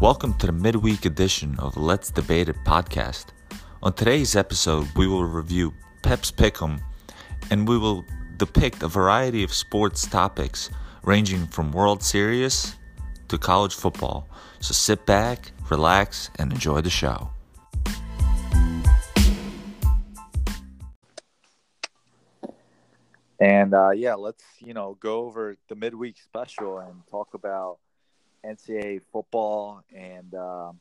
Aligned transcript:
Welcome 0.00 0.34
to 0.34 0.46
the 0.46 0.52
midweek 0.52 1.06
edition 1.06 1.56
of 1.58 1.76
Let's 1.76 2.12
Debate 2.12 2.48
It 2.48 2.54
podcast. 2.64 3.30
On 3.82 3.92
today's 3.92 4.36
episode, 4.36 4.86
we 4.94 5.08
will 5.08 5.24
review 5.24 5.74
Pep's 6.04 6.30
Pick'em 6.30 6.80
and 7.50 7.66
we 7.66 7.78
will 7.78 8.04
depict 8.36 8.84
a 8.84 8.86
variety 8.86 9.42
of 9.42 9.52
sports 9.52 10.06
topics 10.06 10.70
ranging 11.02 11.48
from 11.48 11.72
World 11.72 12.04
Series 12.04 12.76
to 13.26 13.38
college 13.38 13.74
football. 13.74 14.28
So 14.60 14.72
sit 14.72 15.04
back, 15.04 15.50
relax, 15.68 16.30
and 16.38 16.52
enjoy 16.52 16.80
the 16.80 16.90
show. 16.90 17.30
And 23.40 23.74
uh, 23.74 23.90
yeah, 23.90 24.14
let's 24.14 24.44
you 24.60 24.74
know 24.74 24.96
go 25.00 25.26
over 25.26 25.56
the 25.68 25.74
midweek 25.74 26.18
special 26.18 26.78
and 26.78 27.02
talk 27.10 27.34
about 27.34 27.78
NCAA 28.48 29.02
football 29.12 29.82
and 29.94 30.34
um, 30.34 30.80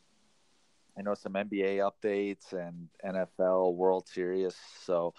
I 0.97 1.03
know 1.03 1.13
some 1.13 1.33
NBA 1.33 1.77
updates 1.77 2.53
and 2.53 2.89
NFL 3.05 3.75
World 3.75 4.07
Series. 4.07 4.55
So 4.83 5.13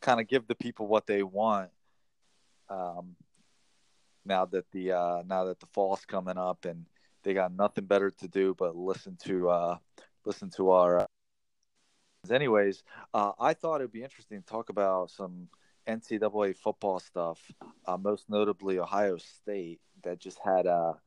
kind 0.00 0.20
of 0.20 0.26
give 0.26 0.46
the 0.48 0.54
people 0.56 0.86
what 0.88 1.06
they 1.06 1.22
want. 1.22 1.70
Um, 2.68 3.16
now 4.24 4.44
that 4.46 4.70
the 4.72 4.92
uh, 4.92 5.22
now 5.26 5.44
that 5.44 5.60
the 5.60 5.66
fall's 5.66 6.04
coming 6.04 6.36
up 6.36 6.64
and 6.64 6.84
they 7.22 7.34
got 7.34 7.52
nothing 7.52 7.84
better 7.84 8.10
to 8.10 8.28
do 8.28 8.54
but 8.58 8.76
listen 8.76 9.16
to 9.24 9.48
uh, 9.48 9.76
listen 10.24 10.50
to 10.50 10.70
our. 10.70 11.00
Uh, 11.00 11.06
anyways, 12.30 12.82
uh, 13.14 13.32
I 13.38 13.54
thought 13.54 13.80
it'd 13.80 13.92
be 13.92 14.02
interesting 14.02 14.40
to 14.40 14.46
talk 14.46 14.68
about 14.68 15.10
some 15.10 15.48
NCAA 15.86 16.56
football 16.56 17.00
stuff, 17.00 17.40
uh, 17.86 17.96
most 17.96 18.28
notably 18.28 18.78
Ohio 18.78 19.16
State 19.16 19.80
that 20.02 20.18
just 20.18 20.38
had 20.44 20.66
a 20.66 20.98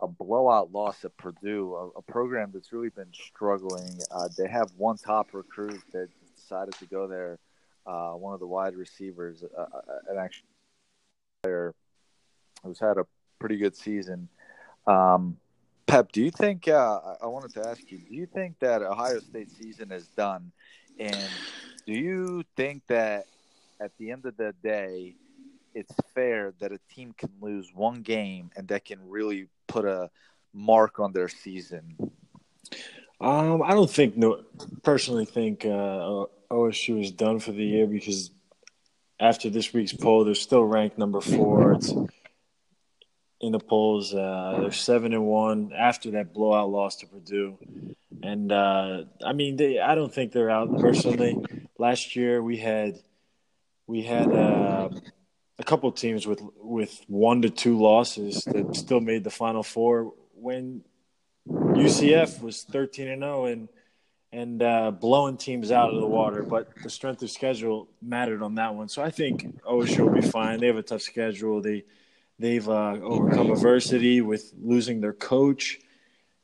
a 0.00 0.08
blowout 0.08 0.72
loss 0.72 1.04
at 1.04 1.16
Purdue, 1.16 1.74
a, 1.74 1.98
a 1.98 2.02
program 2.02 2.50
that's 2.52 2.72
really 2.72 2.88
been 2.88 3.12
struggling. 3.12 3.98
Uh, 4.10 4.28
they 4.36 4.48
have 4.48 4.70
one 4.76 4.96
top 4.96 5.28
recruit 5.32 5.80
that 5.92 6.08
decided 6.36 6.74
to 6.74 6.86
go 6.86 7.06
there, 7.06 7.38
uh, 7.86 8.12
one 8.12 8.34
of 8.34 8.40
the 8.40 8.46
wide 8.46 8.74
receivers, 8.74 9.44
uh, 9.56 9.60
uh 9.60 9.80
an 10.08 10.18
actual 10.18 10.46
player 11.42 11.74
who's 12.62 12.78
had 12.78 12.98
a 12.98 13.06
pretty 13.38 13.56
good 13.56 13.76
season. 13.76 14.28
Um, 14.86 15.36
Pep, 15.86 16.12
do 16.12 16.22
you 16.22 16.30
think? 16.30 16.68
Uh, 16.68 17.16
I 17.20 17.26
wanted 17.26 17.52
to 17.54 17.68
ask 17.68 17.90
you: 17.90 17.98
Do 17.98 18.14
you 18.14 18.26
think 18.26 18.58
that 18.60 18.82
Ohio 18.82 19.18
State 19.18 19.50
season 19.50 19.90
is 19.90 20.06
done, 20.16 20.52
and 20.98 21.28
do 21.84 21.92
you 21.92 22.44
think 22.56 22.86
that 22.86 23.26
at 23.80 23.90
the 23.98 24.12
end 24.12 24.24
of 24.26 24.36
the 24.36 24.54
day, 24.62 25.14
it's 25.74 25.94
fair 26.14 26.52
that 26.60 26.72
a 26.72 26.80
team 26.94 27.14
can 27.16 27.30
lose 27.40 27.70
one 27.74 28.02
game 28.02 28.50
and 28.56 28.68
that 28.68 28.84
can 28.84 28.98
really 29.08 29.48
put 29.66 29.84
a 29.84 30.10
mark 30.52 31.00
on 31.00 31.12
their 31.12 31.28
season? 31.28 31.96
Um, 33.20 33.62
I 33.62 33.70
don't 33.70 33.90
think 33.90 34.16
no. 34.16 34.42
Personally, 34.82 35.26
think 35.26 35.64
uh, 35.66 36.24
OSU 36.50 37.02
is 37.02 37.10
done 37.10 37.38
for 37.38 37.52
the 37.52 37.64
year 37.64 37.86
because 37.86 38.30
after 39.18 39.50
this 39.50 39.72
week's 39.74 39.92
poll, 39.92 40.24
they're 40.24 40.34
still 40.34 40.64
ranked 40.64 40.96
number 40.96 41.20
four. 41.20 41.72
It's 41.72 41.92
in 43.40 43.52
the 43.52 43.58
polls. 43.58 44.14
Uh, 44.14 44.58
they're 44.60 44.72
seven 44.72 45.12
and 45.12 45.26
one 45.26 45.72
after 45.76 46.12
that 46.12 46.32
blowout 46.32 46.70
loss 46.70 46.96
to 46.96 47.06
Purdue, 47.06 47.58
and 48.22 48.50
uh, 48.50 49.04
I 49.24 49.34
mean, 49.34 49.56
they. 49.56 49.78
I 49.78 49.94
don't 49.94 50.12
think 50.12 50.32
they're 50.32 50.50
out 50.50 50.78
personally. 50.78 51.36
Last 51.78 52.16
year 52.16 52.42
we 52.42 52.56
had 52.56 52.98
we 53.86 54.02
had 54.02 54.32
uh, 54.32 54.88
a 55.60 55.62
couple 55.62 55.92
teams 55.92 56.26
with 56.26 56.40
with 56.56 57.04
one 57.06 57.42
to 57.42 57.50
two 57.50 57.78
losses 57.78 58.42
that 58.44 58.74
still 58.74 59.00
made 59.00 59.24
the 59.24 59.30
Final 59.30 59.62
Four 59.62 60.14
when 60.34 60.82
UCF 61.46 62.42
was 62.42 62.62
thirteen 62.62 63.08
and 63.08 63.22
zero 63.22 63.44
and 63.44 63.68
and 64.32 64.62
uh, 64.62 64.90
blowing 64.90 65.36
teams 65.36 65.70
out 65.70 65.92
of 65.92 66.00
the 66.00 66.06
water. 66.06 66.42
But 66.42 66.70
the 66.82 66.88
strength 66.88 67.22
of 67.22 67.30
schedule 67.30 67.88
mattered 68.00 68.42
on 68.42 68.54
that 68.54 68.74
one, 68.74 68.88
so 68.88 69.02
I 69.02 69.10
think 69.10 69.62
OSU 69.62 69.98
will 69.98 70.20
be 70.20 70.22
fine. 70.22 70.60
They 70.60 70.68
have 70.68 70.76
a 70.76 70.82
tough 70.82 71.02
schedule. 71.02 71.60
They 71.60 71.84
they've 72.38 72.68
uh, 72.68 72.96
overcome 73.02 73.50
adversity 73.50 74.22
with 74.22 74.52
losing 74.58 75.02
their 75.02 75.12
coach 75.12 75.78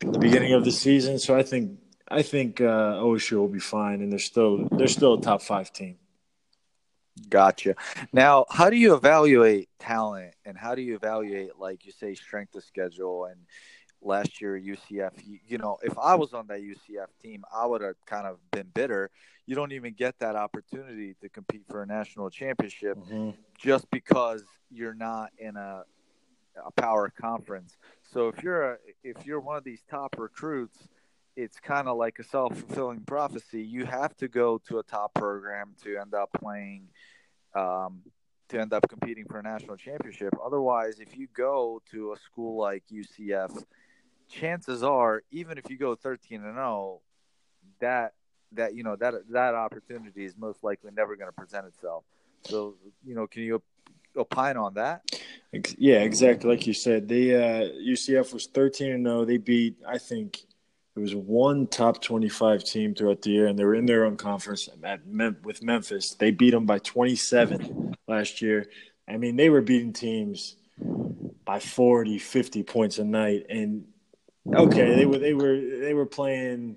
at 0.02 0.12
the 0.12 0.18
beginning 0.18 0.52
of 0.52 0.64
the 0.66 0.72
season, 0.72 1.18
so 1.18 1.34
I 1.34 1.42
think 1.42 1.78
I 2.06 2.20
think 2.20 2.60
uh, 2.60 3.00
OSU 3.00 3.38
will 3.38 3.48
be 3.48 3.60
fine, 3.60 4.02
and 4.02 4.12
they're 4.12 4.18
still 4.18 4.68
they're 4.72 4.88
still 4.88 5.14
a 5.14 5.22
top 5.22 5.40
five 5.40 5.72
team. 5.72 5.96
Gotcha. 7.28 7.74
Now, 8.12 8.44
how 8.50 8.70
do 8.70 8.76
you 8.76 8.94
evaluate 8.94 9.68
talent 9.78 10.34
and 10.44 10.56
how 10.56 10.74
do 10.74 10.82
you 10.82 10.94
evaluate, 10.94 11.58
like 11.58 11.86
you 11.86 11.92
say, 11.92 12.14
strength 12.14 12.54
of 12.54 12.64
schedule? 12.64 13.24
And 13.26 13.40
last 14.02 14.40
year, 14.40 14.58
UCF, 14.58 15.12
you, 15.24 15.38
you 15.46 15.58
know, 15.58 15.78
if 15.82 15.98
I 15.98 16.14
was 16.14 16.34
on 16.34 16.46
that 16.48 16.60
UCF 16.60 17.06
team, 17.22 17.44
I 17.54 17.66
would 17.66 17.80
have 17.80 17.96
kind 18.06 18.26
of 18.26 18.38
been 18.50 18.68
bitter. 18.74 19.10
You 19.46 19.54
don't 19.54 19.72
even 19.72 19.94
get 19.94 20.18
that 20.18 20.36
opportunity 20.36 21.14
to 21.20 21.28
compete 21.28 21.62
for 21.68 21.82
a 21.82 21.86
national 21.86 22.30
championship 22.30 22.98
mm-hmm. 22.98 23.30
just 23.58 23.90
because 23.90 24.44
you're 24.70 24.94
not 24.94 25.30
in 25.38 25.56
a, 25.56 25.84
a 26.64 26.70
power 26.72 27.12
conference. 27.20 27.76
So 28.02 28.28
if 28.28 28.42
you're 28.42 28.72
a, 28.72 28.78
if 29.02 29.26
you're 29.26 29.40
one 29.40 29.56
of 29.56 29.64
these 29.64 29.82
top 29.88 30.16
recruits, 30.18 30.78
it's 31.36 31.60
kind 31.60 31.86
of 31.86 31.96
like 31.98 32.18
a 32.18 32.24
self 32.24 32.56
fulfilling 32.58 33.00
prophecy. 33.00 33.62
You 33.62 33.84
have 33.84 34.16
to 34.16 34.28
go 34.28 34.58
to 34.68 34.78
a 34.78 34.82
top 34.82 35.14
program 35.14 35.74
to 35.84 35.98
end 35.98 36.14
up 36.14 36.30
playing, 36.32 36.88
um, 37.56 38.02
to 38.48 38.60
end 38.60 38.72
up 38.72 38.88
competing 38.88 39.24
for 39.24 39.38
a 39.38 39.42
national 39.42 39.76
championship. 39.76 40.34
Otherwise, 40.44 41.00
if 41.00 41.16
you 41.16 41.26
go 41.34 41.82
to 41.90 42.12
a 42.12 42.16
school 42.18 42.58
like 42.58 42.84
UCF, 42.92 43.64
chances 44.28 44.82
are, 44.82 45.22
even 45.30 45.58
if 45.58 45.68
you 45.70 45.76
go 45.76 45.94
13 45.94 46.44
and 46.44 46.54
0, 46.54 47.00
that 47.80 48.14
that 48.52 48.74
you 48.74 48.84
know 48.84 48.94
that 48.96 49.14
that 49.30 49.54
opportunity 49.54 50.24
is 50.24 50.36
most 50.36 50.62
likely 50.62 50.90
never 50.96 51.16
going 51.16 51.28
to 51.28 51.32
present 51.32 51.66
itself. 51.66 52.04
So, 52.44 52.76
you 53.04 53.14
know, 53.14 53.26
can 53.26 53.42
you 53.42 53.60
opine 54.16 54.56
on 54.56 54.74
that? 54.74 55.02
Yeah, 55.78 56.00
exactly. 56.00 56.48
Like 56.48 56.66
you 56.66 56.74
said, 56.74 57.08
the 57.08 57.34
uh, 57.34 57.38
UCF 57.80 58.32
was 58.32 58.46
13 58.46 58.92
and 58.92 59.06
0. 59.06 59.24
They 59.24 59.38
beat, 59.38 59.76
I 59.86 59.98
think, 59.98 60.45
it 60.96 61.00
was 61.00 61.14
one 61.14 61.66
top 61.66 62.00
25 62.00 62.64
team 62.64 62.94
throughout 62.94 63.20
the 63.20 63.30
year, 63.30 63.46
and 63.46 63.58
they 63.58 63.64
were 63.64 63.74
in 63.74 63.84
their 63.84 64.06
own 64.06 64.16
conference 64.16 64.66
at 64.82 65.06
Mem- 65.06 65.36
with 65.44 65.62
Memphis. 65.62 66.14
They 66.14 66.30
beat 66.30 66.52
them 66.52 66.64
by 66.64 66.78
27 66.78 67.94
last 68.08 68.40
year. 68.40 68.66
I 69.06 69.18
mean, 69.18 69.36
they 69.36 69.50
were 69.50 69.60
beating 69.60 69.92
teams 69.92 70.56
by 71.44 71.60
40, 71.60 72.18
50 72.18 72.62
points 72.62 72.98
a 72.98 73.04
night. 73.04 73.44
And 73.50 73.84
okay, 74.54 74.94
they 74.94 75.04
were 75.04 75.18
they 75.18 75.34
were 75.34 75.60
they 75.80 75.92
were 75.92 76.06
playing 76.06 76.76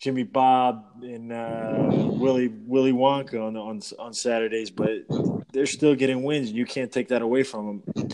Jimmy 0.00 0.24
Bob 0.24 0.84
and 1.02 1.32
uh, 1.32 1.88
Willy 1.88 2.48
Willy 2.48 2.92
Wonka 2.92 3.40
on 3.40 3.56
on 3.56 3.80
on 4.00 4.12
Saturdays, 4.12 4.72
but 4.72 5.04
they're 5.52 5.66
still 5.66 5.94
getting 5.94 6.24
wins. 6.24 6.50
You 6.50 6.66
can't 6.66 6.90
take 6.90 7.08
that 7.08 7.22
away 7.22 7.44
from 7.44 7.82
them. 7.94 8.08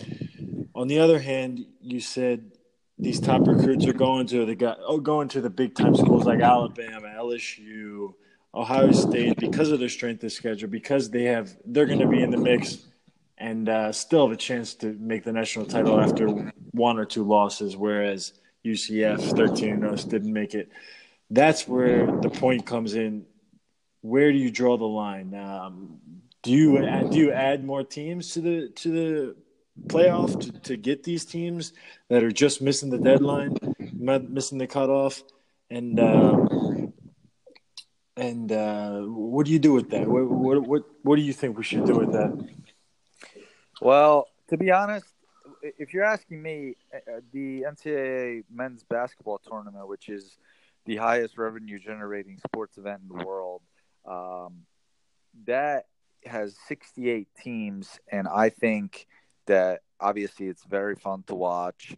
On 0.74 0.88
the 0.88 0.98
other 0.98 1.18
hand, 1.18 1.64
you 1.80 2.00
said 2.00 2.52
these 2.98 3.20
top 3.20 3.46
recruits 3.46 3.86
are 3.86 3.92
going 3.92 4.26
to 4.28 4.46
the 4.46 4.54
guy, 4.54 4.74
oh, 4.86 4.98
going 4.98 5.28
to 5.28 5.40
the 5.40 5.50
big 5.50 5.74
time 5.74 5.94
schools 5.94 6.24
like 6.24 6.40
Alabama, 6.40 7.08
LSU, 7.18 8.14
Ohio 8.54 8.92
State 8.92 9.36
because 9.36 9.70
of 9.70 9.80
their 9.80 9.88
strength 9.88 10.24
of 10.24 10.32
schedule, 10.32 10.68
because 10.68 11.10
they 11.10 11.24
have 11.24 11.54
they're 11.66 11.86
going 11.86 11.98
to 11.98 12.08
be 12.08 12.22
in 12.22 12.30
the 12.30 12.38
mix 12.38 12.78
and 13.38 13.68
uh, 13.68 13.92
still 13.92 14.26
have 14.26 14.34
a 14.34 14.40
chance 14.40 14.74
to 14.74 14.94
make 14.94 15.24
the 15.24 15.32
national 15.32 15.66
title 15.66 16.00
after 16.00 16.26
one 16.70 16.98
or 16.98 17.04
two 17.04 17.22
losses, 17.22 17.76
whereas 17.76 18.32
UCF 18.64 19.36
13 19.36 19.80
0 19.80 19.96
didn't 19.96 20.32
make 20.32 20.54
it. 20.54 20.70
That's 21.30 21.68
where 21.68 22.06
the 22.06 22.30
point 22.30 22.64
comes 22.64 22.94
in. 22.94 23.26
Where 24.00 24.32
do 24.32 24.38
you 24.38 24.50
draw 24.50 24.78
the 24.78 24.84
line? 24.84 25.34
Um, 25.34 25.98
do 26.42 26.52
you 26.52 26.78
do 27.10 27.18
you 27.18 27.32
add 27.32 27.64
more 27.64 27.82
teams 27.82 28.32
to 28.34 28.40
the 28.40 28.68
to 28.76 28.90
the 28.90 29.36
playoff 29.86 30.40
to, 30.40 30.52
to 30.60 30.76
get 30.76 31.02
these 31.02 31.24
teams 31.24 31.72
that 32.08 32.22
are 32.22 32.32
just 32.32 32.60
missing 32.60 32.90
the 32.90 32.98
deadline, 32.98 33.56
missing 33.92 34.58
the 34.58 34.66
cutoff, 34.66 35.22
and 35.70 35.98
uh, 35.98 36.46
and 38.16 38.50
uh, 38.50 39.00
what 39.00 39.46
do 39.46 39.52
you 39.52 39.58
do 39.58 39.72
with 39.72 39.90
that? 39.90 40.06
What, 40.06 40.30
what 40.30 40.66
what 40.66 40.82
what 41.02 41.16
do 41.16 41.22
you 41.22 41.32
think 41.32 41.56
we 41.56 41.64
should 41.64 41.84
do 41.84 41.96
with 41.96 42.12
that? 42.12 42.48
Well, 43.80 44.28
to 44.48 44.56
be 44.56 44.70
honest, 44.70 45.06
if 45.62 45.92
you're 45.92 46.04
asking 46.04 46.42
me, 46.42 46.76
uh, 46.94 47.16
uh, 47.16 47.20
the 47.32 47.62
NCAA 47.62 48.44
men's 48.50 48.84
basketball 48.84 49.38
tournament, 49.38 49.88
which 49.88 50.08
is 50.08 50.38
the 50.86 50.96
highest 50.96 51.36
revenue 51.36 51.78
generating 51.78 52.38
sports 52.38 52.78
event 52.78 53.02
in 53.02 53.16
the 53.16 53.24
world, 53.24 53.62
um, 54.06 54.62
that 55.46 55.86
has 56.24 56.56
68 56.68 57.28
teams, 57.42 57.98
and 58.10 58.26
I 58.28 58.48
think 58.48 59.06
that 59.46 59.80
obviously 60.00 60.46
it's 60.48 60.64
very 60.64 60.94
fun 60.94 61.24
to 61.26 61.34
watch. 61.34 61.96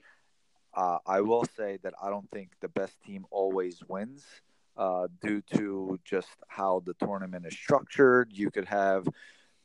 Uh, 0.74 0.98
I 1.06 1.20
will 1.22 1.44
say 1.56 1.78
that 1.82 1.94
I 2.02 2.10
don't 2.10 2.30
think 2.30 2.50
the 2.60 2.68
best 2.68 3.00
team 3.02 3.26
always 3.30 3.82
wins 3.88 4.24
uh, 4.76 5.08
due 5.20 5.42
to 5.54 5.98
just 6.04 6.28
how 6.46 6.82
the 6.86 6.94
tournament 6.94 7.46
is 7.46 7.54
structured. 7.54 8.30
You 8.32 8.50
could 8.50 8.66
have 8.66 9.08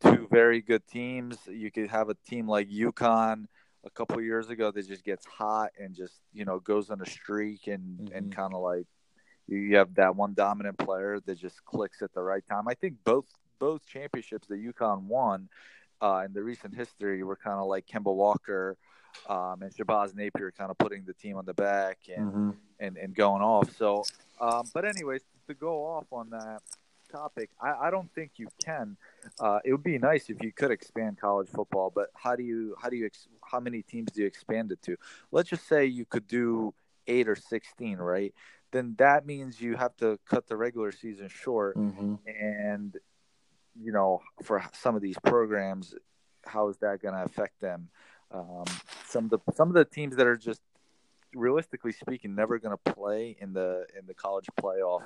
two 0.01 0.27
very 0.31 0.61
good 0.61 0.85
teams. 0.87 1.37
You 1.47 1.71
could 1.71 1.89
have 1.89 2.09
a 2.09 2.15
team 2.27 2.47
like 2.47 2.69
UConn 2.69 3.45
a 3.85 3.89
couple 3.89 4.17
of 4.17 4.23
years 4.23 4.49
ago 4.49 4.71
that 4.71 4.87
just 4.87 5.03
gets 5.03 5.25
hot 5.25 5.71
and 5.77 5.93
just 5.93 6.21
you 6.33 6.45
know 6.45 6.59
goes 6.59 6.89
on 6.89 7.01
a 7.01 7.05
streak 7.05 7.67
and 7.67 7.99
mm-hmm. 7.99 8.15
and 8.15 8.35
kind 8.35 8.53
of 8.53 8.61
like 8.61 8.87
you 9.47 9.75
have 9.75 9.93
that 9.95 10.15
one 10.15 10.33
dominant 10.33 10.77
player 10.77 11.19
that 11.25 11.37
just 11.37 11.63
clicks 11.65 12.01
at 12.01 12.13
the 12.13 12.21
right 12.21 12.45
time. 12.47 12.67
I 12.67 12.73
think 12.73 12.95
both 13.03 13.25
both 13.59 13.85
championships 13.85 14.47
that 14.47 14.63
UConn 14.63 15.03
won 15.03 15.49
uh, 16.03 16.23
in 16.25 16.33
the 16.33 16.43
recent 16.43 16.75
history 16.75 17.23
were 17.23 17.37
kind 17.37 17.59
of 17.59 17.67
like 17.67 17.87
Kemba 17.87 18.13
Walker 18.13 18.77
um, 19.29 19.61
and 19.61 19.73
Shabazz 19.73 20.13
Napier 20.13 20.51
kind 20.51 20.69
of 20.69 20.77
putting 20.77 21.05
the 21.05 21.13
team 21.13 21.37
on 21.37 21.45
the 21.45 21.53
back 21.53 21.99
and 22.15 22.27
mm-hmm. 22.27 22.49
and, 22.79 22.97
and 22.97 23.15
going 23.15 23.41
off. 23.41 23.75
So, 23.77 24.03
um, 24.41 24.69
but 24.73 24.85
anyways, 24.85 25.21
to 25.47 25.53
go 25.53 25.85
off 25.85 26.05
on 26.11 26.29
that 26.31 26.61
topic, 27.09 27.49
I, 27.61 27.87
I 27.87 27.91
don't 27.91 28.13
think 28.13 28.31
you 28.35 28.47
can. 28.63 28.97
Uh, 29.39 29.59
it 29.63 29.71
would 29.71 29.83
be 29.83 29.97
nice 29.97 30.29
if 30.29 30.43
you 30.43 30.51
could 30.51 30.71
expand 30.71 31.19
college 31.21 31.47
football, 31.47 31.91
but 31.93 32.09
how 32.15 32.35
do 32.35 32.43
you 32.43 32.75
how 32.81 32.89
do 32.89 32.97
you 32.97 33.09
how 33.49 33.61
many 33.61 33.81
teams 33.81 34.11
do 34.11 34.21
you 34.21 34.27
expand 34.27 34.71
it 34.71 34.81
to? 34.83 34.97
Let's 35.31 35.49
just 35.49 35.67
say 35.67 35.85
you 35.85 36.05
could 36.05 36.27
do 36.27 36.73
eight 37.07 37.29
or 37.29 37.37
sixteen, 37.37 37.97
right? 37.97 38.33
Then 38.71 38.95
that 38.97 39.25
means 39.25 39.61
you 39.61 39.75
have 39.77 39.95
to 39.97 40.19
cut 40.27 40.47
the 40.47 40.57
regular 40.57 40.91
season 40.91 41.29
short, 41.29 41.77
mm-hmm. 41.77 42.15
and 42.27 42.97
you 43.79 43.91
know, 43.91 44.21
for 44.43 44.63
some 44.73 44.95
of 44.95 45.01
these 45.01 45.17
programs, 45.23 45.95
how 46.45 46.69
is 46.69 46.77
that 46.77 47.01
going 47.01 47.13
to 47.13 47.23
affect 47.23 47.59
them? 47.61 47.89
Um, 48.31 48.65
some 49.07 49.25
of 49.25 49.29
the 49.29 49.39
some 49.53 49.67
of 49.69 49.75
the 49.75 49.85
teams 49.85 50.15
that 50.15 50.27
are 50.27 50.37
just 50.37 50.61
realistically 51.35 51.91
speaking 51.91 52.35
never 52.35 52.59
going 52.59 52.75
to 52.75 52.93
play 52.93 53.35
in 53.39 53.53
the 53.53 53.85
in 53.97 54.05
the 54.05 54.13
college 54.13 54.45
playoff 54.59 55.01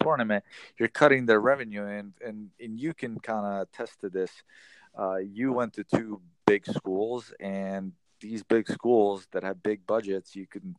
tournament 0.00 0.44
you're 0.78 0.88
cutting 0.88 1.26
their 1.26 1.40
revenue. 1.40 1.86
And 1.86 2.12
and, 2.24 2.50
and 2.60 2.78
you 2.78 2.94
can 2.94 3.18
kind 3.20 3.46
of 3.46 3.68
attest 3.68 4.00
to 4.00 4.10
this. 4.10 4.30
Uh, 4.98 5.16
you 5.16 5.52
went 5.52 5.74
to 5.74 5.84
two 5.84 6.20
big 6.46 6.66
schools 6.66 7.32
and 7.40 7.92
these 8.20 8.42
big 8.42 8.68
schools 8.70 9.26
that 9.32 9.42
have 9.42 9.62
big 9.62 9.86
budgets 9.86 10.36
you 10.36 10.46
can 10.46 10.76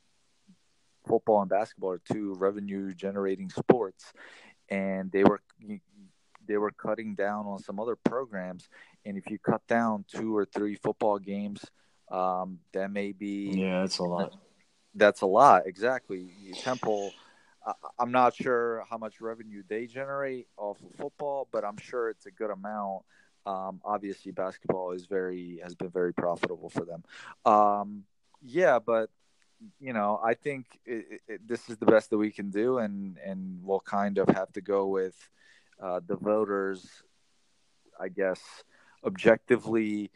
football 1.06 1.41
and 1.41 1.50
basketball 1.50 1.91
are 1.91 2.01
two 2.12 2.33
revenue 2.38 2.94
generating 2.94 3.50
sports. 3.50 4.13
And 4.69 5.12
they 5.12 5.24
were 5.24 5.41
they 6.47 6.57
were 6.57 6.71
cutting 6.71 7.15
down 7.15 7.45
on 7.45 7.59
some 7.59 7.80
other 7.80 7.95
programs 7.95 8.69
and 9.06 9.18
if 9.18 9.30
you 9.30 9.38
cut 9.38 9.65
down 9.68 10.03
two 10.07 10.36
or 10.36 10.45
three 10.45 10.75
football 10.75 11.19
games, 11.19 11.63
um, 12.09 12.59
that 12.74 12.92
may 12.92 13.12
be 13.12 13.51
yeah, 13.56 13.81
that's 13.81 14.00
a 14.00 14.03
lot. 14.03 14.33
That's 14.95 15.21
a 15.21 15.25
lot, 15.25 15.63
exactly. 15.68 16.30
Temple, 16.62 17.12
I'm 18.00 18.12
not 18.12 18.36
sure 18.36 18.83
how 18.89 18.97
much 18.97 19.21
revenue 19.21 19.63
they 19.68 19.86
generate 19.88 20.47
off 20.57 20.77
of 20.81 20.95
football, 20.97 21.47
but 21.51 21.65
I'm 21.65 21.77
sure 21.77 22.09
it's 22.09 22.25
a 22.25 22.31
good 22.31 22.50
amount. 22.50 23.03
Um, 23.45 23.81
obviously, 23.83 24.31
basketball 24.31 24.91
is 24.91 25.06
very 25.06 25.59
has 25.63 25.75
been 25.75 25.89
very 25.89 26.13
profitable 26.13 26.69
for 26.69 26.86
them. 26.86 27.03
Um, 27.45 28.03
yeah, 28.41 28.80
but 28.80 29.09
you 29.80 29.94
know, 29.94 30.19
I 30.24 30.33
think 30.33 30.65
it, 30.86 31.21
it, 31.27 31.48
this 31.48 31.69
is 31.69 31.77
the 31.77 31.86
best 31.86 32.09
that 32.09 32.18
we 32.18 32.31
can 32.31 32.50
do, 32.50 32.80
and 32.80 33.18
and 33.24 33.59
we'll 33.63 33.81
kind 33.81 34.18
of 34.18 34.30
have 34.30 34.51
to 34.53 34.62
go 34.62 34.88
with 34.88 35.15
uh, 35.81 36.00
the 36.06 36.16
voters, 36.16 36.88
I 38.00 38.10
guess, 38.10 38.39
objectively 39.04 40.12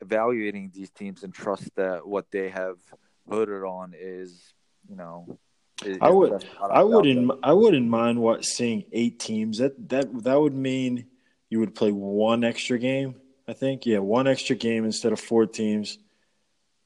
evaluating 0.00 0.70
these 0.74 0.90
teams 0.90 1.22
and 1.22 1.32
trust 1.32 1.74
that 1.76 2.06
what 2.06 2.30
they 2.30 2.48
have 2.50 2.78
voted 3.26 3.62
on 3.62 3.94
is, 3.98 4.52
you 4.88 4.96
know, 4.96 5.38
is, 5.84 5.98
I 6.00 6.10
would, 6.10 6.44
I 6.60 6.82
wouldn't, 6.82 7.32
I 7.42 7.52
wouldn't 7.52 7.88
mind 7.88 8.20
what 8.20 8.44
seeing 8.44 8.84
eight 8.92 9.18
teams. 9.18 9.58
That 9.58 9.88
that 9.88 10.24
that 10.24 10.40
would 10.40 10.54
mean 10.54 11.06
you 11.48 11.60
would 11.60 11.74
play 11.74 11.92
one 11.92 12.44
extra 12.44 12.78
game. 12.78 13.14
I 13.46 13.52
think, 13.54 13.86
yeah, 13.86 13.98
one 13.98 14.26
extra 14.26 14.54
game 14.54 14.84
instead 14.84 15.12
of 15.12 15.20
four 15.20 15.46
teams, 15.46 15.98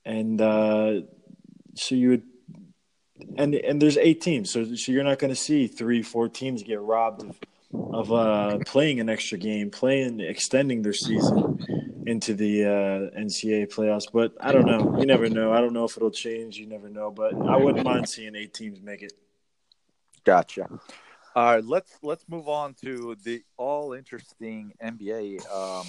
and 0.04 0.40
uh, 0.40 1.00
so 1.74 1.94
you 1.94 2.08
would, 2.10 2.22
and 3.36 3.54
and 3.54 3.80
there's 3.80 3.98
eight 3.98 4.20
teams, 4.22 4.50
so 4.50 4.74
so 4.74 4.92
you're 4.92 5.04
not 5.04 5.18
going 5.18 5.32
to 5.32 5.40
see 5.40 5.66
three, 5.66 6.02
four 6.02 6.28
teams 6.28 6.62
get 6.62 6.80
robbed 6.80 7.22
of 7.22 7.38
of 7.72 8.12
uh, 8.12 8.58
playing 8.66 9.00
an 9.00 9.08
extra 9.08 9.38
game, 9.38 9.70
playing 9.70 10.20
extending 10.20 10.82
their 10.82 10.92
season 10.92 11.58
into 12.06 12.34
the 12.34 12.64
uh, 12.64 13.18
NCAA 13.20 13.72
playoffs. 13.72 14.06
But 14.12 14.32
I 14.40 14.52
don't 14.52 14.66
know. 14.66 14.98
You 14.98 15.06
never 15.06 15.28
know. 15.28 15.52
I 15.52 15.60
don't 15.60 15.72
know 15.72 15.84
if 15.84 15.96
it'll 15.96 16.10
change. 16.10 16.56
You 16.56 16.66
never 16.66 16.88
know. 16.88 17.10
But 17.10 17.34
I 17.34 17.56
wouldn't 17.56 17.84
mind 17.84 18.08
seeing 18.08 18.34
eight 18.36 18.54
teams 18.54 18.80
make 18.80 19.02
it. 19.02 19.12
Gotcha. 20.24 20.68
All 21.34 21.54
right, 21.54 21.64
let's 21.64 21.98
let's 22.02 22.24
move 22.28 22.48
on 22.48 22.74
to 22.82 23.14
the 23.22 23.42
all 23.58 23.92
interesting 23.92 24.72
NBA. 24.82 25.46
Um, 25.54 25.86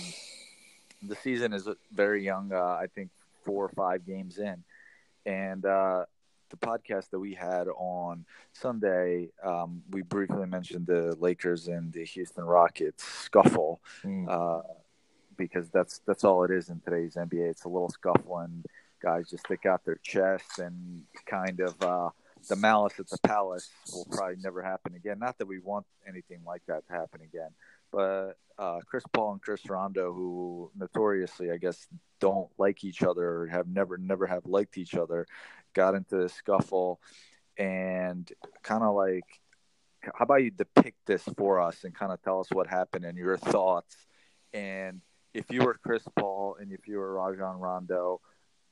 the 1.03 1.15
season 1.15 1.53
is 1.53 1.69
very 1.93 2.23
young. 2.23 2.51
Uh, 2.51 2.57
I 2.57 2.87
think 2.93 3.11
four 3.45 3.63
or 3.63 3.69
five 3.69 4.05
games 4.05 4.39
in, 4.39 4.63
and 5.25 5.65
uh, 5.65 6.05
the 6.49 6.57
podcast 6.57 7.09
that 7.11 7.19
we 7.19 7.33
had 7.33 7.67
on 7.67 8.25
Sunday, 8.53 9.29
um, 9.43 9.81
we 9.91 10.01
briefly 10.01 10.45
mentioned 10.45 10.87
the 10.87 11.15
Lakers 11.19 11.67
and 11.67 11.91
the 11.93 12.05
Houston 12.05 12.43
Rockets 12.43 13.03
scuffle, 13.03 13.81
mm. 14.03 14.27
uh, 14.29 14.63
because 15.37 15.69
that's 15.69 15.99
that's 16.05 16.23
all 16.23 16.43
it 16.43 16.51
is 16.51 16.69
in 16.69 16.79
today's 16.79 17.15
NBA. 17.15 17.49
It's 17.49 17.65
a 17.65 17.69
little 17.69 17.89
scuffle, 17.89 18.39
and 18.39 18.65
guys 19.01 19.29
just 19.29 19.45
stick 19.45 19.65
out 19.65 19.85
their 19.85 19.99
chests 20.03 20.59
and 20.59 21.03
kind 21.25 21.59
of 21.59 21.81
uh, 21.81 22.09
the 22.49 22.55
malice 22.55 22.99
at 22.99 23.07
the 23.09 23.17
palace 23.19 23.69
will 23.93 24.07
probably 24.11 24.37
never 24.41 24.61
happen 24.61 24.95
again. 24.95 25.19
Not 25.19 25.37
that 25.37 25.47
we 25.47 25.59
want 25.59 25.85
anything 26.07 26.39
like 26.45 26.63
that 26.67 26.87
to 26.87 26.93
happen 26.93 27.21
again, 27.21 27.49
but 27.91 28.37
uh, 28.57 28.79
Chris 28.85 29.03
Paul 29.13 29.33
and 29.33 29.41
Chris 29.41 29.69
Rondo, 29.69 30.13
who 30.13 30.71
notoriously, 30.75 31.51
I 31.51 31.57
guess, 31.57 31.87
don't 32.19 32.49
like 32.57 32.83
each 32.83 33.03
other, 33.03 33.41
or 33.41 33.47
have 33.47 33.67
never, 33.67 33.97
never 33.97 34.25
have 34.25 34.45
liked 34.45 34.77
each 34.77 34.95
other, 34.95 35.27
got 35.77 35.95
into 35.95 36.17
the 36.17 36.29
scuffle, 36.29 36.99
and 37.57 38.29
kind 38.63 38.83
of 38.83 38.95
like, 38.95 39.23
how 40.01 40.23
about 40.25 40.43
you 40.43 40.51
depict 40.51 40.97
this 41.05 41.23
for 41.37 41.61
us 41.61 41.83
and 41.83 41.95
kind 41.95 42.11
of 42.11 42.21
tell 42.21 42.39
us 42.39 42.47
what 42.51 42.67
happened 42.67 43.05
and 43.05 43.17
your 43.17 43.37
thoughts, 43.37 43.95
and 44.53 45.01
if 45.33 45.45
you 45.51 45.61
were 45.63 45.75
Chris 45.75 46.03
Paul 46.17 46.57
and 46.59 46.71
if 46.71 46.87
you 46.87 46.97
were 46.97 47.13
Rajon 47.13 47.59
Rondo, 47.59 48.21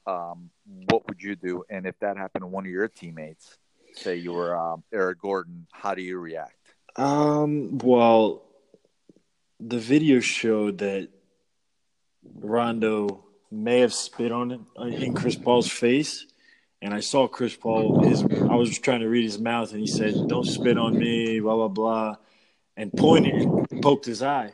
um, 0.08 0.50
what 0.90 1.08
would 1.08 1.22
you 1.22 1.36
do? 1.36 1.64
And 1.70 1.86
if 1.86 1.98
that 2.00 2.18
happened 2.18 2.42
to 2.44 2.48
one 2.48 2.66
of 2.66 2.72
your 2.72 2.88
teammates, 2.88 3.58
say 3.94 4.16
you 4.16 4.34
were 4.34 4.56
um, 4.58 4.84
Eric 4.92 5.20
Gordon, 5.22 5.68
how 5.72 5.94
do 5.94 6.02
you 6.02 6.18
react? 6.18 6.58
Um, 6.96 7.78
well, 7.78 8.44
the 9.60 9.80
video 9.80 10.20
showed 10.20 10.80
that 10.80 11.10
Rondo 12.34 13.26
may 13.52 13.80
have 13.82 13.94
spit 13.94 14.32
on 14.32 14.52
it 14.52 14.62
uh, 14.80 14.86
in 14.86 15.14
Chris 15.14 15.36
Paul's 15.36 15.72
face, 15.72 16.26
and 16.86 16.94
I 16.94 17.00
saw 17.00 17.28
Chris 17.28 17.56
Paul. 17.56 18.04
His 18.04 18.22
I 18.24 18.56
was 18.56 18.78
trying 18.78 19.02
to 19.02 19.10
read 19.10 19.24
his 19.24 19.40
mouth, 19.40 19.72
and 19.72 19.80
he 19.80 19.88
said, 19.88 20.28
"Don't 20.28 20.46
spit 20.46 20.78
on 20.78 20.98
me," 20.98 21.40
blah 21.40 21.56
blah 21.56 21.68
blah, 21.68 22.16
and 22.78 22.94
pointed, 22.94 23.42
and 23.44 23.82
poked 23.82 24.06
his 24.06 24.22
eye. 24.22 24.54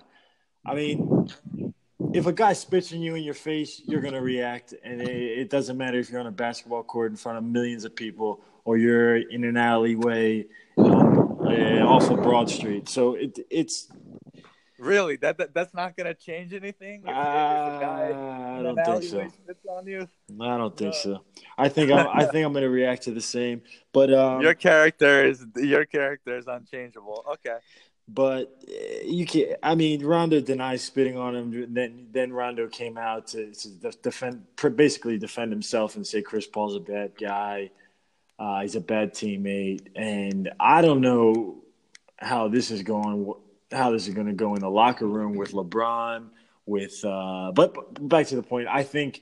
I 0.65 0.73
mean, 0.73 1.29
if 2.13 2.27
a 2.27 2.33
guy 2.33 2.53
spits 2.53 2.93
on 2.93 3.01
you 3.01 3.15
in 3.15 3.23
your 3.23 3.33
face, 3.33 3.81
you're 3.85 4.01
gonna 4.01 4.21
react, 4.21 4.73
and 4.83 5.01
it, 5.01 5.39
it 5.39 5.49
doesn't 5.49 5.77
matter 5.77 5.99
if 5.99 6.09
you're 6.09 6.21
on 6.21 6.27
a 6.27 6.31
basketball 6.31 6.83
court 6.83 7.11
in 7.11 7.17
front 7.17 7.37
of 7.37 7.43
millions 7.43 7.83
of 7.83 7.95
people 7.95 8.41
or 8.63 8.77
you're 8.77 9.17
in 9.17 9.43
an 9.43 9.57
alleyway 9.57 10.45
uh, 10.77 10.83
off 10.83 12.09
of 12.09 12.21
Broad 12.21 12.49
Street. 12.49 12.87
So 12.87 13.15
it, 13.15 13.39
it's 13.49 13.87
Really, 14.81 15.15
that, 15.17 15.37
that 15.37 15.53
that's 15.53 15.75
not 15.75 15.95
going 15.95 16.07
to 16.07 16.15
change 16.15 16.55
anything. 16.55 17.03
Uh, 17.07 17.11
I 17.11 18.63
don't 18.63 18.75
think 18.83 19.03
so. 19.03 19.27
I 20.41 20.57
don't 20.57 20.75
think 20.75 20.95
so. 20.95 21.21
I 21.55 21.69
think 21.69 21.91
I'm, 21.91 22.07
I 22.11 22.25
think 22.25 22.43
I'm 22.43 22.51
going 22.51 22.63
to 22.63 22.69
react 22.69 23.03
to 23.03 23.11
the 23.11 23.21
same. 23.21 23.61
But 23.93 24.11
um, 24.11 24.41
your 24.41 24.55
character 24.55 25.23
is 25.23 25.45
your 25.55 25.85
character 25.85 26.35
is 26.35 26.47
unchangeable. 26.47 27.23
Okay. 27.33 27.57
But 28.07 28.59
eh, 28.67 29.03
you 29.03 29.27
can. 29.27 29.55
I 29.61 29.75
mean, 29.75 30.03
Rondo 30.03 30.41
denies 30.41 30.83
spitting 30.83 31.15
on 31.15 31.35
him. 31.35 31.73
Then 31.75 32.07
then 32.09 32.33
Rondo 32.33 32.67
came 32.67 32.97
out 32.97 33.27
to, 33.27 33.53
to 33.53 33.91
defend, 34.01 34.47
basically 34.75 35.19
defend 35.19 35.51
himself 35.51 35.95
and 35.95 36.07
say 36.07 36.23
Chris 36.23 36.47
Paul's 36.47 36.75
a 36.75 36.79
bad 36.79 37.11
guy. 37.19 37.69
Uh, 38.39 38.61
he's 38.61 38.75
a 38.75 38.81
bad 38.81 39.13
teammate, 39.13 39.89
and 39.95 40.49
I 40.59 40.81
don't 40.81 41.01
know 41.01 41.61
how 42.17 42.47
this 42.47 42.71
is 42.71 42.81
going 42.81 43.35
how 43.71 43.91
this 43.91 44.07
is 44.07 44.13
going 44.13 44.27
to 44.27 44.33
go 44.33 44.55
in 44.55 44.61
the 44.61 44.69
locker 44.69 45.07
room 45.07 45.35
with 45.35 45.51
LeBron. 45.51 46.29
With 46.65 47.03
uh, 47.03 47.51
but, 47.53 47.73
but 47.73 48.07
back 48.07 48.27
to 48.27 48.35
the 48.35 48.43
point, 48.43 48.67
I 48.67 48.83
think 48.83 49.21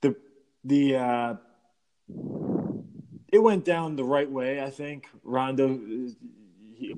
the 0.00 0.14
the 0.64 0.96
uh, 0.96 1.34
it 3.32 3.38
went 3.38 3.64
down 3.64 3.96
the 3.96 4.04
right 4.04 4.30
way. 4.30 4.62
I 4.62 4.70
think 4.70 5.06
Rondo, 5.24 5.78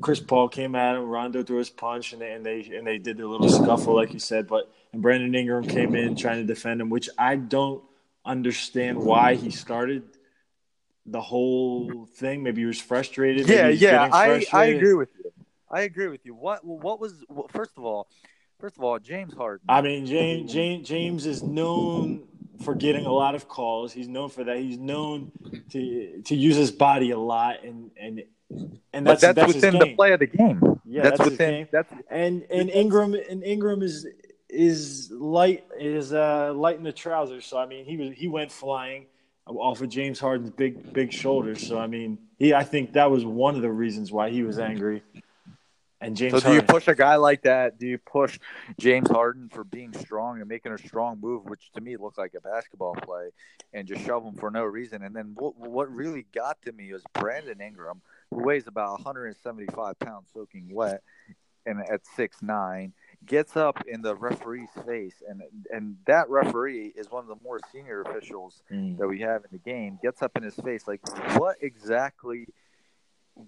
Chris 0.01 0.21
Paul 0.21 0.49
came 0.49 0.75
at 0.75 0.97
him. 0.97 1.03
Rondo 1.09 1.43
threw 1.43 1.59
his 1.59 1.71
punch, 1.71 2.13
and 2.13 2.21
they 2.21 2.33
and 2.33 2.45
they 2.45 2.61
and 2.77 2.87
they 2.87 2.99
did 2.99 3.21
a 3.21 3.27
little 3.27 3.49
scuffle, 3.49 3.95
like 3.95 4.13
you 4.13 4.19
said. 4.19 4.47
But 4.47 4.71
and 4.93 5.01
Brandon 5.01 5.35
Ingram 5.35 5.65
came 5.65 5.95
in 5.95 6.17
trying 6.17 6.39
to 6.39 6.45
defend 6.45 6.81
him, 6.81 6.91
which 6.91 7.09
I 7.19 7.37
don't 7.37 7.83
understand 8.25 8.99
why 8.99 9.35
he 9.35 9.51
started 9.51 10.05
the 11.07 11.21
whole 11.21 12.07
thing. 12.15 12.43
Maybe 12.43 12.63
he 12.63 12.67
was 12.67 12.81
frustrated. 12.81 13.49
Yeah, 13.49 13.69
yeah, 13.69 14.09
I 14.13 14.47
I 14.53 14.67
agree 14.67 14.95
with 14.95 15.09
you. 15.19 15.22
I 15.73 15.83
agree 15.83 16.09
with 16.09 16.25
you. 16.25 16.35
What 16.35 16.65
what 16.65 17.01
was 17.01 17.25
first 17.51 17.73
of 17.77 17.85
all, 17.85 18.07
first 18.61 18.77
of 18.77 18.85
all, 18.85 18.99
James 18.99 19.33
Harden. 19.33 19.65
I 19.69 19.81
mean, 19.81 20.07
James 20.07 20.53
James 20.53 20.87
James 20.87 21.27
is 21.27 21.43
known 21.43 22.29
for 22.63 22.75
getting 22.75 23.07
a 23.07 23.13
lot 23.13 23.35
of 23.35 23.49
calls. 23.49 23.93
He's 23.93 24.09
known 24.09 24.29
for 24.29 24.45
that. 24.45 24.59
He's 24.59 24.79
known 24.79 25.33
to 25.71 26.23
to 26.23 26.37
use 26.37 26.57
his 26.57 26.71
body 26.71 27.11
a 27.11 27.19
lot, 27.19 27.65
and 27.65 27.91
and 27.99 28.23
and 28.93 29.07
that's 29.07 29.23
that's, 29.23 29.37
that's 29.37 29.55
within 29.55 29.79
the 29.79 29.95
play 29.95 30.13
of 30.13 30.21
the 30.21 30.27
game. 30.27 30.61
Yeah, 30.85 31.03
that's, 31.03 31.19
that's 31.19 31.31
within 31.31 31.69
that's 31.73 31.93
and 32.11 32.45
and 32.51 32.69
Ingram 32.71 33.15
and 33.15 33.43
Ingram 33.43 33.83
is 33.83 34.07
is 34.51 35.11
light 35.11 35.65
is 35.81 36.13
uh 36.13 36.53
light 36.55 36.77
in 36.77 36.85
the 36.85 36.93
trousers. 36.93 37.47
So 37.47 37.57
I 37.57 37.65
mean, 37.65 37.87
he 37.87 37.97
was 37.97 38.11
he 38.15 38.29
went 38.29 38.53
flying 38.53 39.07
off 39.47 39.81
of 39.81 39.89
James 39.89 40.21
Harden's 40.21 40.51
big 40.51 40.93
big 40.93 41.13
shoulders. 41.13 41.67
So 41.67 41.79
I 41.79 41.87
mean, 41.87 42.19
he 42.39 42.53
I 42.53 42.65
think 42.65 42.93
that 42.93 43.11
was 43.11 43.25
one 43.25 43.57
of 43.57 43.63
the 43.63 43.71
reasons 43.71 44.13
why 44.13 44.29
he 44.29 44.43
was 44.43 44.59
angry. 44.59 45.03
And 46.03 46.17
James. 46.17 46.33
So 46.33 46.41
do 46.41 46.47
Harden, 46.47 46.61
you 46.61 46.67
push 46.67 46.89
a 46.89 46.95
guy 46.95 47.17
like 47.17 47.43
that? 47.43 47.79
Do 47.79 47.87
you 47.87 47.99
push 47.99 48.39
James 48.79 49.09
Harden 49.09 49.49
for 49.49 49.65
being 49.65 49.93
strong 49.95 50.41
and 50.41 50.49
making 50.49 50.73
a 50.73 50.79
strong 50.79 51.21
move, 51.21 51.45
which 51.45 51.71
to 51.75 51.81
me 51.81 51.97
looked 51.97 52.19
like 52.19 52.35
a 52.35 52.41
basketball 52.41 52.95
play, 52.95 53.31
and 53.73 53.87
just 53.87 54.05
shove 54.05 54.25
him 54.25 54.35
for 54.35 54.51
no 54.51 54.65
reason? 54.65 55.03
And 55.03 55.15
then 55.15 55.33
what 55.37 55.57
what 55.57 55.91
really 55.95 56.27
got 56.35 56.61
to 56.63 56.73
me 56.73 56.93
was 56.93 57.03
Brandon 57.15 57.61
Ingram, 57.61 58.03
who 58.31 58.43
weighs 58.43 58.67
about 58.67 58.93
175 58.93 59.99
pounds, 59.99 60.29
soaking 60.35 60.69
wet, 60.73 61.03
and 61.65 61.81
at 61.89 62.05
six 62.17 62.43
nine, 62.43 62.93
gets 63.25 63.57
up 63.57 63.83
in 63.87 64.03
the 64.03 64.17
referee's 64.17 64.71
face, 64.85 65.23
and 65.29 65.43
and 65.73 65.97
that 66.07 66.29
referee 66.29 66.93
is 66.97 67.11
one 67.11 67.23
of 67.23 67.29
the 67.29 67.43
more 67.45 67.61
senior 67.73 68.01
officials 68.03 68.63
Mm. 68.73 68.99
that 68.99 69.07
we 69.07 69.21
have 69.21 69.45
in 69.45 69.51
the 69.53 69.59
game. 69.59 69.99
Gets 70.03 70.23
up 70.23 70.37
in 70.37 70.43
his 70.43 70.57
face, 70.57 70.89
like 70.89 71.01
what 71.39 71.57
exactly? 71.63 72.49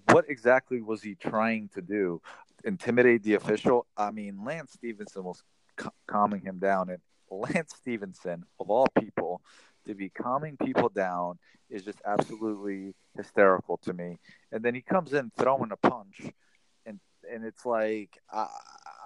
What 0.09 0.25
exactly 0.29 0.81
was 0.81 1.03
he 1.03 1.13
trying 1.13 1.69
to 1.75 1.81
do? 1.81 2.19
Intimidate 2.65 3.23
the 3.23 3.35
official? 3.35 3.85
I 3.95 4.11
mean, 4.11 4.43
Lance 4.43 4.73
Stephenson 4.73 5.23
was 5.23 5.43
c- 5.79 5.87
calming 6.07 6.41
him 6.41 6.59
down, 6.59 6.89
and 6.89 6.99
Lance 7.29 7.73
Stephenson, 7.75 8.43
of 8.59 8.69
all 8.69 8.87
people, 8.99 9.41
to 9.85 9.93
be 9.93 10.09
calming 10.09 10.57
people 10.57 10.89
down 10.89 11.37
is 11.69 11.83
just 11.83 12.01
absolutely 12.05 12.93
hysterical 13.15 13.77
to 13.77 13.93
me. 13.93 14.17
And 14.51 14.63
then 14.63 14.75
he 14.75 14.81
comes 14.81 15.13
in 15.13 15.31
throwing 15.37 15.71
a 15.71 15.77
punch, 15.77 16.21
and 16.85 16.99
and 17.31 17.45
it's 17.45 17.65
like 17.65 18.17
I, 18.31 18.47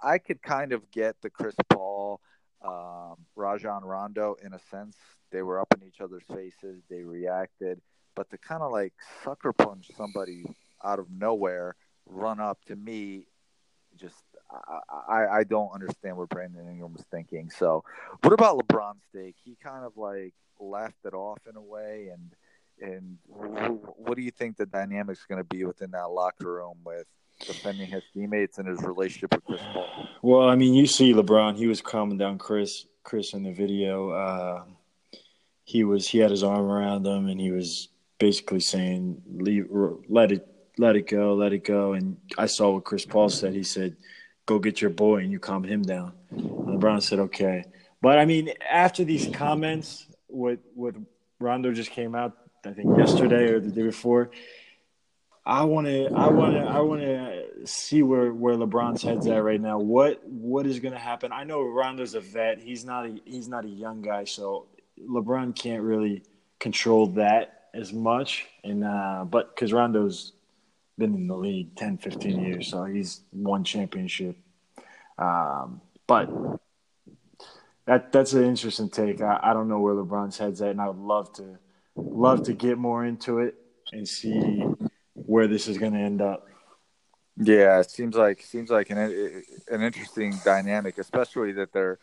I 0.04 0.18
could 0.18 0.42
kind 0.42 0.72
of 0.72 0.90
get 0.92 1.16
the 1.22 1.30
Chris 1.30 1.56
Paul, 1.70 2.22
um, 2.64 3.16
Rajon 3.36 3.84
Rondo 3.84 4.36
in 4.44 4.54
a 4.54 4.60
sense. 4.72 4.96
They 5.32 5.42
were 5.42 5.60
up 5.60 5.74
in 5.80 5.86
each 5.88 6.02
other's 6.02 6.24
faces. 6.34 6.82
They 6.90 7.04
reacted, 7.04 7.82
but 8.16 8.30
to 8.32 8.38
kind 8.38 8.62
of 8.62 8.72
like 8.72 8.94
sucker 9.24 9.54
punch 9.54 9.92
somebody 9.96 10.46
out 10.84 11.00
of 11.00 11.08
nowhere, 11.12 11.76
run 12.06 12.40
up 12.40 12.64
to 12.66 12.76
me, 12.76 13.28
just 14.00 14.16
I, 15.08 15.40
I, 15.40 15.44
don't 15.44 15.72
understand 15.74 16.18
what 16.18 16.30
Brandon 16.30 16.68
Ingram 16.68 16.94
was 16.94 17.06
thinking. 17.12 17.52
So, 17.52 17.84
what 18.22 18.34
about 18.34 18.58
LeBron's 18.58 19.04
take? 19.16 19.36
He 19.44 19.56
kind 19.62 19.86
of 19.86 19.96
like 19.96 20.34
laughed 20.60 21.06
it 21.06 21.14
off 21.14 21.40
in 21.48 21.56
a 21.56 21.62
way, 21.62 22.12
and 22.12 22.32
and 22.82 23.18
what 23.28 24.16
do 24.16 24.24
you 24.24 24.32
think 24.32 24.58
the 24.58 24.66
dynamic's 24.66 25.26
going 25.26 25.38
to 25.38 25.44
be 25.44 25.66
within 25.66 25.92
that 25.92 26.10
locker 26.10 26.52
room 26.52 26.78
with 26.84 27.06
defending 27.46 27.88
his 27.88 28.04
teammates 28.14 28.58
and 28.58 28.68
his 28.68 28.82
relationship 28.82 29.34
with 29.36 29.46
Chris 29.46 29.62
Paul? 29.74 30.08
Well, 30.22 30.50
I 30.50 30.56
mean, 30.56 30.74
you 30.74 30.88
see 30.88 31.14
LeBron. 31.14 31.56
He 31.56 31.68
was 31.68 31.82
calming 31.82 32.18
down 32.18 32.38
Chris. 32.38 32.86
Chris 33.04 33.34
in 33.34 33.44
the 33.44 33.52
video. 33.52 34.10
Uh, 34.10 34.64
he 35.64 35.84
was. 35.84 36.08
He 36.08 36.18
had 36.18 36.32
his 36.32 36.44
arm 36.44 36.66
around 36.66 37.06
him, 37.06 37.28
and 37.28 37.40
he 37.40 37.52
was 37.52 37.90
basically 38.18 38.60
saying, 38.60 39.22
"Leave, 39.28 39.68
let 40.08 40.32
it, 40.32 40.48
let 40.80 40.96
it 40.96 41.08
go, 41.08 41.36
let 41.36 41.54
it 41.54 41.64
go." 41.64 41.94
And 41.94 42.18
I 42.38 42.48
saw 42.48 42.72
what 42.72 42.86
Chris 42.86 43.06
Paul 43.06 43.30
said. 43.30 43.54
He 43.54 43.64
said, 43.64 43.98
"Go 44.46 44.58
get 44.58 44.82
your 44.82 44.90
boy," 44.92 45.18
and 45.18 45.32
you 45.32 45.40
calm 45.40 45.64
him 45.64 45.84
down. 45.84 46.14
And 46.32 46.82
LeBron 46.82 47.04
said, 47.04 47.20
"Okay." 47.20 47.66
But 48.02 48.18
I 48.18 48.26
mean, 48.26 48.52
after 48.70 49.04
these 49.04 49.28
comments, 49.28 50.08
what 50.28 50.60
what 50.74 50.96
Rondo 51.40 51.72
just 51.74 51.92
came 51.92 52.16
out, 52.16 52.38
I 52.66 52.72
think 52.72 52.98
yesterday 52.98 53.52
or 53.52 53.60
the 53.60 53.72
day 53.72 53.84
before. 53.84 54.32
I 55.46 55.64
want 55.64 55.88
to, 55.88 56.06
I 56.14 56.30
want 56.30 56.54
to, 56.54 56.62
I 56.62 56.80
want 56.80 57.02
to 57.02 57.66
see 57.66 58.04
where 58.04 58.32
where 58.32 58.56
LeBron's 58.56 59.02
head's 59.02 59.26
at 59.26 59.44
right 59.44 59.60
now. 59.60 59.80
What 59.80 60.24
what 60.28 60.68
is 60.68 60.80
going 60.80 60.94
to 60.94 61.00
happen? 61.00 61.32
I 61.32 61.44
know 61.44 61.64
Rondo's 61.64 62.14
a 62.14 62.20
vet. 62.20 62.60
He's 62.60 62.86
not 62.86 63.08
a 63.08 63.20
he's 63.26 63.48
not 63.48 63.66
a 63.66 63.70
young 63.70 64.02
guy, 64.02 64.26
so 64.26 64.68
LeBron 65.02 65.56
can't 65.56 65.82
really 65.82 66.24
control 66.60 67.08
that 67.14 67.70
as 67.74 67.92
much. 67.92 68.46
And 68.64 68.84
uh, 68.84 69.26
but 69.28 69.56
because 69.56 69.74
Rondo's 69.74 70.34
been 71.00 71.16
in 71.16 71.28
the 71.28 71.36
league 71.36 71.76
10, 71.76 71.98
15 71.98 72.44
years, 72.44 72.68
so 72.68 72.84
he's 72.84 73.22
won 73.32 73.64
championship. 73.64 74.38
Um, 75.18 75.82
but 76.06 76.30
that 77.86 78.12
that's 78.12 78.34
an 78.34 78.46
interesting 78.46 78.90
take. 78.90 79.22
I, 79.22 79.40
I 79.42 79.54
don't 79.54 79.68
know 79.68 79.80
where 79.80 79.96
LeBron's 79.96 80.38
head's 80.38 80.62
at, 80.62 80.72
and 80.72 80.82
I 80.82 80.88
would 80.88 80.98
love 80.98 81.34
to 81.34 81.58
love 81.96 82.44
to 82.44 82.54
get 82.54 82.78
more 82.78 83.06
into 83.06 83.40
it 83.40 83.56
and 83.92 84.08
see 84.08 84.64
where 85.14 85.48
this 85.48 85.68
is 85.68 85.78
going 85.78 85.94
to 85.94 86.00
end 86.00 86.22
up. 86.22 86.48
Yeah, 87.38 87.80
it 87.80 87.90
seems 87.90 88.16
like 88.16 88.42
seems 88.42 88.70
like 88.70 88.90
an 88.90 88.98
an 89.72 89.82
interesting 89.82 90.36
dynamic, 90.44 90.98
especially 90.98 91.54
that 91.54 91.74
they're 91.74 92.00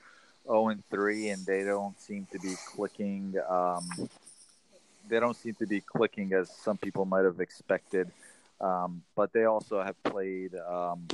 zero 0.46 0.68
and 0.68 0.82
three 0.90 1.28
and 1.28 1.44
they 1.44 1.64
don't 1.64 1.98
seem 2.00 2.26
to 2.32 2.38
be 2.38 2.54
clicking. 2.74 3.34
Um, 3.48 3.86
they 5.08 5.20
don't 5.20 5.36
seem 5.36 5.54
to 5.54 5.66
be 5.66 5.80
clicking 5.80 6.32
as 6.32 6.50
some 6.50 6.78
people 6.78 7.04
might 7.04 7.24
have 7.24 7.40
expected. 7.40 8.10
Um, 8.60 9.02
but 9.14 9.32
they 9.32 9.44
also 9.44 9.82
have 9.82 10.02
played 10.02 10.54
um, 10.54 11.06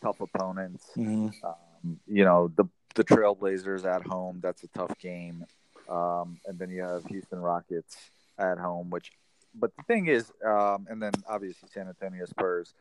tough 0.00 0.20
opponents. 0.20 0.90
Mm-hmm. 0.96 1.28
Um, 1.46 2.00
you 2.06 2.24
know, 2.24 2.50
the 2.56 2.64
the 2.94 3.04
Trailblazers 3.04 3.84
at 3.84 4.06
home. 4.06 4.40
That's 4.42 4.62
a 4.64 4.68
tough 4.68 4.98
game. 4.98 5.44
Um, 5.88 6.38
and 6.46 6.58
then 6.58 6.70
you 6.70 6.82
have 6.82 7.04
Houston 7.06 7.40
Rockets 7.40 7.96
at 8.38 8.58
home, 8.58 8.90
which. 8.90 9.12
But 9.54 9.70
the 9.76 9.82
thing 9.82 10.06
is, 10.06 10.32
um, 10.42 10.86
and 10.88 11.02
then 11.02 11.12
obviously 11.28 11.68
San 11.72 11.86
Antonio 11.86 12.24
Spurs. 12.24 12.72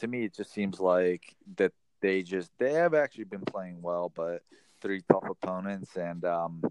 To 0.00 0.08
me, 0.08 0.24
it 0.24 0.34
just 0.34 0.52
seems 0.52 0.80
like 0.80 1.36
that 1.56 1.72
they 2.00 2.22
just 2.22 2.50
they 2.58 2.72
have 2.72 2.94
actually 2.94 3.24
been 3.24 3.42
playing 3.42 3.80
well, 3.80 4.12
but 4.14 4.42
three 4.80 5.02
tough 5.08 5.24
opponents 5.28 5.96
and 5.96 6.24
um, 6.24 6.62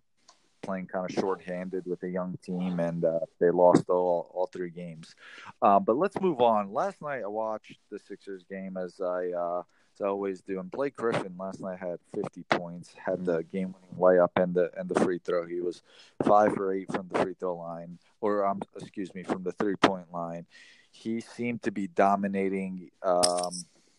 playing 0.66 0.88
kind 0.88 1.10
of 1.10 1.16
shorthanded 1.16 1.86
with 1.86 2.04
a 2.04 2.10
young 2.10 2.38
team, 2.44 2.80
and 2.80 3.06
uh, 3.06 3.20
they 3.40 3.52
lost 3.52 3.90
all 3.90 4.30
all 4.34 4.48
three 4.48 4.70
games. 4.70 5.16
Um, 5.62 5.84
but 5.84 5.98
let's 5.98 6.20
move 6.20 6.42
on. 6.42 6.74
Last 6.74 7.02
night 7.02 7.22
I 7.24 7.28
watched 7.28 7.78
the 7.92 8.00
Sixers 8.00 8.44
game 8.50 8.78
as 8.78 9.00
I 9.00 9.32
uh, 9.32 9.64
as 9.96 10.02
I 10.02 10.08
always 10.08 10.42
do, 10.42 10.60
and 10.60 10.70
Blake 10.70 10.96
Griffin 10.96 11.36
last 11.40 11.62
night 11.62 11.80
had 11.80 12.00
50 12.14 12.44
points, 12.50 12.94
had 12.94 13.26
the 13.26 13.44
game 13.44 13.74
winning 13.74 13.98
layup 13.98 14.32
and 14.36 14.54
the 14.54 14.72
and 14.78 14.90
the 14.90 15.00
free 15.00 15.20
throw. 15.20 15.46
He 15.46 15.62
was 15.62 15.82
five 16.24 16.54
for 16.54 16.74
eight 16.74 16.92
from 16.92 17.08
the 17.12 17.20
free 17.20 17.36
throw 17.40 17.56
line, 17.56 18.00
or 18.22 18.46
um, 18.46 18.62
excuse 18.80 19.14
me, 19.14 19.24
from 19.24 19.44
the 19.44 19.54
three 19.54 19.76
point 19.76 20.12
line. 20.12 20.46
He 20.92 21.22
seemed 21.22 21.64
to 21.64 21.72
be 21.72 21.88
dominating. 21.88 22.90
Um, 23.04 23.54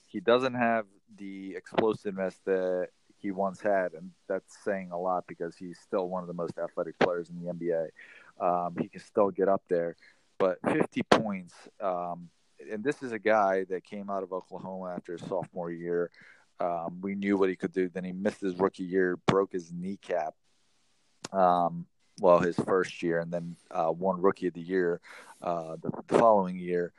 he 0.07 0.21
doesn't 0.21 0.55
have 0.55 0.87
the 1.17 1.55
explosiveness 1.57 2.39
that 2.45 2.89
he 3.27 3.33
once 3.33 3.61
had, 3.61 3.93
and 3.95 4.13
that's 4.29 4.57
saying 4.65 4.93
a 4.93 4.99
lot 4.99 5.25
because 5.27 5.57
he's 5.57 5.79
still 5.81 6.09
one 6.09 6.23
of 6.23 6.29
the 6.29 6.35
most 6.35 6.59
athletic 6.59 6.97
players 7.01 7.29
in 7.29 7.45
the 7.45 7.53
NBA. 7.53 7.89
Um, 8.41 8.77
he 8.81 8.89
can 8.89 9.01
still 9.01 9.31
get 9.31 9.49
up 9.49 9.63
there, 9.69 9.97
but 10.39 10.59
50 10.65 11.03
points. 11.11 11.55
Um, 11.81 12.29
and 12.71 12.85
this 12.85 13.03
is 13.03 13.11
a 13.11 13.19
guy 13.19 13.65
that 13.65 13.83
came 13.83 14.11
out 14.11 14.23
of 14.23 14.33
Oklahoma 14.33 14.95
after 14.95 15.13
his 15.13 15.23
sophomore 15.23 15.73
year. 15.73 16.11
Um, 16.61 17.01
we 17.01 17.17
knew 17.17 17.37
what 17.37 17.49
he 17.49 17.57
could 17.57 17.73
do. 17.73 17.89
Then 17.89 18.05
he 18.05 18.13
missed 18.13 18.41
his 18.41 18.57
rookie 18.59 18.85
year, 18.85 19.17
broke 19.27 19.53
his 19.53 19.73
kneecap. 19.73 20.35
Um, 21.33 21.87
well, 22.21 22.39
his 22.39 22.57
first 22.57 23.03
year, 23.03 23.19
and 23.19 23.33
then 23.33 23.57
uh, 23.73 23.91
won 23.91 24.23
Rookie 24.23 24.47
of 24.47 24.55
the 24.55 24.61
Year 24.61 25.01
uh, 25.43 25.77
the, 25.83 25.91
the 25.91 26.19
following 26.19 26.57
year, 26.57 26.93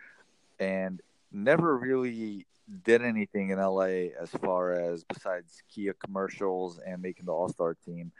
and 0.59 1.01
never 1.37 1.77
really 1.77 2.45
did 2.83 3.01
anything 3.01 3.49
in 3.49 3.59
LA 3.59 4.09
as 4.19 4.29
far 4.41 4.73
as 4.73 5.03
besides 5.05 5.61
Kia 5.73 5.93
commercials 5.93 6.79
and 6.85 7.01
making 7.01 7.25
the 7.25 7.31
All 7.31 7.49
Star 7.49 7.75
team. 7.85 8.11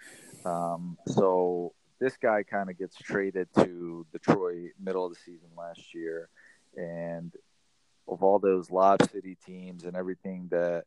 Um, 0.46 0.98
so 1.08 1.74
this 2.00 2.16
guy 2.18 2.44
kind 2.44 2.70
of 2.70 2.78
gets 2.78 2.96
traded 2.98 3.50
to 3.58 4.06
Detroit 4.12 4.72
middle 4.80 5.06
of 5.06 5.14
the 5.14 5.20
season 5.20 5.50
last 5.58 5.94
year, 5.94 6.30
and 6.76 7.34
of 8.08 8.24
all 8.24 8.40
those 8.40 8.72
Lob 8.72 9.02
City 9.12 9.38
teams 9.46 9.84
and 9.84 9.98
everything 9.98 10.48
that 10.52 10.86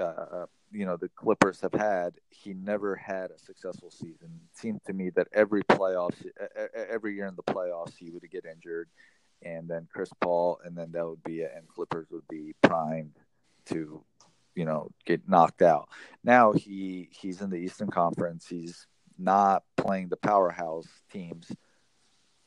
uh, 0.00 0.46
you 0.70 0.86
know 0.86 0.96
the 0.96 1.08
Clippers 1.08 1.60
have 1.60 1.72
had, 1.72 2.14
he 2.30 2.54
never 2.54 2.94
had 2.94 3.30
a 3.30 3.38
successful 3.38 3.90
season. 3.90 4.40
It 4.44 4.56
seemed 4.56 4.84
to 4.86 4.92
me 4.92 5.10
that 5.16 5.26
every 5.32 5.64
playoffs, 5.64 6.24
every 6.88 7.16
year 7.16 7.26
in 7.26 7.34
the 7.34 7.42
playoffs, 7.42 7.96
he 7.98 8.10
would 8.10 8.22
get 8.30 8.44
injured 8.44 8.88
and 9.44 9.68
then 9.68 9.88
Chris 9.92 10.10
Paul, 10.20 10.60
and 10.64 10.76
then 10.76 10.92
that 10.92 11.06
would 11.06 11.22
be 11.22 11.40
it, 11.40 11.52
and 11.56 11.68
Clippers 11.68 12.06
would 12.10 12.26
be 12.28 12.54
primed 12.62 13.16
to, 13.66 14.02
you 14.54 14.64
know, 14.64 14.90
get 15.04 15.28
knocked 15.28 15.62
out. 15.62 15.88
Now 16.24 16.52
he 16.52 17.08
he's 17.12 17.40
in 17.40 17.50
the 17.50 17.56
Eastern 17.56 17.88
Conference. 17.90 18.46
He's 18.48 18.86
not 19.18 19.62
playing 19.76 20.08
the 20.08 20.16
powerhouse 20.16 20.88
teams, 21.12 21.50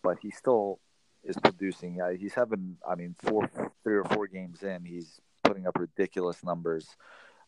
but 0.03 0.17
he 0.21 0.31
still 0.31 0.79
is 1.23 1.37
producing. 1.43 1.99
He's 2.17 2.33
having, 2.33 2.77
I 2.87 2.95
mean, 2.95 3.15
four, 3.19 3.49
three 3.83 3.95
or 3.95 4.03
four 4.03 4.27
games 4.27 4.63
in, 4.63 4.85
he's 4.85 5.19
putting 5.43 5.67
up 5.67 5.77
ridiculous 5.77 6.43
numbers. 6.43 6.87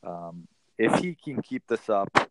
Um, 0.03 0.47
if 0.77 0.99
he 0.99 1.15
can 1.15 1.41
keep 1.41 1.67
this 1.67 1.89
up, 1.89 2.29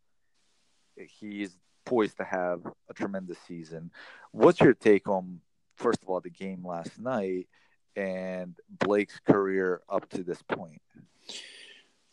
he's 0.96 1.56
poised 1.84 2.16
to 2.16 2.24
have 2.24 2.60
a 2.88 2.94
tremendous 2.94 3.38
season. 3.46 3.90
What's 4.32 4.60
your 4.60 4.74
take 4.74 5.08
on 5.08 5.40
first 5.76 6.02
of 6.02 6.08
all 6.08 6.20
the 6.20 6.30
game 6.30 6.66
last 6.66 6.98
night 6.98 7.48
and 7.94 8.54
Blake's 8.68 9.18
career 9.20 9.80
up 9.88 10.08
to 10.10 10.22
this 10.22 10.42
point? 10.42 10.82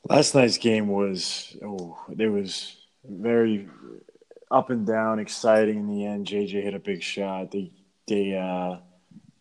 Last 0.08 0.36
night's 0.36 0.58
game 0.58 0.88
was 0.88 1.56
oh, 1.64 1.98
it 2.18 2.28
was 2.28 2.78
very 3.06 3.68
up 4.52 4.70
and 4.70 4.86
down, 4.86 5.20
exciting 5.20 5.78
in 5.80 5.88
the 5.88 6.06
end. 6.06 6.28
JJ 6.28 6.64
hit 6.64 6.74
a 6.74 6.80
big 6.80 7.02
shot. 7.02 7.52
They 7.52 7.72
they 8.08 8.36
uh, 8.36 8.78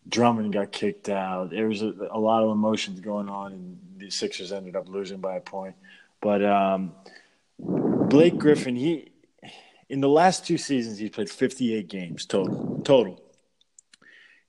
Drummond 0.07 0.53
got 0.53 0.71
kicked 0.71 1.09
out. 1.09 1.51
There 1.51 1.67
was 1.67 1.81
a, 1.81 1.93
a, 2.11 2.19
lot 2.19 2.43
of 2.43 2.51
emotions 2.51 2.99
going 2.99 3.29
on, 3.29 3.51
and 3.51 3.79
the 3.97 4.09
Sixers 4.09 4.51
ended 4.51 4.75
up 4.75 4.87
losing 4.87 5.19
by 5.19 5.35
a 5.35 5.41
point. 5.41 5.75
But 6.21 6.43
um, 6.43 6.93
Blake 7.59 8.37
Griffin, 8.37 8.75
he 8.75 9.11
in 9.89 10.01
the 10.01 10.09
last 10.09 10.45
two 10.45 10.57
seasons 10.57 10.97
he 10.97 11.09
played 11.09 11.29
58 11.29 11.87
games 11.87 12.25
total. 12.25 12.81
Total. 12.83 13.22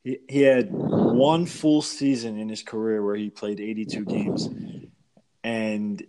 He, 0.04 0.18
he 0.28 0.42
had 0.42 0.70
one 0.70 1.46
full 1.46 1.82
season 1.82 2.38
in 2.38 2.48
his 2.48 2.62
career 2.62 3.02
where 3.02 3.16
he 3.16 3.30
played 3.30 3.58
82 3.58 4.04
games, 4.04 4.48
and 5.42 6.06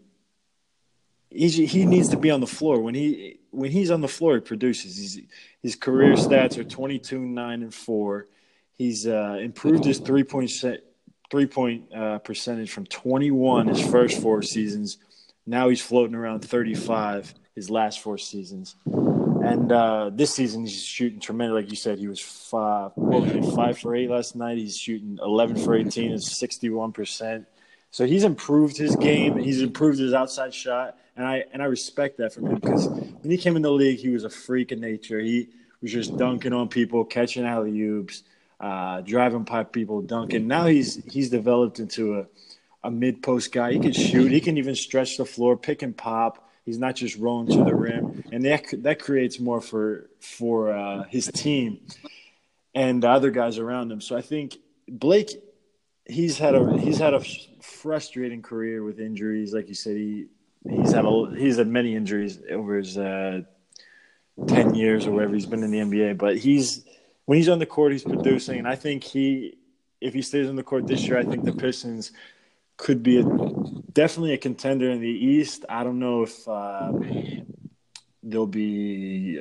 he 1.30 1.66
he 1.66 1.86
needs 1.86 2.10
to 2.10 2.18
be 2.18 2.30
on 2.30 2.42
the 2.42 2.48
floor 2.48 2.82
when 2.82 2.94
he 2.94 3.40
when 3.52 3.72
he's 3.72 3.90
on 3.90 4.02
the 4.02 4.08
floor. 4.08 4.36
He 4.36 4.42
produces. 4.42 4.98
He's, 4.98 5.22
his 5.64 5.76
career 5.76 6.14
stats 6.14 6.58
are 6.58 6.64
22, 6.64 7.20
nine, 7.20 7.64
and 7.64 7.74
four. 7.74 8.28
He's 8.74 9.08
uh, 9.08 9.38
improved 9.42 9.86
his 9.86 10.00
three 10.00 10.24
point 10.24 10.52
set, 10.52 10.84
three 11.32 11.48
point 11.48 11.92
uh, 11.94 12.20
percentage 12.20 12.72
from 12.72 12.86
21 12.86 13.68
his 13.68 13.82
first 13.82 14.22
four 14.22 14.42
seasons. 14.42 14.98
Now 15.46 15.70
he's 15.70 15.82
floating 15.82 16.16
around 16.16 16.44
35 16.44 17.34
his 17.56 17.70
last 17.70 18.02
four 18.02 18.18
seasons. 18.18 18.76
And 19.46 19.72
uh, 19.72 20.10
this 20.12 20.34
season 20.34 20.62
he's 20.62 20.84
shooting 20.84 21.20
tremendous. 21.20 21.56
Like 21.56 21.70
you 21.70 21.76
said, 21.76 22.00
he 22.00 22.08
was 22.08 22.20
five, 22.20 22.92
five 23.56 23.78
for 23.78 23.96
eight 23.96 24.10
last 24.10 24.36
night. 24.36 24.58
He's 24.58 24.78
shooting 24.78 25.20
11 25.22 25.58
for 25.58 25.76
18, 25.76 26.12
is 26.12 26.38
61 26.38 26.92
percent. 26.94 27.46
So 27.92 28.06
he's 28.06 28.24
improved 28.24 28.76
his 28.76 28.96
game. 28.96 29.38
He's 29.38 29.62
improved 29.62 30.00
his 30.00 30.14
outside 30.14 30.54
shot, 30.54 30.98
and 31.16 31.26
I 31.26 31.46
and 31.54 31.62
I 31.62 31.66
respect 31.66 32.18
that 32.18 32.34
from 32.34 32.48
him 32.48 32.56
because 32.56 32.88
when 32.88 33.32
he 33.32 33.38
came 33.38 33.56
in 33.56 33.62
the 33.62 33.72
league, 33.72 34.00
he 34.00 34.10
was 34.10 34.24
a 34.24 34.30
freak 34.30 34.72
of 34.72 34.80
nature. 34.80 35.20
He 35.20 35.50
was 35.82 35.92
just 35.94 36.18
dunking 36.18 36.52
on 36.52 36.68
people, 36.68 37.06
catching 37.06 37.46
alley 37.46 37.80
oops, 37.80 38.24
uh, 38.60 39.02
driving 39.02 39.44
by 39.44 39.64
people, 39.64 40.02
dunking. 40.02 40.48
Now 40.48 40.66
he's 40.66 41.02
he's 41.06 41.30
developed 41.30 41.80
into 41.80 42.20
a 42.20 42.26
a 42.84 42.92
mid 42.92 43.24
post 43.24 43.52
guy. 43.52 43.74
He 43.74 43.80
can 43.80 43.94
shoot. 43.94 44.32
He 44.32 44.42
can 44.42 44.58
even 44.58 44.76
stretch 44.76 45.18
the 45.18 45.26
floor, 45.26 45.56
pick 45.56 45.82
and 45.82 45.96
pop. 45.96 46.45
He's 46.66 46.80
not 46.80 46.96
just 46.96 47.18
rolling 47.18 47.48
to 47.56 47.64
the 47.64 47.76
rim, 47.76 48.24
and 48.32 48.44
that 48.46 48.66
that 48.84 49.00
creates 49.00 49.40
more 49.40 49.62
for 49.62 50.10
for 50.20 50.72
uh, 50.72 51.04
his 51.04 51.28
team 51.28 51.80
and 52.74 53.02
the 53.02 53.10
other 53.10 53.32
guys 53.32 53.58
around 53.58 53.92
him. 53.92 54.02
So 54.02 54.18
I 54.18 54.22
think 54.22 54.58
Blake, 54.88 55.30
he's 56.06 56.38
had 56.38 56.54
a 56.54 56.78
he's 56.78 56.98
had 56.98 57.14
a 57.14 57.22
frustrating 57.62 58.42
career 58.42 58.84
with 58.84 59.00
injuries. 59.00 59.54
Like 59.54 59.70
you 59.70 59.76
said, 59.76 59.96
he 59.96 60.26
he's 60.70 60.92
had 60.92 61.06
a 61.06 61.34
he's 61.36 61.58
had 61.58 61.68
many 61.68 61.96
injuries 61.96 62.40
over 62.52 62.78
his 62.78 62.98
uh, 62.98 63.42
ten 64.48 64.76
years 64.76 65.08
or 65.08 65.12
whatever 65.12 65.34
he's 65.34 65.46
been 65.46 65.64
in 65.64 65.72
the 65.72 65.80
NBA. 65.80 66.18
But 66.18 66.38
he's 66.38 66.84
when 67.26 67.38
he's 67.38 67.50
on 67.50 67.60
the 67.60 67.66
court, 67.66 67.94
he's 67.94 68.04
producing, 68.04 68.60
and 68.60 68.68
I 68.68 68.76
think 68.76 69.04
he 69.04 69.58
if 70.02 70.14
he 70.14 70.22
stays 70.22 70.50
on 70.50 70.56
the 70.56 70.64
court 70.64 70.86
this 70.86 71.08
year, 71.08 71.18
I 71.18 71.24
think 71.24 71.46
the 71.46 71.54
Pistons 71.54 72.12
could 72.78 73.02
be 73.02 73.20
a, 73.20 73.24
definitely 73.96 74.34
a 74.34 74.38
contender 74.38 74.92
in 74.92 75.00
the 75.00 75.10
East. 75.10 75.66
I 75.68 75.84
don't 75.84 75.98
know 75.98 76.22
if 76.22 76.48
uh, 76.48 76.92
they'll 78.22 78.46
be 78.46 79.40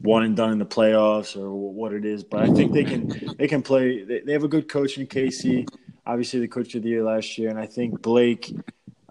one 0.00 0.24
and 0.24 0.36
done 0.36 0.50
in 0.50 0.58
the 0.58 0.66
playoffs 0.66 1.36
or 1.36 1.52
what 1.52 1.92
it 1.92 2.04
is, 2.04 2.24
but 2.24 2.42
I 2.42 2.48
think 2.48 2.72
they 2.72 2.82
can 2.82 3.36
they 3.38 3.46
can 3.46 3.62
play. 3.62 4.02
They, 4.02 4.20
they 4.20 4.32
have 4.32 4.42
a 4.42 4.48
good 4.48 4.68
coach 4.68 4.98
in 4.98 5.06
Casey, 5.06 5.66
obviously 6.04 6.40
the 6.40 6.48
coach 6.48 6.74
of 6.74 6.82
the 6.82 6.88
year 6.88 7.04
last 7.04 7.38
year, 7.38 7.50
and 7.50 7.58
I 7.58 7.66
think 7.66 8.02
Blake 8.02 8.52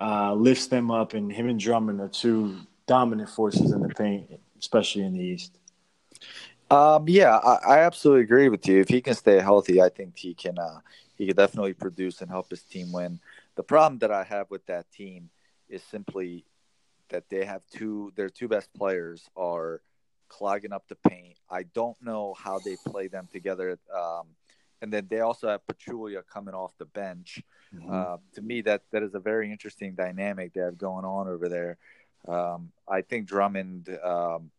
uh, 0.02 0.34
lifts 0.34 0.68
them 0.68 0.92
up, 0.92 1.14
and 1.14 1.32
him 1.32 1.48
and 1.48 1.60
Drummond 1.60 2.02
are 2.02 2.10
two 2.10 2.58
dominant 2.88 3.30
forces 3.30 3.72
in 3.72 3.82
the 3.82 3.90
paint, 3.90 4.30
especially 4.60 5.04
in 5.04 5.14
the 5.14 5.24
East. 5.24 5.58
Um, 6.72 7.06
yeah, 7.08 7.38
I, 7.38 7.76
I, 7.76 7.80
absolutely 7.82 8.24
agree 8.24 8.50
with 8.50 8.68
you. 8.68 8.80
If 8.82 8.90
he 8.90 9.00
can 9.00 9.14
stay 9.14 9.40
healthy, 9.40 9.80
I 9.80 9.90
think 9.90 10.18
he 10.18 10.34
can. 10.34 10.58
Uh, 10.58 10.80
he 11.16 11.28
could 11.28 11.38
definitely 11.38 11.74
produce 11.74 12.22
and 12.22 12.30
help 12.30 12.50
his 12.50 12.64
team 12.64 12.92
win. 12.92 13.20
The 13.56 13.64
problem 13.64 14.00
that 14.00 14.12
I 14.12 14.24
have 14.24 14.50
with 14.50 14.66
that 14.68 14.92
team 14.92 15.30
is 15.70 15.82
simply 15.84 16.46
that 17.10 17.30
they 17.30 17.46
have 17.46 17.62
two 17.72 18.12
their 18.16 18.30
two 18.30 18.48
best 18.48 18.74
players 18.74 19.30
are 19.36 19.82
clogging 20.28 20.74
up 20.74 20.88
the 20.88 20.96
paint. 21.10 21.38
I 21.50 21.64
don't 21.64 21.98
know 22.02 22.34
how 22.34 22.60
they 22.60 22.76
play 22.86 23.08
them 23.08 23.28
together. 23.32 23.78
Um, 23.96 24.28
and 24.82 24.92
then 24.92 25.08
they 25.10 25.22
also 25.22 25.48
have 25.48 25.62
Pachulia 25.66 26.22
coming 26.32 26.54
off 26.54 26.74
the 26.78 26.86
bench. 26.86 27.42
Mm-hmm. 27.74 27.92
Uh, 27.92 28.18
to 28.34 28.42
me, 28.42 28.62
that 28.62 28.84
that 28.92 29.04
is 29.04 29.16
a 29.16 29.20
very 29.20 29.52
interesting 29.52 29.96
dynamic 29.96 30.54
they 30.54 30.62
have 30.62 30.78
going 30.78 31.06
on 31.06 31.28
over 31.28 31.50
there. 31.50 31.78
Um, 32.28 32.72
I 32.88 33.02
think 33.02 33.28
Drummond, 33.28 33.98
um, 34.04 34.52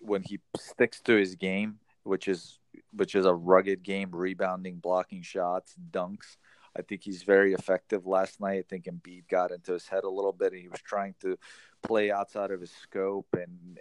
when 0.00 0.22
he 0.22 0.40
sticks 0.56 1.00
to 1.02 1.14
his 1.14 1.36
game, 1.36 1.78
which 2.02 2.28
is 2.28 2.58
which 2.94 3.14
is 3.14 3.26
a 3.26 3.34
rugged 3.34 3.82
game, 3.82 4.10
rebounding, 4.12 4.76
blocking 4.76 5.22
shots, 5.22 5.74
dunks. 5.90 6.36
I 6.76 6.82
think 6.82 7.02
he's 7.02 7.22
very 7.22 7.52
effective 7.52 8.06
last 8.06 8.40
night. 8.40 8.58
I 8.58 8.64
think 8.68 8.84
Embiid 8.84 9.28
got 9.28 9.50
into 9.50 9.72
his 9.72 9.88
head 9.88 10.04
a 10.04 10.08
little 10.08 10.32
bit, 10.32 10.52
and 10.52 10.62
he 10.62 10.68
was 10.68 10.80
trying 10.80 11.14
to 11.20 11.38
play 11.82 12.10
outside 12.10 12.50
of 12.50 12.60
his 12.60 12.70
scope, 12.70 13.26
and 13.34 13.78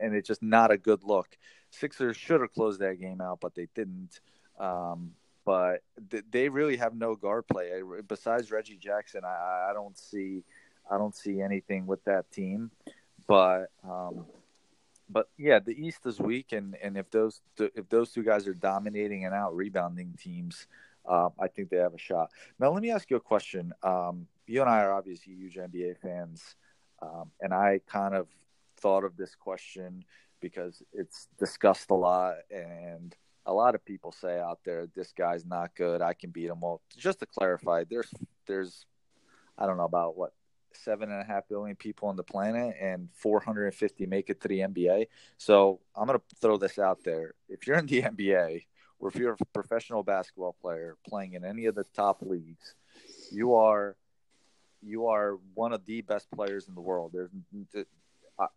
and, 0.00 0.14
it's 0.14 0.28
just 0.28 0.42
not 0.42 0.70
a 0.70 0.78
good 0.78 1.02
look. 1.02 1.36
Sixers 1.70 2.16
should 2.16 2.40
have 2.40 2.52
closed 2.52 2.80
that 2.80 3.00
game 3.00 3.20
out, 3.20 3.40
but 3.40 3.54
they 3.54 3.68
didn't. 3.74 4.20
Um, 4.58 5.12
but 5.44 5.82
th- 6.10 6.24
they 6.30 6.48
really 6.48 6.76
have 6.76 6.94
no 6.94 7.16
guard 7.16 7.48
play 7.48 7.70
besides 8.06 8.52
Reggie 8.52 8.76
Jackson. 8.76 9.22
I, 9.24 9.68
I 9.70 9.72
don't 9.74 9.98
see, 9.98 10.44
I 10.90 10.98
don't 10.98 11.16
see 11.16 11.40
anything 11.40 11.86
with 11.86 12.04
that 12.04 12.30
team. 12.30 12.70
But 13.26 13.70
um, 13.82 14.26
but 15.08 15.28
yeah, 15.36 15.58
the 15.58 15.72
East 15.72 16.06
is 16.06 16.20
weak, 16.20 16.52
and, 16.52 16.76
and 16.82 16.96
if 16.96 17.10
those 17.10 17.40
if 17.58 17.88
those 17.88 18.12
two 18.12 18.22
guys 18.22 18.46
are 18.46 18.54
dominating 18.54 19.24
and 19.24 19.34
out 19.34 19.56
rebounding 19.56 20.14
teams, 20.20 20.66
um, 21.08 21.30
I 21.38 21.48
think 21.48 21.70
they 21.70 21.76
have 21.76 21.94
a 21.94 21.98
shot. 21.98 22.30
Now, 22.58 22.70
let 22.72 22.82
me 22.82 22.90
ask 22.90 23.10
you 23.10 23.16
a 23.16 23.20
question. 23.20 23.72
Um, 23.82 24.26
you 24.46 24.60
and 24.60 24.70
I 24.70 24.82
are 24.82 24.92
obviously 24.92 25.34
huge 25.34 25.56
NBA 25.56 25.98
fans, 25.98 26.42
um, 27.02 27.30
and 27.40 27.54
I 27.54 27.80
kind 27.86 28.14
of 28.14 28.28
thought 28.78 29.04
of 29.04 29.16
this 29.16 29.34
question 29.34 30.04
because 30.40 30.82
it's 30.92 31.28
discussed 31.38 31.90
a 31.90 31.94
lot, 31.94 32.34
and 32.50 33.14
a 33.46 33.52
lot 33.52 33.74
of 33.74 33.84
people 33.84 34.12
say 34.12 34.38
out 34.38 34.60
there, 34.64 34.86
"This 34.94 35.12
guy's 35.12 35.44
not 35.44 35.74
good. 35.74 36.02
I 36.02 36.14
can 36.14 36.30
beat 36.30 36.50
him." 36.50 36.62
Just 36.96 37.20
to 37.20 37.26
clarify, 37.26 37.84
there's 37.84 38.12
there's 38.46 38.86
I 39.56 39.66
don't 39.66 39.76
know 39.76 39.84
about 39.84 40.16
what 40.16 40.32
seven 40.72 41.10
and 41.10 41.20
a 41.20 41.24
half 41.24 41.48
billion 41.48 41.76
people 41.76 42.08
on 42.08 42.16
the 42.16 42.22
planet 42.22 42.76
and 42.80 43.08
450 43.14 44.06
make 44.06 44.30
it 44.30 44.40
to 44.40 44.48
the 44.48 44.60
NBA. 44.60 45.06
So 45.36 45.80
I'm 45.96 46.06
going 46.06 46.18
to 46.18 46.36
throw 46.40 46.56
this 46.56 46.78
out 46.78 47.02
there. 47.04 47.34
If 47.48 47.66
you're 47.66 47.76
in 47.76 47.86
the 47.86 48.02
NBA 48.02 48.64
or 49.00 49.08
if 49.08 49.16
you're 49.16 49.32
a 49.32 49.46
professional 49.52 50.02
basketball 50.02 50.54
player 50.60 50.96
playing 51.08 51.32
in 51.32 51.44
any 51.44 51.66
of 51.66 51.74
the 51.74 51.84
top 51.94 52.18
leagues, 52.20 52.74
you 53.32 53.54
are 53.54 53.96
you 54.82 55.06
are 55.06 55.38
one 55.54 55.72
of 55.72 55.84
the 55.84 56.00
best 56.02 56.30
players 56.30 56.68
in 56.68 56.74
the 56.74 56.80
world. 56.80 57.12
There's 57.12 57.30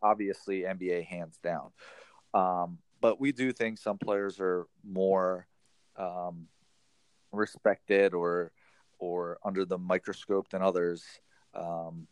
obviously 0.02 0.62
NBA 0.62 1.06
hands 1.06 1.38
down. 1.44 1.72
Um, 2.34 2.78
but 3.02 3.20
we 3.20 3.32
do 3.32 3.52
think 3.52 3.78
some 3.78 3.98
players 3.98 4.40
are 4.40 4.66
more 4.84 5.48
um, 5.98 6.48
respected 7.32 8.14
or 8.14 8.52
or 9.00 9.38
under 9.44 9.66
the 9.66 9.78
microscope 9.78 10.50
than 10.50 10.62
others. 10.62 11.04
Um, 11.54 12.08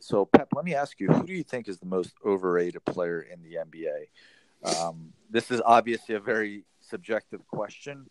so, 0.00 0.26
Pep, 0.26 0.48
let 0.54 0.64
me 0.64 0.74
ask 0.74 0.98
you: 1.00 1.08
Who 1.08 1.26
do 1.26 1.32
you 1.32 1.44
think 1.44 1.68
is 1.68 1.78
the 1.78 1.86
most 1.86 2.14
overrated 2.24 2.84
player 2.84 3.20
in 3.20 3.42
the 3.42 3.58
NBA? 3.64 4.76
Um, 4.76 5.12
this 5.30 5.50
is 5.50 5.62
obviously 5.64 6.16
a 6.16 6.20
very 6.20 6.64
subjective 6.88 7.46
question. 7.48 8.06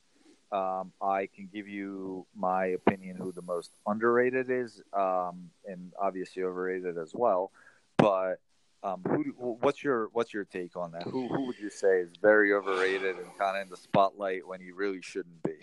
Um, 0.52 0.92
I 1.02 1.28
can 1.34 1.50
give 1.52 1.68
you 1.68 2.26
my 2.36 2.68
opinion 2.68 3.18
who 3.18 3.32
the 3.32 3.42
most 3.42 3.72
underrated 3.88 4.50
is, 4.50 4.82
um, 4.94 5.50
and 5.66 5.92
obviously 6.00 6.44
overrated 6.44 6.98
as 6.98 7.12
well. 7.14 7.52
But 7.98 8.40
um, 8.84 9.02
who, 9.08 9.58
what's 9.62 9.84
your 9.84 10.10
what's 10.14 10.34
your 10.34 10.46
take 10.46 10.78
on 10.78 10.92
that? 10.92 11.04
Who 11.04 11.28
who 11.28 11.48
would 11.48 11.60
you 11.60 11.70
say 11.70 12.02
is 12.02 12.12
very 12.22 12.54
overrated 12.54 13.18
and 13.18 13.26
kind 13.38 13.58
of 13.58 13.64
in 13.64 13.70
the 13.70 13.78
spotlight 13.78 14.48
when 14.48 14.62
he 14.62 14.72
really 14.72 15.02
shouldn't 15.02 15.42
be? 15.44 15.56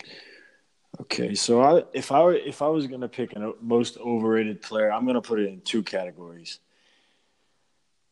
Okay, 1.01 1.33
so 1.33 1.61
I, 1.61 1.83
if 1.93 2.11
I 2.11 2.21
were, 2.21 2.35
if 2.35 2.61
I 2.61 2.67
was 2.67 2.85
gonna 2.85 3.07
pick 3.07 3.33
a 3.35 3.53
most 3.61 3.97
overrated 3.97 4.61
player, 4.61 4.91
I'm 4.91 5.05
gonna 5.05 5.21
put 5.21 5.39
it 5.39 5.47
in 5.47 5.61
two 5.61 5.81
categories. 5.81 6.59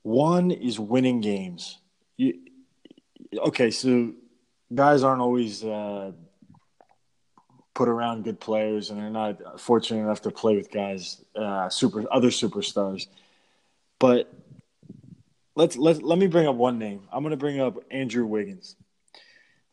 One 0.04 0.50
is 0.50 0.80
winning 0.80 1.22
games. 1.22 1.78
You, 2.18 2.40
okay, 3.38 3.70
so 3.70 4.14
guys 4.74 5.04
aren't 5.04 5.22
always 5.22 5.64
uh, 5.64 6.12
put 7.74 7.90
around 7.90 8.24
good 8.24 8.40
players, 8.40 8.90
and 8.90 9.00
they're 9.00 9.10
not 9.10 9.60
fortunate 9.60 10.02
enough 10.02 10.22
to 10.22 10.32
play 10.32 10.56
with 10.56 10.72
guys, 10.72 11.24
uh, 11.36 11.70
super 11.70 12.06
other 12.12 12.30
superstars. 12.30 13.08
But 14.00 14.32
let's 15.56 15.78
let 15.78 16.02
let 16.04 16.18
me 16.18 16.28
bring 16.28 16.48
up 16.48 16.56
one 16.56 16.78
name. 16.78 17.02
I'm 17.12 17.24
going 17.24 17.32
to 17.32 17.38
bring 17.38 17.60
up 17.60 17.78
Andrew 17.92 18.26
Wiggins. 18.26 18.76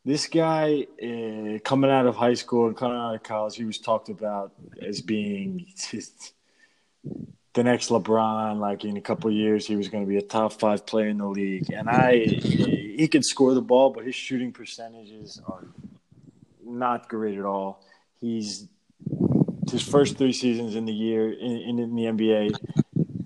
This 0.05 0.27
guy, 0.27 0.87
uh, 1.03 1.59
coming 1.65 1.91
out 1.91 2.07
of 2.07 2.17
high 2.17 2.35
school 2.35 2.69
and 2.69 2.77
coming 2.77 2.97
out 2.97 3.15
of 3.15 3.23
college, 3.23 3.57
he 3.57 3.65
was 3.65 3.79
talked 3.79 4.09
about 4.09 4.53
as 4.81 5.03
being 5.03 5.67
just 5.91 6.33
the 7.53 7.63
next 7.63 7.91
LeBron. 7.91 8.59
Like 8.59 8.85
in 8.85 8.97
a 8.97 9.03
couple 9.03 9.31
years, 9.31 9.67
he 9.67 9.77
was 9.77 9.89
going 9.89 10.05
to 10.05 10.09
be 10.09 10.17
a 10.17 10.23
top 10.23 10.55
five 10.55 10.87
player 10.87 11.09
in 11.09 11.19
the 11.19 11.27
league. 11.27 11.71
And 11.73 11.91
I, 11.91 12.27
he 12.99 13.09
can 13.09 13.23
score 13.23 13.55
the 13.55 13.63
ball, 13.63 13.91
but 13.91 14.05
his 14.05 14.15
shooting 14.15 14.53
percentages 14.53 15.41
are 15.47 15.65
not 16.65 17.09
great 17.09 17.39
at 17.39 17.45
all. 17.45 17.83
He's 18.21 18.67
his 19.71 19.83
first 19.83 20.19
three 20.19 20.33
seasons 20.33 20.75
in 20.75 20.85
the 20.85 20.93
year 20.93 21.31
in, 21.31 21.79
in 21.79 21.95
the 21.95 22.03
NBA 22.03 22.59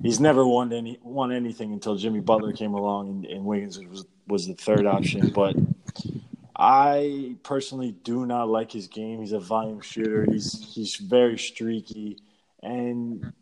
he's 0.03 0.21
never 0.21 0.47
won 0.47 0.73
any 0.73 0.99
won 1.03 1.33
anything 1.33 1.73
until 1.73 1.97
Jimmy 1.97 2.21
Butler 2.21 2.53
came 2.53 2.75
along 2.75 3.09
and, 3.09 3.27
and 3.27 3.45
Wiggins 3.45 3.79
was 3.79 4.05
was 4.27 4.47
the 4.47 4.55
third 4.55 4.87
option. 4.87 5.31
But 5.31 5.57
I 6.57 7.37
personally 7.43 7.93
do 8.05 8.27
not 8.27 8.49
like 8.49 8.73
his 8.73 8.89
game. 8.89 9.21
He's 9.21 9.33
a 9.33 9.41
volume 9.41 9.81
shooter. 9.81 10.27
He's 10.31 10.73
he's 10.75 10.97
very 10.97 11.39
streaky, 11.39 12.19
and 12.63 13.33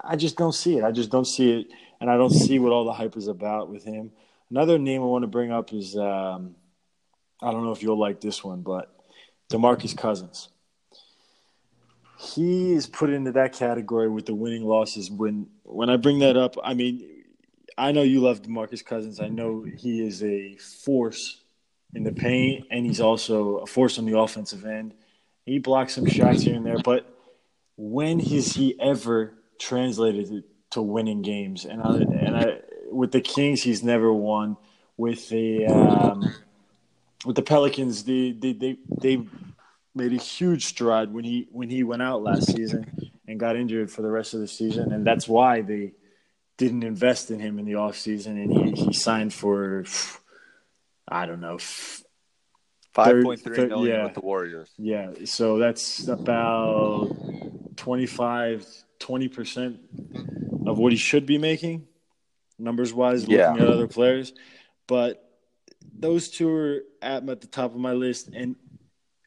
I 0.00 0.16
just 0.16 0.36
don't 0.36 0.54
see 0.54 0.78
it. 0.78 0.84
I 0.84 0.92
just 0.92 1.10
don't 1.10 1.26
see 1.26 1.60
it, 1.60 1.66
and 2.00 2.10
I 2.10 2.16
don't 2.16 2.30
see 2.32 2.58
what 2.58 2.72
all 2.72 2.84
the 2.84 2.92
hype 2.92 3.16
is 3.16 3.28
about 3.28 3.68
with 3.68 3.84
him. 3.84 4.12
Another 4.50 4.78
name 4.78 5.02
I 5.02 5.06
want 5.06 5.22
to 5.22 5.28
bring 5.28 5.52
up 5.52 5.72
is 5.72 5.96
um, 5.96 6.56
I 7.40 7.50
don't 7.50 7.64
know 7.64 7.72
if 7.72 7.82
you'll 7.82 7.98
like 7.98 8.20
this 8.20 8.42
one, 8.42 8.62
but 8.62 8.92
Demarcus 9.50 9.96
Cousins 9.96 10.48
he 12.20 12.74
is 12.74 12.86
put 12.86 13.08
into 13.10 13.32
that 13.32 13.54
category 13.54 14.08
with 14.08 14.26
the 14.26 14.34
winning 14.34 14.64
losses. 14.64 15.10
When 15.10 15.46
when 15.62 15.88
I 15.88 15.96
bring 15.96 16.18
that 16.18 16.36
up, 16.36 16.56
I 16.62 16.74
mean, 16.74 17.24
I 17.78 17.92
know 17.92 18.02
you 18.02 18.20
love 18.20 18.42
Demarcus 18.42 18.84
Cousins. 18.84 19.20
I 19.20 19.28
know 19.28 19.62
he 19.62 20.06
is 20.06 20.22
a 20.22 20.56
force 20.56 21.40
in 21.94 22.04
the 22.04 22.12
paint, 22.12 22.66
and 22.70 22.84
he's 22.84 23.00
also 23.00 23.58
a 23.58 23.66
force 23.66 23.98
on 23.98 24.04
the 24.04 24.18
offensive 24.18 24.66
end. 24.66 24.94
He 25.46 25.58
blocks 25.58 25.94
some 25.94 26.06
shots 26.06 26.42
here 26.42 26.54
and 26.54 26.64
there, 26.64 26.78
but 26.84 27.06
when 27.76 28.20
has 28.20 28.52
he 28.52 28.78
ever 28.78 29.32
translated 29.58 30.44
to 30.70 30.82
winning 30.82 31.22
games? 31.22 31.64
And 31.64 31.82
I, 31.82 31.96
and 31.96 32.36
I, 32.36 32.60
with 32.90 33.12
the 33.12 33.20
Kings, 33.20 33.62
he's 33.62 33.82
never 33.82 34.12
won. 34.12 34.56
With 34.96 35.28
the 35.30 35.66
um, 35.66 36.34
with 37.24 37.36
the 37.36 37.42
Pelicans, 37.42 38.04
they 38.04 38.32
they 38.32 38.52
they 38.52 38.76
they 39.00 39.26
made 39.94 40.12
a 40.12 40.16
huge 40.16 40.66
stride 40.66 41.12
when 41.12 41.24
he 41.24 41.48
when 41.50 41.70
he 41.70 41.82
went 41.84 42.02
out 42.02 42.22
last 42.22 42.54
season 42.54 43.12
and 43.26 43.40
got 43.40 43.56
injured 43.56 43.90
for 43.90 44.02
the 44.02 44.10
rest 44.10 44.34
of 44.34 44.40
the 44.40 44.48
season, 44.48 44.92
and 44.92 45.06
that's 45.06 45.26
why 45.26 45.62
they 45.62 45.92
didn't 46.60 46.82
invest 46.82 47.30
in 47.30 47.40
him 47.40 47.58
in 47.58 47.64
the 47.64 47.72
offseason 47.72 48.32
and 48.32 48.52
he, 48.52 48.84
he 48.84 48.92
signed 48.92 49.32
for 49.32 49.82
I 51.08 51.24
don't 51.24 51.40
know 51.40 51.58
five 52.92 53.22
point 53.22 53.40
three 53.40 53.66
million 53.66 53.96
yeah, 53.96 54.04
with 54.04 54.14
the 54.14 54.20
Warriors. 54.20 54.68
Yeah, 54.76 55.12
so 55.24 55.56
that's 55.56 56.06
about 56.06 57.08
25 57.76 58.66
20 58.98 59.28
percent 59.28 59.80
of 60.66 60.78
what 60.78 60.92
he 60.92 60.98
should 60.98 61.24
be 61.24 61.38
making, 61.38 61.86
numbers 62.60 62.92
wise, 62.92 63.22
looking 63.22 63.38
yeah. 63.38 63.54
at 63.54 63.68
other 63.68 63.88
players. 63.88 64.32
But 64.86 65.24
those 65.98 66.30
two 66.30 66.52
are 66.52 66.80
at, 67.02 67.28
at 67.28 67.40
the 67.40 67.46
top 67.46 67.74
of 67.74 67.80
my 67.80 67.92
list, 67.92 68.30
and 68.32 68.56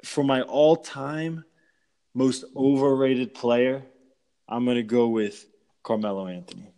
for 0.04 0.24
my 0.24 0.42
all 0.42 0.76
time 0.76 1.46
most 2.14 2.46
overrated 2.56 3.34
player, 3.34 3.84
I'm 4.48 4.66
going 4.66 4.78
to 4.78 4.84
go 4.84 5.08
with 5.08 5.46
Carmelo 5.84 6.28
Anthony. 6.28 6.74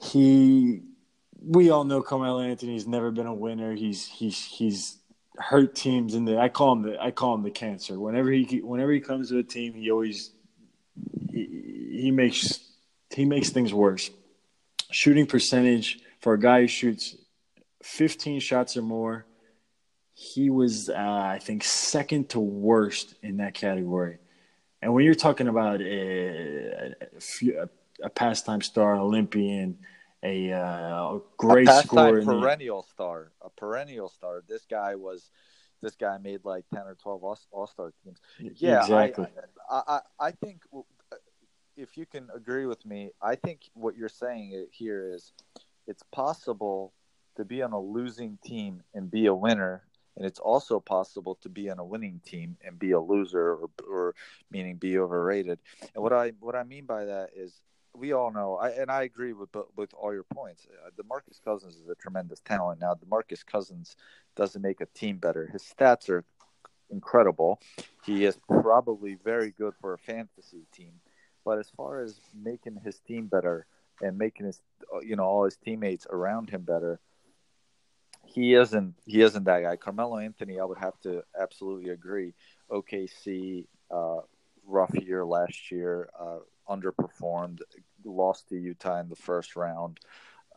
He, 0.00 0.82
we 1.40 1.70
all 1.70 1.84
know 1.84 2.02
Carmelo 2.02 2.40
Anthony's 2.40 2.86
never 2.86 3.10
been 3.10 3.26
a 3.26 3.34
winner. 3.34 3.74
He's 3.74 4.06
he's 4.06 4.42
he's 4.44 4.98
hurt 5.36 5.74
teams 5.74 6.14
in 6.14 6.24
the. 6.24 6.38
I 6.38 6.48
call 6.48 6.72
him 6.72 6.82
the 6.82 7.00
I 7.00 7.10
call 7.10 7.34
him 7.34 7.42
the 7.42 7.50
cancer. 7.50 7.98
Whenever 7.98 8.30
he 8.30 8.60
whenever 8.62 8.92
he 8.92 9.00
comes 9.00 9.28
to 9.28 9.38
a 9.38 9.42
team, 9.42 9.74
he 9.74 9.90
always 9.90 10.32
he, 11.30 12.00
he 12.02 12.10
makes 12.10 12.60
he 13.10 13.24
makes 13.24 13.50
things 13.50 13.72
worse. 13.72 14.10
Shooting 14.92 15.26
percentage 15.26 16.00
for 16.20 16.34
a 16.34 16.40
guy 16.40 16.62
who 16.62 16.68
shoots 16.68 17.16
15 17.82 18.40
shots 18.40 18.76
or 18.76 18.82
more 18.82 19.26
he 20.14 20.50
was, 20.50 20.88
uh, 20.88 20.94
I 20.94 21.38
think, 21.42 21.64
second 21.64 22.28
to 22.30 22.40
worst 22.40 23.14
in 23.22 23.38
that 23.38 23.54
category. 23.54 24.18
And 24.80 24.92
when 24.94 25.04
you're 25.04 25.14
talking 25.14 25.48
about 25.48 25.80
a, 25.80 26.94
a, 27.20 27.68
a 28.02 28.10
pastime 28.10 28.60
star, 28.60 28.96
Olympian, 28.96 29.78
a, 30.22 30.52
uh, 30.52 31.18
great 31.36 31.68
a 31.68 31.82
scorer, 31.82 32.22
perennial 32.22 32.82
the... 32.82 32.88
star, 32.88 33.32
a 33.40 33.50
perennial 33.50 34.08
star. 34.08 34.42
This 34.48 34.64
guy 34.70 34.94
was, 34.96 35.30
this 35.80 35.96
guy 35.96 36.18
made 36.18 36.44
like 36.44 36.64
ten 36.72 36.82
or 36.82 36.96
twelve 37.02 37.24
All 37.24 37.66
Star 37.66 37.92
teams. 38.04 38.18
Yeah, 38.38 38.80
exactly. 38.80 39.26
I, 39.68 39.82
I, 39.88 40.00
I 40.20 40.30
think 40.30 40.62
if 41.76 41.96
you 41.96 42.06
can 42.06 42.28
agree 42.34 42.66
with 42.66 42.84
me, 42.84 43.10
I 43.20 43.34
think 43.34 43.60
what 43.74 43.96
you're 43.96 44.08
saying 44.08 44.66
here 44.70 45.12
is, 45.14 45.32
it's 45.86 46.02
possible 46.12 46.92
to 47.36 47.44
be 47.44 47.62
on 47.62 47.72
a 47.72 47.80
losing 47.80 48.38
team 48.44 48.82
and 48.94 49.10
be 49.10 49.26
a 49.26 49.34
winner 49.34 49.82
and 50.16 50.26
it's 50.26 50.38
also 50.38 50.80
possible 50.80 51.36
to 51.42 51.48
be 51.48 51.70
on 51.70 51.78
a 51.78 51.84
winning 51.84 52.20
team 52.24 52.56
and 52.64 52.78
be 52.78 52.92
a 52.92 53.00
loser 53.00 53.54
or, 53.54 53.70
or 53.88 54.14
meaning 54.50 54.76
be 54.76 54.98
overrated. 54.98 55.58
And 55.94 56.02
what 56.02 56.12
i 56.12 56.32
what 56.40 56.54
i 56.54 56.62
mean 56.62 56.84
by 56.84 57.06
that 57.06 57.30
is 57.34 57.60
we 57.94 58.12
all 58.12 58.30
know 58.30 58.56
I, 58.56 58.70
and 58.70 58.90
i 58.90 59.02
agree 59.02 59.32
with 59.32 59.50
with 59.76 59.92
all 59.94 60.12
your 60.12 60.24
points. 60.24 60.66
Uh, 60.86 60.90
demarcus 60.90 61.42
cousins 61.42 61.76
is 61.76 61.88
a 61.88 61.94
tremendous 61.94 62.40
talent. 62.40 62.80
Now 62.80 62.94
demarcus 62.94 63.44
cousins 63.44 63.96
doesn't 64.36 64.62
make 64.62 64.80
a 64.80 64.86
team 64.86 65.18
better. 65.18 65.46
His 65.46 65.62
stats 65.62 66.08
are 66.08 66.24
incredible. 66.90 67.58
He 68.04 68.24
is 68.24 68.36
probably 68.48 69.14
very 69.14 69.50
good 69.50 69.74
for 69.80 69.94
a 69.94 69.98
fantasy 69.98 70.66
team 70.72 70.92
but 71.44 71.58
as 71.58 71.70
far 71.76 72.02
as 72.02 72.20
making 72.34 72.80
his 72.84 72.98
team 73.00 73.26
better 73.26 73.66
and 74.00 74.18
making 74.18 74.46
his 74.46 74.60
uh, 74.94 75.00
you 75.00 75.16
know 75.16 75.24
all 75.24 75.44
his 75.44 75.56
teammates 75.56 76.06
around 76.10 76.50
him 76.50 76.62
better 76.62 77.00
he 78.32 78.54
isn't 78.54 78.94
he 79.04 79.22
isn't 79.22 79.44
that 79.44 79.62
guy. 79.62 79.76
Carmelo 79.76 80.18
Anthony, 80.18 80.58
I 80.58 80.64
would 80.64 80.78
have 80.78 80.98
to 81.00 81.22
absolutely 81.38 81.90
agree. 81.90 82.34
OKC, 82.70 83.66
uh, 83.90 84.20
rough 84.66 84.94
year 84.94 85.24
last 85.24 85.70
year, 85.70 86.08
uh, 86.18 86.38
underperformed, 86.68 87.60
lost 88.04 88.48
to 88.48 88.56
Utah 88.56 89.00
in 89.00 89.08
the 89.08 89.16
first 89.16 89.56
round, 89.56 90.00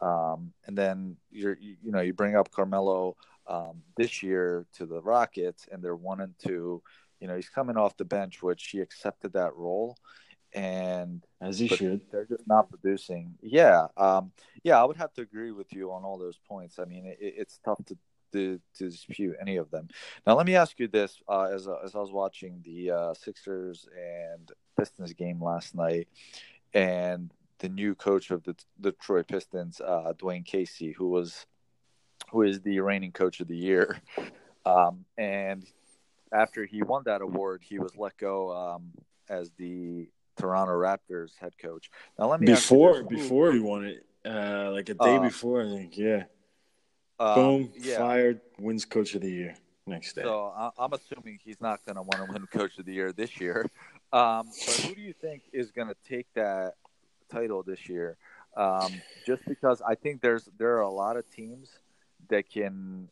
um, 0.01 0.53
and 0.65 0.77
then 0.77 1.17
you're 1.31 1.57
you, 1.59 1.75
you, 1.83 1.91
know 1.91 2.01
you 2.01 2.13
bring 2.13 2.35
up 2.35 2.51
Carmelo 2.51 3.17
um, 3.47 3.81
this 3.97 4.23
year 4.23 4.65
to 4.75 4.85
the 4.85 5.01
Rockets, 5.01 5.67
and 5.71 5.83
they're 5.83 5.95
one 5.95 6.21
and 6.21 6.33
two. 6.39 6.81
You 7.19 7.27
know 7.27 7.35
he's 7.35 7.49
coming 7.49 7.77
off 7.77 7.97
the 7.97 8.05
bench, 8.05 8.41
which 8.41 8.67
he 8.67 8.79
accepted 8.79 9.33
that 9.33 9.55
role, 9.55 9.97
and 10.55 11.21
as 11.41 11.59
he 11.59 11.67
should. 11.67 12.01
They're 12.11 12.25
just 12.25 12.47
not 12.47 12.69
producing. 12.69 13.35
Yeah, 13.41 13.87
um, 13.97 14.31
yeah, 14.63 14.81
I 14.81 14.85
would 14.85 14.97
have 14.97 15.13
to 15.15 15.21
agree 15.21 15.51
with 15.51 15.71
you 15.73 15.91
on 15.91 16.03
all 16.03 16.17
those 16.17 16.39
points. 16.47 16.79
I 16.79 16.85
mean, 16.85 17.05
it, 17.05 17.17
it's 17.19 17.59
tough 17.63 17.83
to, 17.85 17.97
to, 18.31 18.59
to 18.77 18.89
dispute 18.89 19.35
any 19.39 19.57
of 19.57 19.69
them. 19.69 19.89
Now, 20.25 20.35
let 20.35 20.47
me 20.47 20.55
ask 20.55 20.79
you 20.79 20.87
this: 20.87 21.21
uh, 21.27 21.49
as 21.53 21.67
uh, 21.67 21.79
as 21.83 21.93
I 21.93 21.99
was 21.99 22.11
watching 22.11 22.61
the 22.63 22.91
uh, 22.91 23.13
Sixers 23.13 23.87
and 23.95 24.49
Pistons 24.79 25.13
game 25.13 25.43
last 25.43 25.75
night, 25.75 26.07
and 26.73 27.31
the 27.59 27.69
new 27.69 27.93
coach 27.93 28.31
of 28.31 28.43
the, 28.43 28.55
the 28.79 28.91
Detroit 28.91 29.27
Pistons, 29.27 29.81
uh, 29.81 30.13
Dwane 30.17 30.45
Casey, 30.45 30.93
who 30.93 31.09
was 31.09 31.45
who 32.31 32.43
is 32.43 32.61
the 32.61 32.79
reigning 32.79 33.11
coach 33.11 33.41
of 33.41 33.49
the 33.49 33.57
year, 33.57 33.99
um, 34.65 35.03
and 35.17 35.65
after 36.31 36.65
he 36.65 36.81
won 36.81 37.03
that 37.05 37.21
award, 37.21 37.61
he 37.61 37.77
was 37.77 37.95
let 37.97 38.17
go 38.17 38.51
um, 38.51 38.91
as 39.29 39.51
the 39.57 40.07
Toronto 40.37 40.73
Raptors 40.73 41.31
head 41.39 41.57
coach. 41.57 41.89
Now 42.17 42.29
let 42.29 42.39
me 42.39 42.47
before 42.47 43.03
before 43.03 43.51
he 43.51 43.59
won 43.59 43.85
it, 43.85 44.05
uh, 44.25 44.71
like 44.71 44.89
a 44.89 44.93
day 44.93 45.17
uh, 45.17 45.19
before, 45.19 45.61
I 45.61 45.69
think. 45.69 45.97
Yeah. 45.97 46.23
Uh, 47.17 47.35
Boom, 47.35 47.71
yeah. 47.77 47.97
fired, 47.97 48.41
wins 48.59 48.83
coach 48.83 49.15
of 49.15 49.21
the 49.21 49.31
year 49.31 49.55
next 49.87 50.13
day. 50.13 50.23
So 50.23 50.71
I'm 50.77 50.93
assuming 50.93 51.39
he's 51.43 51.61
not 51.61 51.85
going 51.85 51.95
to 51.95 52.01
want 52.01 52.25
to 52.25 52.33
win 52.33 52.45
coach 52.47 52.77
of 52.77 52.85
the 52.85 52.93
year 52.93 53.11
this 53.11 53.39
year. 53.39 53.65
Um, 54.13 54.47
but 54.65 54.75
who 54.75 54.95
do 54.95 55.01
you 55.01 55.11
think 55.11 55.41
is 55.51 55.71
going 55.71 55.89
to 55.89 55.95
take 56.07 56.27
that 56.35 56.75
title 57.29 57.63
this 57.63 57.89
year? 57.89 58.15
Um, 58.55 58.93
just 59.25 59.43
because 59.45 59.81
I 59.81 59.95
think 59.95 60.21
there's 60.21 60.47
there 60.57 60.77
are 60.77 60.81
a 60.81 60.89
lot 60.89 61.17
of 61.17 61.29
teams 61.29 61.69
that 62.29 62.49
can 62.49 63.09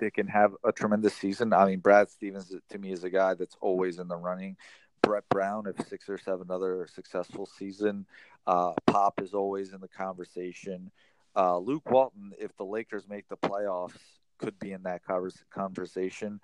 that 0.00 0.12
can 0.12 0.26
have 0.26 0.52
a 0.64 0.72
tremendous 0.72 1.14
season. 1.14 1.54
I 1.54 1.64
mean, 1.64 1.78
Brad 1.78 2.10
Stevens 2.10 2.52
to 2.70 2.78
me 2.78 2.92
is 2.92 3.04
a 3.04 3.10
guy 3.10 3.34
that's 3.34 3.56
always 3.62 3.98
in 3.98 4.08
the 4.08 4.16
running. 4.16 4.56
Brett 5.02 5.24
Brown 5.28 5.66
if 5.66 5.86
Sixers 5.88 6.22
have 6.26 6.40
another 6.40 6.86
successful 6.94 7.46
season. 7.46 8.06
Uh, 8.46 8.72
Pop 8.86 9.20
is 9.20 9.34
always 9.34 9.72
in 9.72 9.80
the 9.80 9.88
conversation. 9.88 10.90
Uh, 11.36 11.58
Luke 11.58 11.90
Walton, 11.90 12.32
if 12.38 12.56
the 12.56 12.64
Lakers 12.64 13.08
make 13.08 13.28
the 13.28 13.36
playoffs, 13.36 13.98
could 14.38 14.58
be 14.58 14.72
in 14.72 14.82
that 14.82 15.02
conversation. 15.50 16.40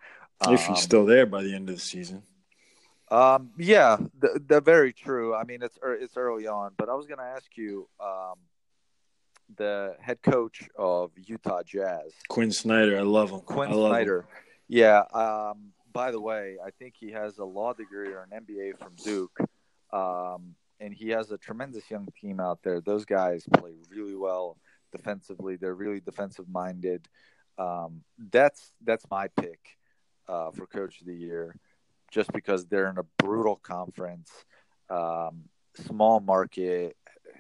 If 0.49 0.61
he's 0.61 0.69
um, 0.69 0.77
still 0.77 1.07
there 1.07 1.27
by 1.27 1.43
the 1.43 1.55
end 1.55 1.69
of 1.69 1.75
the 1.75 1.81
season. 1.81 2.23
Um, 3.11 3.51
yeah, 3.57 3.97
they're 4.47 4.61
very 4.61 4.93
true. 4.93 5.35
I 5.35 5.45
mean, 5.45 5.63
it's 5.63 5.79
it's 5.83 6.17
early 6.17 6.47
on, 6.47 6.73
but 6.77 6.89
I 6.89 6.95
was 6.95 7.07
going 7.07 7.19
to 7.19 7.25
ask 7.25 7.57
you, 7.57 7.89
um, 8.01 8.37
the 9.57 9.97
head 10.01 10.23
coach 10.23 10.69
of 10.77 11.11
Utah 11.17 11.63
Jazz, 11.63 12.13
Quin 12.29 12.53
Snyder. 12.53 12.99
I 12.99 13.03
love 13.03 13.31
him. 13.31 13.41
Quin 13.41 13.71
love 13.71 13.93
Snyder. 13.93 14.21
Him. 14.21 14.27
Yeah. 14.69 14.99
Um, 15.13 15.73
by 15.93 16.11
the 16.11 16.21
way, 16.21 16.57
I 16.65 16.71
think 16.71 16.95
he 16.99 17.11
has 17.13 17.39
a 17.39 17.45
law 17.45 17.73
degree 17.73 18.13
or 18.13 18.27
an 18.31 18.45
MBA 18.45 18.79
from 18.79 18.93
Duke. 19.03 19.39
Um, 19.93 20.55
and 20.81 20.95
he 20.95 21.09
has 21.11 21.31
a 21.31 21.39
tremendous 21.39 21.91
young 21.91 22.09
team 22.21 22.41
out 22.41 22.63
there. 22.63 22.81
Those 22.81 23.05
guys 23.05 23.45
play 23.59 23.73
really 23.91 24.15
well 24.15 24.57
defensively. 24.93 25.57
They're 25.57 25.75
really 25.75 26.01
defensive 26.01 26.49
minded. 26.49 27.09
Um, 27.59 28.03
that's 28.31 28.73
that's 28.85 29.05
my 29.11 29.29
pick 29.29 29.59
uh, 30.29 30.51
for 30.53 30.67
coach 30.67 31.01
of 31.01 31.07
the 31.07 31.15
year, 31.15 31.57
just 32.11 32.33
because 32.33 32.67
they're 32.67 32.91
in 32.91 32.99
a 32.99 33.03
brutal 33.19 33.57
conference, 33.57 34.31
um, 34.89 35.45
small 35.75 36.21
market, 36.21 36.97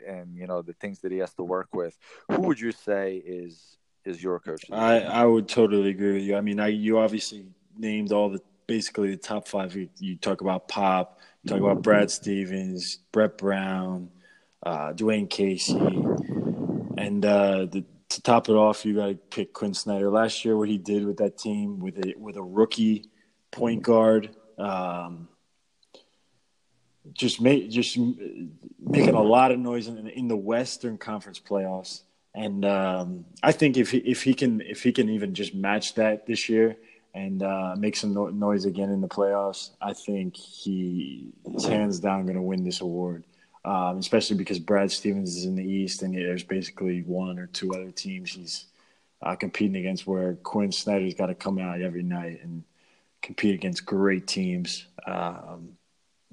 and 0.07 0.37
you 0.37 0.47
know 0.47 0.63
the 0.63 0.73
things 0.75 1.01
that 1.01 1.13
he 1.13 1.19
has 1.19 1.33
to 1.35 1.45
work 1.45 1.69
with. 1.73 1.97
Who 2.33 2.43
would 2.43 2.59
you 2.59 2.73
say 2.73 3.17
is 3.25 3.79
is 4.05 4.21
your 4.21 4.41
coach? 4.41 4.65
I 4.73 5.03
I 5.03 5.25
would 5.25 5.49
totally 5.49 5.91
agree 5.91 6.15
with 6.15 6.23
you. 6.23 6.37
I 6.37 6.41
mean, 6.41 6.59
I 6.59 6.69
you 6.69 6.99
obviously 6.99 7.47
named 7.79 8.12
all 8.12 8.31
the 8.31 8.41
basically 8.69 9.11
the 9.11 9.17
top 9.17 9.49
five. 9.49 9.75
You, 9.75 9.88
you 9.99 10.17
talk 10.17 10.41
about 10.41 10.69
Pop, 10.69 11.19
you 11.43 11.51
talk 11.51 11.61
about 11.61 11.83
Brad 11.83 12.11
Stevens, 12.11 12.99
Brett 13.11 13.37
Brown, 13.37 14.11
uh, 14.64 14.93
Dwane 14.93 15.29
Casey, 15.29 15.75
and 16.97 17.25
uh, 17.25 17.67
the, 17.67 17.85
to 18.11 18.23
top 18.23 18.49
it 18.49 18.53
off, 18.53 18.85
you 18.85 18.95
got 18.95 19.07
to 19.07 19.14
pick 19.14 19.53
Quin 19.53 19.75
Snyder. 19.75 20.11
Last 20.11 20.45
year, 20.45 20.57
what 20.57 20.69
he 20.69 20.79
did 20.79 21.05
with 21.05 21.19
that 21.19 21.37
team 21.37 21.81
with 21.81 21.99
a 21.99 22.14
with 22.17 22.37
a 22.37 22.43
rookie 22.43 23.11
point 23.51 23.83
guard. 23.83 24.31
Um, 24.57 25.29
just 27.12 27.41
make 27.41 27.71
just 27.71 27.99
making 28.79 29.14
a 29.14 29.23
lot 29.23 29.51
of 29.51 29.59
noise 29.59 29.88
in, 29.88 30.07
in 30.09 30.29
the 30.29 30.37
Western 30.37 30.99
Conference 30.99 31.41
playoffs, 31.41 32.03
and 32.35 32.64
um, 32.64 33.25
I 33.43 33.53
think 33.53 33.77
if 33.77 33.91
he, 33.91 33.99
if 33.99 34.23
he 34.23 34.35
can 34.35 34.61
if 34.61 34.83
he 34.83 34.93
can 34.93 35.09
even 35.09 35.35
just 35.35 35.55
match 35.55 35.95
that 35.95 36.27
this 36.27 36.49
year 36.49 36.77
and 37.14 37.42
uh, 37.42 37.75
make 37.77 37.97
some 37.97 38.14
no- 38.14 38.29
noise 38.29 38.64
again 38.64 38.90
in 38.90 39.01
the 39.01 39.09
playoffs, 39.09 39.71
I 39.81 39.92
think 39.92 40.37
he 40.37 41.33
is 41.55 41.64
hands 41.64 42.01
down 42.01 42.25
going 42.25 42.37
to 42.37 42.42
win 42.42 42.64
this 42.64 42.81
award. 42.81 43.25
Um, 43.64 43.99
especially 43.99 44.37
because 44.37 44.59
Brad 44.59 44.90
Stevens 44.90 45.37
is 45.37 45.44
in 45.44 45.57
the 45.57 45.64
East, 45.64 46.03
and 46.03 46.14
there's 46.14 46.44
basically 46.44 47.03
one 47.03 47.38
or 47.38 47.49
two 47.49 47.75
other 47.75 47.90
teams 47.90 48.33
he's 48.33 48.66
uh, 49.21 49.35
competing 49.35 49.77
against. 49.77 50.07
Where 50.07 50.35
Quin 50.35 50.73
Snyder's 50.73 51.14
got 51.14 51.27
to 51.27 51.35
come 51.35 51.59
out 51.59 51.83
every 51.83 52.03
night 52.03 52.40
and 52.42 52.62
compete 53.21 53.55
against 53.55 53.85
great 53.85 54.27
teams. 54.27 54.87
Um, 55.07 55.77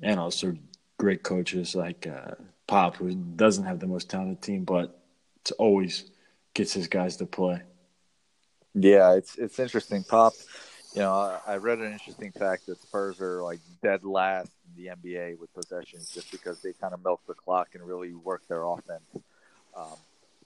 and 0.02 0.20
also 0.20 0.56
great 0.98 1.24
coaches 1.24 1.76
like 1.76 2.08
uh, 2.08 2.36
Pop, 2.68 2.98
who 2.98 3.14
doesn't 3.14 3.66
have 3.66 3.80
the 3.80 3.88
most 3.88 4.10
talented 4.10 4.42
team, 4.42 4.64
but 4.64 5.00
always 5.58 6.10
gets 6.54 6.74
his 6.74 6.88
guys 6.88 7.18
to 7.18 7.26
play. 7.26 7.62
Yeah, 8.76 9.14
it's 9.14 9.38
it's 9.38 9.58
interesting. 9.58 10.04
Pop, 10.04 10.34
you 10.94 11.02
know, 11.02 11.14
I, 11.14 11.40
I 11.54 11.58
read 11.58 11.80
an 11.80 11.94
interesting 11.94 12.34
fact 12.34 12.66
that 12.68 12.82
Spurs 12.82 13.22
are 13.22 13.42
like 13.42 13.60
dead 13.82 14.04
last 14.04 14.52
in 14.68 14.84
the 14.84 14.92
NBA 14.92 15.40
with 15.40 15.54
possessions, 15.54 16.12
just 16.12 16.30
because 16.30 16.62
they 16.62 16.74
kind 16.74 16.94
of 16.94 17.02
milk 17.04 17.22
the 17.26 17.34
clock 17.34 17.70
and 17.74 17.84
really 17.84 18.14
work 18.14 18.46
their 18.50 18.64
offense. 18.64 19.24
Um, 19.76 19.96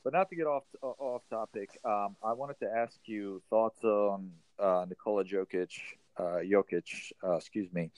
but 0.03 0.13
not 0.13 0.29
to 0.29 0.35
get 0.35 0.45
off 0.45 0.63
off 0.81 1.23
topic, 1.31 1.71
um, 1.83 2.15
I 2.23 2.33
wanted 2.33 2.59
to 2.59 2.67
ask 2.71 2.97
you 3.05 3.41
thoughts 3.49 3.83
on 3.83 4.31
uh, 4.59 4.85
Nikola 4.87 5.25
Jokic, 5.25 5.71
uh, 6.17 6.37
Jokic, 6.43 7.11
uh, 7.23 7.37
excuse 7.37 7.73
me, 7.73 7.89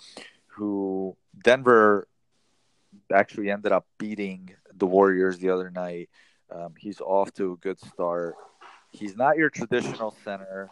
who 0.48 1.16
Denver 1.44 2.08
actually 3.14 3.52
ended 3.52 3.74
up 3.74 3.86
beating 3.98 4.52
the 4.74 4.86
Warriors 4.88 5.40
the 5.40 5.50
other 5.50 5.70
night. 5.70 6.10
Um, 6.50 6.74
he's 6.78 7.02
off 7.02 7.34
to 7.34 7.54
a 7.54 7.58
good 7.58 7.80
start. 7.80 8.36
He's 8.92 9.16
not 9.16 9.38
your 9.38 9.50
traditional 9.50 10.16
center. 10.24 10.70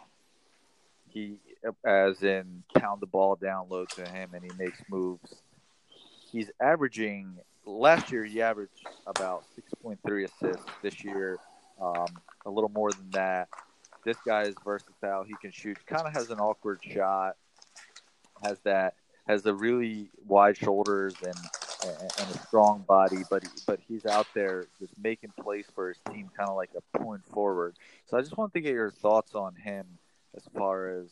He, 1.08 1.38
as 1.84 2.22
in, 2.22 2.62
pound 2.76 3.00
the 3.00 3.06
ball 3.06 3.36
down 3.36 3.66
low 3.68 3.84
to 3.84 4.08
him 4.08 4.30
and 4.34 4.44
he 4.44 4.50
makes 4.58 4.78
moves. 4.88 5.34
He's 6.30 6.50
averaging 6.60 7.34
last 7.66 8.12
year. 8.12 8.24
He 8.24 8.40
averaged 8.42 8.86
about 9.06 9.44
six 9.54 9.72
point 9.82 9.98
three 10.06 10.24
assists. 10.24 10.64
This 10.82 11.02
year, 11.02 11.38
um, 11.80 12.06
a 12.46 12.50
little 12.50 12.70
more 12.70 12.92
than 12.92 13.10
that. 13.10 13.48
This 14.04 14.16
guy 14.24 14.42
is 14.42 14.54
versatile. 14.64 15.24
He 15.24 15.34
can 15.40 15.50
shoot. 15.50 15.78
Kind 15.86 16.06
of 16.06 16.12
has 16.12 16.30
an 16.30 16.38
awkward 16.38 16.80
shot. 16.82 17.36
Has 18.44 18.58
that. 18.60 18.94
Has 19.26 19.42
the 19.42 19.54
really 19.54 20.10
wide 20.26 20.56
shoulders 20.56 21.14
and 21.24 21.34
and 21.82 22.30
a 22.34 22.38
strong 22.46 22.84
body, 22.86 23.22
but 23.30 23.44
but 23.66 23.80
he's 23.88 24.06
out 24.06 24.26
there 24.34 24.66
just 24.78 24.92
making 25.02 25.32
plays 25.40 25.66
for 25.74 25.88
his 25.88 25.98
team, 26.10 26.30
kind 26.36 26.48
of 26.48 26.56
like 26.56 26.70
a 26.76 26.98
point 26.98 27.24
forward. 27.26 27.76
So 28.06 28.16
I 28.16 28.20
just 28.20 28.36
want 28.36 28.52
to 28.54 28.60
get 28.60 28.72
your 28.72 28.90
thoughts 28.90 29.34
on 29.34 29.54
him 29.54 29.86
as 30.36 30.42
far 30.56 30.90
as 30.90 31.08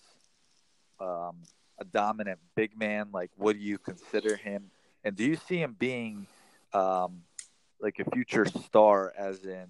um, 1.01 1.37
a 1.79 1.85
dominant 1.85 2.39
big 2.55 2.79
man. 2.79 3.09
Like, 3.13 3.31
what 3.37 3.55
do 3.55 3.63
you 3.63 3.79
consider 3.79 4.37
him, 4.37 4.71
and 5.05 5.17
do 5.17 5.25
you 5.25 5.37
see 5.37 5.59
him 5.59 5.77
being 5.79 6.27
um, 6.73 7.23
like 7.81 7.99
a 7.99 8.11
future 8.11 8.45
star, 8.45 9.13
as 9.17 9.45
in 9.45 9.67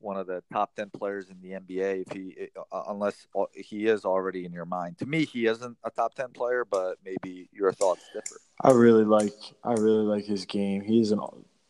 one 0.00 0.16
of 0.16 0.26
the 0.26 0.42
top 0.52 0.74
10 0.76 0.90
players 0.90 1.28
in 1.28 1.40
the 1.42 1.58
NBA 1.58 2.04
if 2.06 2.12
he 2.12 2.48
uh, 2.72 2.82
unless 2.88 3.26
he 3.54 3.86
is 3.86 4.04
already 4.04 4.44
in 4.44 4.52
your 4.52 4.64
mind. 4.64 4.98
To 4.98 5.06
me 5.06 5.24
he 5.24 5.46
isn't 5.46 5.76
a 5.84 5.90
top 5.90 6.14
10 6.14 6.30
player, 6.30 6.64
but 6.64 6.98
maybe 7.04 7.48
your 7.52 7.72
thoughts 7.72 8.02
differ. 8.12 8.40
I 8.62 8.70
really 8.70 9.04
like 9.04 9.34
I 9.64 9.72
really 9.72 10.04
like 10.04 10.24
his 10.24 10.44
game. 10.44 10.82
He's 10.82 11.10
an 11.10 11.20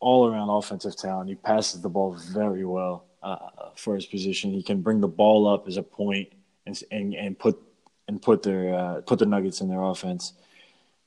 all-around 0.00 0.48
offensive 0.48 0.96
talent. 0.96 1.28
He 1.28 1.34
passes 1.34 1.80
the 1.80 1.88
ball 1.88 2.16
very 2.32 2.64
well 2.64 3.06
uh, 3.22 3.70
for 3.76 3.94
his 3.94 4.06
position. 4.06 4.52
He 4.52 4.62
can 4.62 4.80
bring 4.80 5.00
the 5.00 5.08
ball 5.08 5.46
up 5.48 5.66
as 5.66 5.76
a 5.76 5.82
point 5.82 6.32
and 6.66 6.80
and, 6.90 7.14
and 7.14 7.38
put 7.38 7.60
and 8.06 8.20
put 8.20 8.42
their 8.42 8.74
uh, 8.74 9.00
put 9.02 9.18
the 9.18 9.26
Nuggets 9.26 9.60
in 9.60 9.68
their 9.68 9.82
offense. 9.82 10.32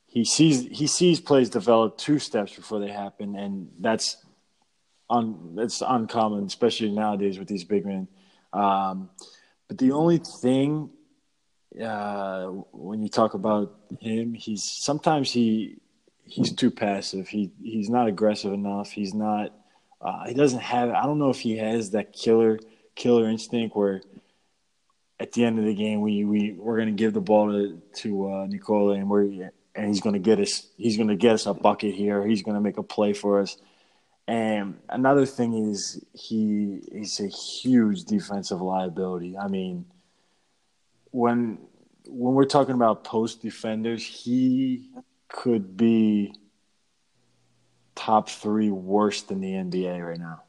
He 0.08 0.26
sees 0.26 0.68
he 0.78 0.88
sees 0.88 1.20
plays 1.20 1.50
develop 1.50 1.98
two 1.98 2.20
steps 2.20 2.56
before 2.56 2.80
they 2.80 2.92
happen, 2.92 3.36
and 3.36 3.70
that's 3.80 4.18
un, 5.12 5.56
it's 5.60 5.84
uncommon, 5.86 6.46
especially 6.46 6.92
nowadays 6.92 7.38
with 7.38 7.48
these 7.48 7.64
big 7.64 7.86
men. 7.86 8.08
Um, 8.54 9.10
but 9.68 9.78
the 9.78 9.92
only 9.92 10.18
thing 10.18 10.90
uh, 11.82 12.48
when 12.72 13.02
you 13.02 13.10
talk 13.10 13.34
about 13.34 13.76
him, 14.00 14.34
he's 14.34 14.64
sometimes 14.64 15.32
he 15.32 15.78
he's 16.26 16.54
too 16.54 16.72
passive. 16.72 17.28
He 17.28 17.52
he's 17.62 17.90
not 17.90 18.08
aggressive 18.08 18.54
enough. 18.54 18.92
He's 18.92 19.14
not. 19.14 19.54
Uh, 20.02 20.26
he 20.28 20.34
doesn't 20.34 20.62
have. 20.62 20.90
I 20.90 21.04
don't 21.04 21.20
know 21.20 21.30
if 21.30 21.40
he 21.40 21.58
has 21.58 21.92
that 21.92 22.14
killer 22.14 22.60
killer 22.96 23.30
instinct 23.30 23.76
where 23.76 24.02
at 25.20 25.32
the 25.32 25.46
end 25.46 25.60
of 25.60 25.66
the 25.66 25.74
game 25.74 26.02
we 26.02 26.26
we 26.26 26.54
we're 26.54 26.78
gonna 26.78 26.92
give 26.92 27.14
the 27.14 27.22
ball 27.22 27.52
to 27.52 27.82
to 28.02 28.32
uh, 28.32 28.48
Nikola 28.48 28.96
and 28.96 29.10
we're 29.10 29.52
and 29.76 29.88
he's 29.88 30.02
gonna 30.02 30.20
get 30.20 30.40
us. 30.40 30.68
He's 30.78 30.98
gonna 30.98 31.16
get 31.16 31.34
us 31.34 31.46
a 31.46 31.54
bucket 31.54 31.94
here. 31.94 32.26
He's 32.26 32.44
gonna 32.44 32.62
make 32.62 32.78
a 32.78 32.84
play 32.84 33.14
for 33.14 33.40
us. 33.40 33.58
And 34.28 34.80
another 34.88 35.26
thing 35.26 35.54
is 35.54 36.04
he 36.14 36.80
is 36.92 37.20
a 37.20 37.28
huge 37.28 38.06
defensive 38.06 38.62
liability. 38.62 39.38
I 39.38 39.48
mean, 39.48 39.86
when 41.12 41.60
when 42.08 42.34
we're 42.34 42.46
talking 42.46 42.76
about 42.76 43.04
post 43.04 43.42
defenders, 43.42 44.06
he 44.06 44.90
could 45.28 45.76
be 45.78 46.34
top 47.96 48.30
three 48.30 48.70
worst 48.70 49.32
in 49.32 49.42
the 49.42 49.52
NBA 49.52 50.08
right 50.08 50.20
now. 50.20 50.44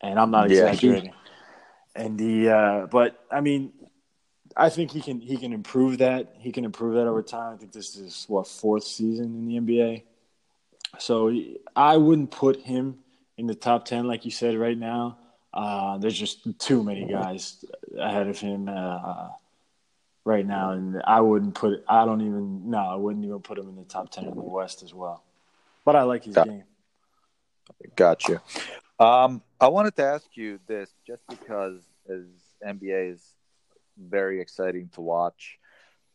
And 0.00 0.18
I'm 0.18 0.30
not 0.30 0.50
exaggerating. 0.50 1.10
Yeah. 1.10 2.04
And 2.04 2.18
the 2.18 2.48
uh, 2.50 2.86
but 2.86 3.24
I 3.30 3.40
mean, 3.40 3.72
I 4.56 4.68
think 4.68 4.90
he 4.90 5.00
can 5.00 5.20
he 5.20 5.36
can 5.36 5.52
improve 5.52 5.98
that. 5.98 6.34
He 6.38 6.52
can 6.52 6.64
improve 6.64 6.94
that 6.94 7.06
over 7.06 7.22
time. 7.22 7.54
I 7.54 7.56
think 7.56 7.72
this 7.72 7.96
is 7.96 8.24
what 8.28 8.46
fourth 8.46 8.84
season 8.84 9.26
in 9.26 9.46
the 9.46 9.72
NBA. 9.72 10.02
So 10.98 11.32
I 11.76 11.96
wouldn't 11.96 12.30
put 12.30 12.60
him 12.60 12.98
in 13.38 13.46
the 13.46 13.54
top 13.54 13.84
10, 13.84 14.06
like 14.06 14.24
you 14.24 14.30
said, 14.30 14.56
right 14.56 14.76
now. 14.76 15.18
Uh, 15.52 15.98
there's 15.98 16.18
just 16.18 16.58
too 16.58 16.82
many 16.82 17.06
guys 17.06 17.64
ahead 17.98 18.28
of 18.28 18.38
him 18.38 18.68
uh, 18.68 19.28
right 20.24 20.46
now. 20.46 20.72
And 20.72 21.00
I 21.06 21.20
wouldn't 21.20 21.54
put, 21.54 21.84
I 21.88 22.04
don't 22.04 22.20
even, 22.20 22.70
no, 22.70 22.78
I 22.78 22.96
wouldn't 22.96 23.24
even 23.24 23.40
put 23.40 23.58
him 23.58 23.68
in 23.68 23.76
the 23.76 23.84
top 23.84 24.10
10 24.10 24.26
in 24.26 24.34
the 24.34 24.42
West 24.42 24.82
as 24.82 24.92
well. 24.92 25.22
But 25.84 25.96
I 25.96 26.02
like 26.02 26.24
his 26.24 26.34
Got, 26.34 26.48
game. 26.48 26.64
Gotcha. 27.96 28.42
Um, 28.98 29.42
I 29.60 29.68
wanted 29.68 29.96
to 29.96 30.04
ask 30.04 30.26
you 30.34 30.60
this 30.66 30.90
just 31.06 31.22
because 31.28 31.80
as 32.08 32.24
NBA 32.66 33.12
is 33.12 33.24
very 33.96 34.40
exciting 34.40 34.90
to 34.94 35.00
watch. 35.00 35.58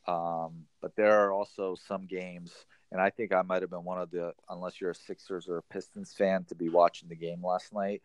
Um, 0.08 0.66
but 0.82 0.96
there 0.96 1.26
are 1.26 1.32
also 1.32 1.76
some 1.88 2.06
games– 2.06 2.54
and 2.92 3.02
I 3.02 3.10
think 3.10 3.34
I 3.34 3.42
might 3.42 3.62
have 3.62 3.72
been 3.72 3.84
one 3.84 4.00
of 4.00 4.12
the, 4.12 4.34
unless 4.50 4.80
you're 4.80 4.92
a 4.92 4.96
Sixers 4.96 5.48
or 5.48 5.58
a 5.58 5.64
Pistons 5.64 6.14
fan, 6.14 6.46
to 6.46 6.56
be 6.56 6.70
watching 6.70 7.10
the 7.10 7.16
game 7.16 7.44
last 7.44 7.74
night. 7.74 8.02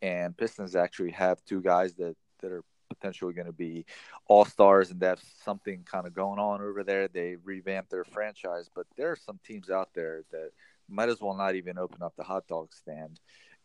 And 0.00 0.36
Pistons 0.36 0.74
actually 0.74 1.12
have 1.12 1.44
two 1.44 1.60
guys 1.60 1.94
that 1.94 2.16
that 2.40 2.50
are 2.50 2.64
potentially 2.88 3.32
going 3.32 3.46
to 3.46 3.52
be 3.52 3.86
all 4.26 4.44
stars, 4.44 4.90
and 4.90 5.00
that's 5.00 5.22
something 5.44 5.84
kind 5.84 6.06
of 6.06 6.14
going 6.14 6.38
on 6.38 6.60
over 6.60 6.82
there. 6.82 7.08
They 7.08 7.36
revamped 7.42 7.90
their 7.90 8.04
franchise, 8.04 8.68
but 8.74 8.86
there 8.96 9.12
are 9.12 9.16
some 9.16 9.38
teams 9.46 9.70
out 9.70 9.90
there 9.94 10.22
that 10.32 10.50
might 10.88 11.08
as 11.08 11.20
well 11.20 11.34
not 11.34 11.54
even 11.54 11.78
open 11.78 12.02
up 12.02 12.14
the 12.16 12.24
hot 12.24 12.46
dog 12.48 12.72
stand. 12.74 13.20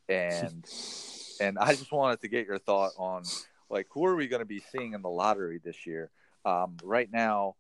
And 0.08 0.66
and 1.42 1.58
I 1.58 1.74
just 1.74 1.92
wanted 1.92 2.22
to 2.22 2.28
get 2.28 2.48
your 2.48 2.60
thought 2.60 2.92
on 2.98 3.24
like 3.70 3.88
who 3.92 4.06
are 4.06 4.16
we 4.16 4.28
going 4.28 4.42
to 4.42 4.46
be 4.46 4.64
seeing 4.72 4.94
in 4.94 5.02
the 5.02 5.10
lottery 5.10 5.60
this 5.64 5.86
year? 5.86 6.10
Um, 6.46 6.78
right 6.84 7.12
now, 7.12 7.56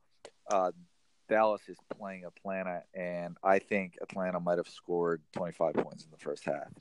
uh, 0.49 0.71
Dallas 1.27 1.61
is 1.67 1.77
playing 1.97 2.23
Atlanta, 2.25 2.83
and 2.93 3.37
I 3.43 3.59
think 3.59 3.97
Atlanta 4.01 4.39
might 4.39 4.57
have 4.57 4.67
scored 4.67 5.21
25 5.33 5.73
points 5.75 6.03
in 6.05 6.11
the 6.11 6.17
first 6.17 6.45
half. 6.45 6.71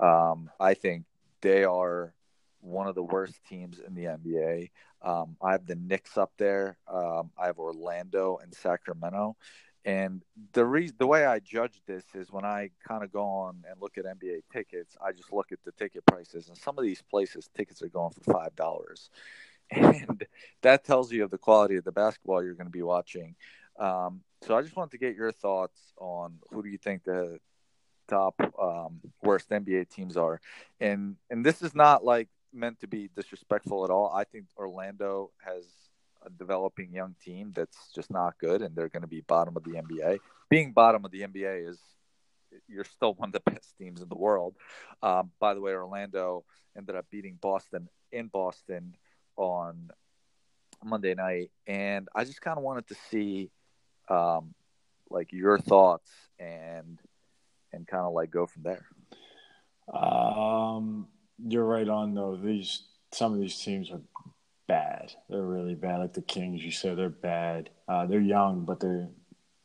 Um, 0.00 0.50
I 0.58 0.74
think 0.74 1.04
they 1.40 1.64
are 1.64 2.14
one 2.60 2.86
of 2.86 2.94
the 2.94 3.02
worst 3.02 3.40
teams 3.48 3.80
in 3.80 3.94
the 3.94 4.04
NBA. 4.04 4.70
Um, 5.02 5.36
I 5.42 5.52
have 5.52 5.66
the 5.66 5.74
Knicks 5.74 6.16
up 6.16 6.32
there. 6.38 6.78
Um, 6.88 7.30
I 7.36 7.46
have 7.46 7.58
Orlando 7.58 8.38
and 8.42 8.54
Sacramento. 8.54 9.36
And 9.84 10.22
the 10.52 10.64
reason, 10.64 10.96
the 10.98 11.08
way 11.08 11.26
I 11.26 11.40
judge 11.40 11.82
this 11.86 12.04
is 12.14 12.30
when 12.30 12.44
I 12.44 12.70
kind 12.86 13.02
of 13.02 13.12
go 13.12 13.24
on 13.24 13.64
and 13.68 13.80
look 13.80 13.98
at 13.98 14.04
NBA 14.04 14.42
tickets, 14.52 14.96
I 15.04 15.10
just 15.10 15.32
look 15.32 15.50
at 15.50 15.58
the 15.64 15.72
ticket 15.72 16.06
prices, 16.06 16.48
and 16.48 16.56
some 16.56 16.78
of 16.78 16.84
these 16.84 17.02
places 17.02 17.50
tickets 17.56 17.82
are 17.82 17.88
going 17.88 18.12
for 18.12 18.32
five 18.32 18.54
dollars, 18.54 19.10
and 19.72 20.24
that 20.62 20.84
tells 20.84 21.10
you 21.10 21.24
of 21.24 21.30
the 21.30 21.38
quality 21.38 21.76
of 21.76 21.84
the 21.84 21.90
basketball 21.90 22.44
you're 22.44 22.54
going 22.54 22.68
to 22.68 22.70
be 22.70 22.82
watching. 22.82 23.34
Um, 23.78 24.22
so 24.42 24.56
I 24.56 24.62
just 24.62 24.76
wanted 24.76 24.92
to 24.92 24.98
get 24.98 25.14
your 25.14 25.32
thoughts 25.32 25.80
on 25.98 26.38
who 26.50 26.62
do 26.62 26.68
you 26.68 26.78
think 26.78 27.04
the 27.04 27.38
top 28.08 28.34
um, 28.60 29.00
worst 29.22 29.50
NBA 29.50 29.88
teams 29.88 30.16
are, 30.16 30.40
and 30.80 31.16
and 31.30 31.44
this 31.44 31.62
is 31.62 31.74
not 31.74 32.04
like 32.04 32.28
meant 32.52 32.80
to 32.80 32.86
be 32.86 33.08
disrespectful 33.14 33.84
at 33.84 33.90
all. 33.90 34.12
I 34.14 34.24
think 34.24 34.46
Orlando 34.56 35.30
has 35.44 35.64
a 36.24 36.30
developing 36.30 36.92
young 36.92 37.14
team 37.24 37.52
that's 37.54 37.90
just 37.94 38.10
not 38.10 38.38
good, 38.38 38.62
and 38.62 38.76
they're 38.76 38.88
going 38.88 39.02
to 39.02 39.08
be 39.08 39.22
bottom 39.22 39.56
of 39.56 39.64
the 39.64 39.72
NBA. 39.72 40.18
Being 40.48 40.72
bottom 40.72 41.04
of 41.04 41.10
the 41.10 41.22
NBA 41.22 41.68
is 41.68 41.78
you're 42.68 42.84
still 42.84 43.14
one 43.14 43.30
of 43.30 43.32
the 43.32 43.50
best 43.50 43.76
teams 43.78 44.02
in 44.02 44.08
the 44.08 44.16
world. 44.16 44.54
Um, 45.02 45.30
by 45.40 45.54
the 45.54 45.60
way, 45.60 45.72
Orlando 45.72 46.44
ended 46.76 46.96
up 46.96 47.06
beating 47.10 47.38
Boston 47.40 47.88
in 48.10 48.28
Boston 48.28 48.94
on 49.36 49.90
Monday 50.84 51.14
night, 51.14 51.50
and 51.66 52.08
I 52.14 52.24
just 52.24 52.40
kind 52.40 52.58
of 52.58 52.64
wanted 52.64 52.88
to 52.88 52.96
see 53.10 53.50
um, 54.08 54.54
like 55.10 55.32
your 55.32 55.58
thoughts 55.58 56.10
and 56.38 56.98
and 57.72 57.86
kind 57.86 58.04
of 58.04 58.12
like 58.12 58.30
go 58.30 58.46
from 58.46 58.62
there. 58.62 58.86
Um, 59.92 61.08
you're 61.46 61.64
right 61.64 61.88
on 61.88 62.14
though. 62.14 62.36
These 62.36 62.82
some 63.12 63.32
of 63.32 63.40
these 63.40 63.58
teams 63.58 63.90
are 63.90 64.00
bad. 64.66 65.12
They're 65.28 65.42
really 65.42 65.74
bad. 65.74 65.98
Like 66.00 66.14
the 66.14 66.22
Kings, 66.22 66.62
you 66.62 66.70
said, 66.70 66.96
they're 66.96 67.08
bad. 67.08 67.70
Uh, 67.88 68.06
they're 68.06 68.20
young, 68.20 68.64
but 68.64 68.80
they're 68.80 69.08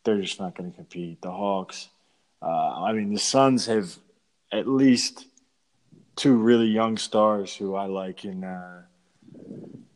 they're 0.04 0.22
just 0.22 0.40
not 0.40 0.56
going 0.56 0.72
to 0.72 0.76
compete. 0.76 1.22
The 1.22 1.32
Hawks. 1.32 1.90
Uh, 2.42 2.84
I 2.84 2.94
mean, 2.94 3.14
the 3.14 3.20
Suns 3.20 3.66
have 3.66 3.98
at 4.52 4.68
least 4.68 5.26
two 6.16 6.36
really 6.36 6.68
young 6.68 6.98
stars 6.98 7.56
who 7.56 7.76
I 7.76 7.86
like 7.86 8.26
in 8.26 8.44
uh, 8.44 8.84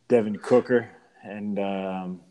Devin 0.08 0.40
Booker 0.50 0.90
and. 1.24 1.60
Um, 1.60 2.22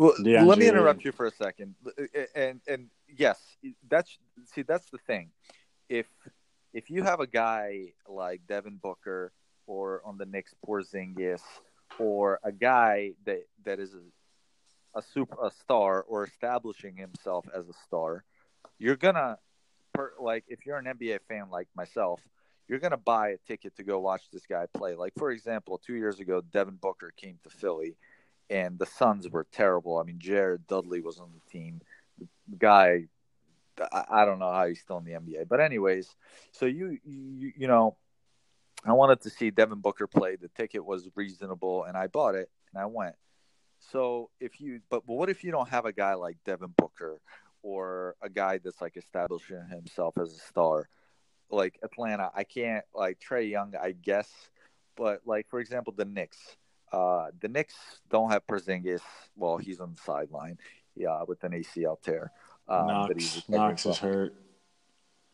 well, 0.00 0.14
DeAndre. 0.18 0.46
let 0.46 0.58
me 0.58 0.66
interrupt 0.66 1.04
you 1.04 1.12
for 1.12 1.26
a 1.26 1.30
second. 1.30 1.74
Uh, 1.86 1.90
uh, 2.02 2.22
and 2.34 2.60
and 2.66 2.88
yes, 3.18 3.38
that's 3.86 4.16
see 4.46 4.62
that's 4.62 4.88
the 4.88 4.96
thing. 4.96 5.28
If 5.90 6.06
if 6.72 6.88
you 6.88 7.02
have 7.02 7.20
a 7.20 7.26
guy 7.26 7.92
like 8.08 8.40
Devin 8.48 8.78
Booker 8.82 9.30
or 9.66 10.00
on 10.06 10.16
the 10.16 10.24
Knicks 10.24 10.54
Porzingis 10.66 11.42
or 11.98 12.40
a 12.42 12.50
guy 12.50 13.12
that 13.26 13.42
that 13.64 13.78
is 13.78 13.92
a, 13.92 14.98
a 14.98 15.02
super 15.02 15.36
a 15.44 15.50
star 15.50 16.00
or 16.08 16.24
establishing 16.24 16.96
himself 16.96 17.44
as 17.54 17.68
a 17.68 17.74
star, 17.86 18.24
you're 18.78 18.96
gonna 18.96 19.36
per, 19.92 20.12
like 20.18 20.44
if 20.48 20.64
you're 20.64 20.78
an 20.78 20.86
NBA 20.86 21.18
fan 21.28 21.50
like 21.50 21.68
myself, 21.76 22.22
you're 22.68 22.78
gonna 22.78 22.96
buy 22.96 23.30
a 23.30 23.38
ticket 23.46 23.76
to 23.76 23.82
go 23.82 23.98
watch 23.98 24.22
this 24.32 24.46
guy 24.46 24.64
play. 24.72 24.94
Like 24.94 25.12
for 25.18 25.30
example, 25.30 25.76
two 25.76 25.94
years 25.94 26.20
ago, 26.20 26.40
Devin 26.40 26.76
Booker 26.76 27.12
came 27.18 27.38
to 27.42 27.50
Philly, 27.50 27.96
and 28.50 28.78
the 28.78 28.86
Suns 28.86 29.28
were 29.28 29.46
terrible. 29.52 29.98
I 29.98 30.02
mean, 30.02 30.18
Jared 30.18 30.66
Dudley 30.66 31.00
was 31.00 31.18
on 31.18 31.30
the 31.32 31.50
team. 31.50 31.80
The 32.18 32.26
guy, 32.58 33.04
I, 33.92 34.24
don't 34.24 34.40
know 34.40 34.52
how 34.52 34.66
he's 34.66 34.80
still 34.80 34.98
in 34.98 35.04
the 35.04 35.12
NBA, 35.12 35.48
but 35.48 35.60
anyways, 35.60 36.14
so 36.52 36.66
you 36.66 36.98
you 37.04 37.52
you 37.56 37.68
know 37.68 37.96
I 38.84 38.92
wanted 38.92 39.20
to 39.22 39.30
see 39.30 39.50
Devin 39.50 39.80
Booker 39.80 40.06
play. 40.06 40.36
The 40.36 40.48
ticket 40.48 40.84
was 40.84 41.08
reasonable, 41.14 41.84
and 41.84 41.96
I 41.96 42.08
bought 42.08 42.34
it 42.34 42.50
and 42.72 42.82
I 42.82 42.86
went. 42.86 43.14
So 43.92 44.30
if 44.40 44.60
you, 44.60 44.80
but, 44.90 45.06
but 45.06 45.14
what 45.14 45.30
if 45.30 45.44
you 45.44 45.50
don't 45.50 45.68
have 45.68 45.86
a 45.86 45.92
guy 45.92 46.14
like 46.14 46.36
Devin 46.44 46.74
Booker 46.76 47.20
or 47.62 48.16
a 48.22 48.28
guy 48.28 48.58
that's 48.58 48.80
like 48.80 48.96
establishing 48.96 49.64
himself 49.70 50.18
as 50.18 50.32
a 50.32 50.38
star, 50.38 50.88
like 51.50 51.78
Atlanta? 51.82 52.30
I 52.34 52.44
can't 52.44 52.84
like 52.94 53.18
Trae 53.20 53.50
Young, 53.50 53.74
I 53.80 53.92
guess, 53.92 54.30
but 54.96 55.22
like 55.24 55.48
for 55.48 55.60
example, 55.60 55.94
the 55.96 56.04
Knicks. 56.04 56.38
Uh, 56.92 57.26
the 57.40 57.48
Knicks 57.48 57.74
don't 58.10 58.30
have 58.30 58.46
Porzingis. 58.46 59.00
Well, 59.36 59.58
he's 59.58 59.80
on 59.80 59.92
the 59.92 60.00
sideline, 60.00 60.58
yeah, 60.96 61.22
with 61.26 61.42
an 61.44 61.52
ACL 61.52 62.00
tear. 62.00 62.32
Um, 62.68 62.86
Knox, 62.86 63.48
Knox 63.48 63.86
is 63.86 63.98
hurt. 63.98 64.34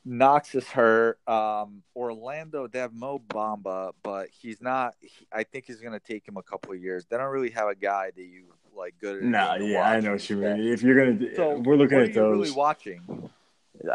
Knox 0.04 0.54
is 0.54 0.68
hurt. 0.68 1.18
Um, 1.28 1.82
Orlando, 1.94 2.66
they 2.68 2.78
have 2.78 2.94
Mo 2.94 3.20
Bamba, 3.28 3.92
but 4.02 4.28
he's 4.30 4.60
not. 4.60 4.94
He, 5.00 5.26
I 5.32 5.42
think 5.42 5.66
he's 5.66 5.80
going 5.80 5.92
to 5.92 6.00
take 6.00 6.26
him 6.26 6.36
a 6.36 6.42
couple 6.42 6.72
of 6.72 6.80
years. 6.80 7.04
They 7.06 7.16
don't 7.16 7.32
really 7.32 7.50
have 7.50 7.68
a 7.68 7.74
guy 7.74 8.10
that 8.14 8.22
you 8.22 8.44
like 8.76 8.94
good. 9.00 9.22
No, 9.22 9.38
nah, 9.38 9.54
yeah, 9.56 9.82
I 9.82 10.00
know 10.00 10.12
what 10.12 10.30
you 10.30 10.36
mean. 10.36 10.60
If 10.60 10.82
you're 10.82 10.94
gonna, 10.94 11.34
so 11.34 11.58
we're 11.58 11.76
looking 11.76 11.98
at 11.98 12.14
those. 12.14 12.38
Really 12.38 12.50
watching. 12.52 13.30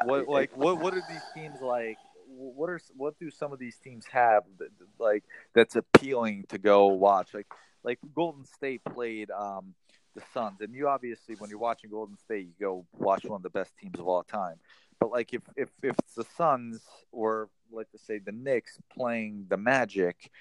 What 0.04 0.28
like 0.28 0.56
what 0.56 0.80
what 0.80 0.94
are 0.94 1.04
these 1.10 1.22
teams 1.34 1.62
like? 1.62 1.98
What 2.42 2.70
are 2.70 2.80
what 2.96 3.20
do 3.20 3.30
some 3.30 3.54
of 3.54 3.60
these 3.60 3.78
teams 3.78 4.06
have 4.12 4.44
that, 4.58 4.70
like 5.00 5.24
that's 5.54 5.76
appealing 5.76 6.46
to 6.50 6.58
go 6.58 6.88
watch? 6.88 7.34
Like 7.34 7.48
like 7.84 8.00
Golden 8.16 8.46
State 8.46 8.82
played 8.84 9.30
um, 9.32 9.74
the 10.16 10.22
Suns, 10.34 10.62
and 10.62 10.74
you 10.74 10.88
obviously 10.88 11.36
when 11.36 11.50
you're 11.50 11.60
watching 11.60 11.90
Golden 11.90 12.18
State, 12.18 12.48
you 12.48 12.54
go 12.60 12.86
watch 12.98 13.26
one 13.26 13.38
of 13.38 13.44
the 13.44 13.50
best 13.50 13.78
teams 13.78 14.00
of 14.00 14.08
all 14.08 14.24
time. 14.24 14.56
But 15.00 15.12
like 15.12 15.34
if 15.34 15.42
if 15.56 15.70
if 15.84 15.96
it's 16.00 16.16
the 16.16 16.26
Suns 16.36 16.82
or 17.12 17.50
let's 17.72 17.92
just 17.92 18.06
say 18.06 18.20
the 18.20 18.32
Knicks 18.32 18.80
playing 18.96 19.46
the 19.50 19.58
Magic, 19.58 20.32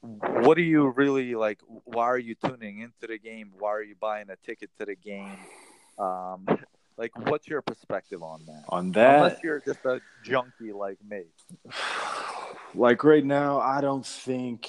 what 0.00 0.56
are 0.58 0.62
you 0.62 0.88
really 0.88 1.34
like? 1.34 1.60
Why 1.84 2.04
are 2.04 2.18
you 2.18 2.34
tuning 2.34 2.80
into 2.80 3.06
the 3.06 3.18
game? 3.18 3.52
Why 3.58 3.70
are 3.70 3.82
you 3.82 3.96
buying 4.00 4.30
a 4.30 4.36
ticket 4.36 4.70
to 4.78 4.86
the 4.86 4.94
game? 4.94 5.38
Um, 5.98 6.46
like, 6.98 7.16
what's 7.30 7.46
your 7.46 7.62
perspective 7.62 8.22
on 8.22 8.44
that? 8.46 8.64
On 8.68 8.92
that, 8.92 9.16
unless 9.16 9.42
you're 9.42 9.60
just 9.60 9.84
a 9.84 10.00
junkie 10.24 10.72
like 10.72 10.98
me. 11.08 11.22
Like 12.74 13.02
right 13.02 13.24
now, 13.24 13.60
I 13.60 13.80
don't 13.80 14.04
think 14.04 14.68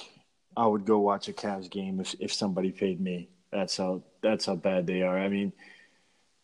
I 0.56 0.66
would 0.66 0.86
go 0.86 1.00
watch 1.00 1.28
a 1.28 1.34
Cavs 1.34 1.70
game 1.70 2.00
if 2.00 2.14
if 2.18 2.32
somebody 2.32 2.72
paid 2.72 2.98
me. 2.98 3.28
That's 3.52 3.76
how 3.76 4.02
that's 4.22 4.46
how 4.46 4.56
bad 4.56 4.86
they 4.86 5.02
are. 5.02 5.18
I 5.18 5.28
mean, 5.28 5.52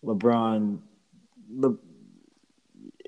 LeBron, 0.04 0.78
Le, 1.50 1.76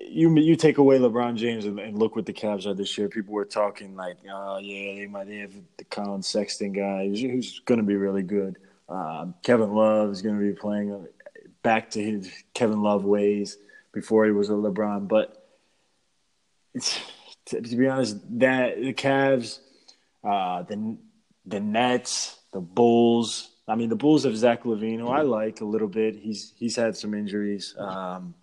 you 0.00 0.34
you 0.38 0.56
take 0.56 0.78
away 0.78 0.98
LeBron 0.98 1.36
James 1.36 1.66
and, 1.66 1.78
and, 1.78 1.98
look 1.98 2.16
what 2.16 2.26
the 2.26 2.32
Cavs 2.32 2.66
are 2.66 2.74
this 2.74 2.96
year. 2.96 3.08
People 3.08 3.34
were 3.34 3.44
talking 3.44 3.94
like, 3.96 4.16
oh 4.30 4.58
yeah, 4.58 4.94
they 4.94 5.06
might 5.06 5.28
have 5.28 5.52
the 5.76 5.84
Collin 5.84 6.22
Sexton 6.22 6.72
guy 6.72 7.06
who's, 7.06 7.20
who's 7.20 7.58
going 7.60 7.80
to 7.80 7.86
be 7.86 7.96
really 7.96 8.22
good. 8.22 8.56
Um, 8.88 9.34
Kevin 9.42 9.74
Love 9.74 10.10
is 10.10 10.22
going 10.22 10.38
to 10.38 10.42
be 10.42 10.58
playing 10.58 11.06
back 11.68 11.90
to 11.90 12.02
his 12.02 12.32
Kevin 12.54 12.80
Love 12.80 13.04
ways 13.04 13.58
before 13.92 14.24
he 14.24 14.30
was 14.32 14.48
a 14.48 14.52
LeBron. 14.52 15.06
But 15.06 15.46
to, 16.80 17.60
to, 17.60 17.76
be 17.76 17.86
honest, 17.86 18.16
that 18.38 18.80
the 18.80 18.94
Cavs, 18.94 19.58
uh, 20.24 20.62
the 20.62 20.96
the 21.44 21.60
Nets, 21.60 22.38
the 22.54 22.60
Bulls. 22.60 23.50
I 23.68 23.74
mean, 23.74 23.90
the 23.90 23.96
Bulls 23.96 24.24
have 24.24 24.34
Zach 24.34 24.62
LaVine, 24.62 24.98
who 24.98 25.08
I 25.08 25.20
like 25.20 25.60
a 25.60 25.66
little 25.66 25.88
bit. 25.88 26.16
He's 26.16 26.54
he's 26.56 26.74
had 26.74 26.96
some 26.96 27.12
injuries. 27.12 27.74
Um, 27.78 28.34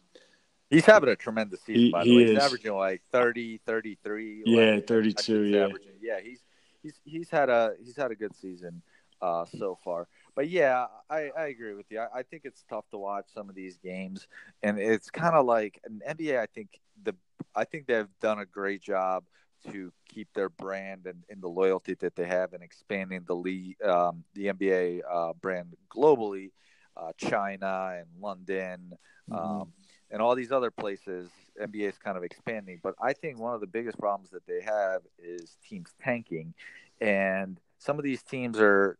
He's 0.69 0.85
having 0.85 1.09
a 1.09 1.15
tremendous 1.15 1.61
season, 1.61 1.83
he, 1.83 1.91
by 1.91 2.03
the 2.03 2.15
way. 2.15 2.23
He's 2.23 2.37
is. 2.37 2.43
averaging 2.43 2.73
like 2.73 3.01
30, 3.11 3.59
33. 3.65 4.43
Yeah, 4.45 4.71
like, 4.73 4.87
32, 4.87 5.43
yeah. 5.43 5.67
Yeah, 6.01 6.19
he's 6.21 6.39
he's 6.81 6.99
he's 7.03 7.29
had 7.29 7.49
a 7.49 7.73
he's 7.83 7.95
had 7.95 8.11
a 8.11 8.15
good 8.15 8.35
season 8.35 8.81
uh, 9.21 9.45
so 9.45 9.77
far. 9.83 10.07
But 10.35 10.49
yeah, 10.49 10.87
I, 11.09 11.31
I 11.37 11.45
agree 11.47 11.73
with 11.73 11.85
you. 11.89 11.99
I, 11.99 12.19
I 12.19 12.23
think 12.23 12.43
it's 12.45 12.63
tough 12.69 12.87
to 12.91 12.97
watch 12.97 13.25
some 13.33 13.49
of 13.49 13.55
these 13.55 13.77
games, 13.77 14.27
and 14.61 14.77
it's 14.77 15.09
kind 15.09 15.35
of 15.35 15.45
like 15.45 15.79
an 15.85 16.01
NBA. 16.07 16.37
I 16.37 16.45
think 16.47 16.79
the 17.03 17.15
I 17.55 17.63
think 17.63 17.87
they've 17.87 18.07
done 18.21 18.39
a 18.39 18.45
great 18.45 18.81
job 18.81 19.23
to 19.71 19.91
keep 20.07 20.27
their 20.33 20.49
brand 20.49 21.05
and, 21.05 21.23
and 21.29 21.41
the 21.41 21.47
loyalty 21.47 21.95
that 21.95 22.15
they 22.15 22.25
have 22.25 22.53
and 22.53 22.61
expanding 22.61 23.23
the 23.25 23.35
league, 23.35 23.81
um, 23.83 24.23
the 24.33 24.47
NBA 24.47 25.01
uh, 25.09 25.33
brand 25.41 25.75
globally, 25.89 26.51
uh, 26.95 27.11
China 27.17 27.95
and 27.97 28.07
London. 28.21 28.93
Mm-hmm. 29.29 29.61
Um, 29.61 29.73
and 30.11 30.21
all 30.21 30.35
these 30.35 30.51
other 30.51 30.69
places, 30.69 31.29
NBA 31.59 31.89
is 31.89 31.97
kind 31.97 32.17
of 32.17 32.23
expanding. 32.23 32.79
But 32.83 32.95
I 33.01 33.13
think 33.13 33.39
one 33.39 33.55
of 33.55 33.61
the 33.61 33.67
biggest 33.67 33.97
problems 33.97 34.29
that 34.31 34.45
they 34.45 34.61
have 34.61 35.01
is 35.17 35.57
teams 35.67 35.93
tanking, 36.03 36.53
and 37.01 37.59
some 37.79 37.97
of 37.97 38.03
these 38.03 38.21
teams 38.21 38.59
are 38.59 38.97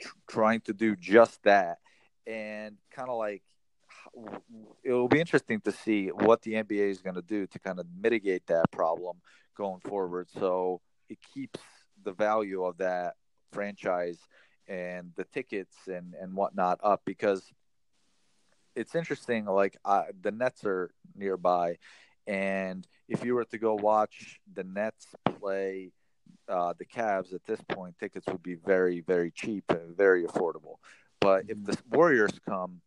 tr- 0.00 0.14
trying 0.28 0.60
to 0.62 0.72
do 0.72 0.96
just 0.96 1.42
that, 1.44 1.78
and 2.26 2.76
kind 2.90 3.08
of 3.08 3.16
like 3.16 3.42
it 4.82 4.92
will 4.92 5.08
be 5.08 5.20
interesting 5.20 5.60
to 5.60 5.72
see 5.72 6.08
what 6.08 6.42
the 6.42 6.54
NBA 6.54 6.90
is 6.90 7.02
going 7.02 7.16
to 7.16 7.22
do 7.22 7.46
to 7.46 7.58
kind 7.58 7.78
of 7.78 7.86
mitigate 8.00 8.46
that 8.46 8.70
problem 8.70 9.18
going 9.56 9.80
forward. 9.80 10.28
So 10.38 10.80
it 11.08 11.18
keeps 11.34 11.60
the 12.02 12.12
value 12.12 12.64
of 12.64 12.78
that 12.78 13.14
franchise 13.52 14.18
and 14.66 15.12
the 15.16 15.24
tickets 15.24 15.76
and 15.86 16.14
and 16.14 16.34
whatnot 16.34 16.78
up 16.82 17.02
because 17.04 17.42
it's 18.76 18.94
interesting. 18.94 19.44
Like 19.44 19.76
the 19.84 20.30
Nets 20.30 20.64
are 20.64 20.90
nearby, 21.14 21.78
and 22.26 22.86
if 23.08 23.24
you 23.24 23.34
were 23.34 23.44
to 23.46 23.58
go 23.58 23.74
watch 23.74 24.40
the 24.52 24.64
Nets 24.64 25.06
play 25.40 25.92
uh, 26.50 26.74
the 26.78 26.84
Cavs 26.84 27.32
at 27.34 27.44
this 27.46 27.60
point, 27.68 27.96
tickets 27.98 28.26
would 28.26 28.42
be 28.42 28.54
very 28.54 29.00
very 29.00 29.30
cheap 29.30 29.64
and 29.70 29.96
very 29.96 30.24
affordable. 30.24 30.76
But 31.20 31.44
if 31.48 31.62
the 31.64 31.76
Warriors 31.90 32.38
come, 32.48 32.80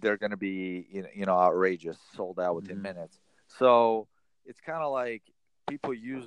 they're 0.00 0.16
going 0.16 0.30
to 0.30 0.36
be 0.36 0.86
you 1.14 1.26
know 1.26 1.38
outrageous, 1.38 1.98
sold 2.14 2.38
out 2.40 2.56
within 2.56 2.76
mm-hmm. 2.76 2.82
minutes. 2.82 3.18
So 3.58 4.08
it's 4.44 4.60
kind 4.60 4.82
of 4.82 4.92
like 4.92 5.22
people 5.68 5.94
use 5.94 6.26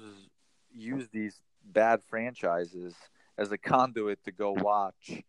use 0.74 1.08
these 1.12 1.36
bad 1.66 2.02
franchises 2.10 2.96
as 3.38 3.52
a 3.52 3.58
conduit 3.58 4.24
to 4.26 4.32
go 4.32 4.52
watch 4.52 5.24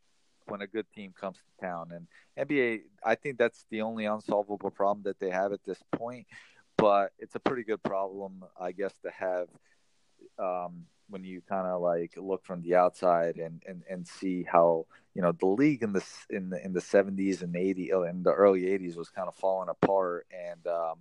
when 0.47 0.61
a 0.61 0.67
good 0.67 0.87
team 0.95 1.15
comes 1.19 1.37
to 1.37 1.67
town. 1.67 1.91
And 1.93 2.49
NBA, 2.49 2.83
I 3.05 3.15
think 3.15 3.39
that's 3.39 3.65
the 3.71 3.83
only 3.83 4.05
unsolvable 4.05 4.71
problem 4.71 5.03
that 5.05 5.19
they 5.19 5.31
have 5.31 5.53
at 5.53 5.65
this 5.65 5.79
point. 5.93 6.27
But 6.77 7.13
it's 7.19 7.35
a 7.35 7.41
pretty 7.41 7.63
good 7.63 7.83
problem, 7.83 8.45
I 8.61 8.73
guess, 8.73 8.93
to 9.05 9.11
have 9.11 9.49
um, 10.39 10.85
when 11.09 11.25
you 11.25 11.43
kind 11.49 11.67
of 11.67 11.81
like 11.81 12.15
look 12.17 12.45
from 12.45 12.63
the 12.63 12.75
outside 12.75 13.37
and, 13.37 13.63
and, 13.67 13.83
and 13.89 14.07
see 14.07 14.43
how 14.43 14.87
you 15.15 15.23
know 15.23 15.33
the 15.33 15.47
league 15.47 15.83
in 15.83 15.93
the 15.93 16.05
in 16.31 16.51
the 16.51 16.65
in 16.65 16.73
the 16.73 16.81
70s 16.81 17.43
and 17.43 17.55
80s 17.55 18.09
in 18.11 18.23
the 18.23 18.33
early 18.33 18.63
80s 18.63 18.97
was 18.97 19.11
kind 19.11 19.29
of 19.29 19.35
falling 19.35 19.69
apart 19.69 20.27
and 20.33 20.67
um, 20.67 20.99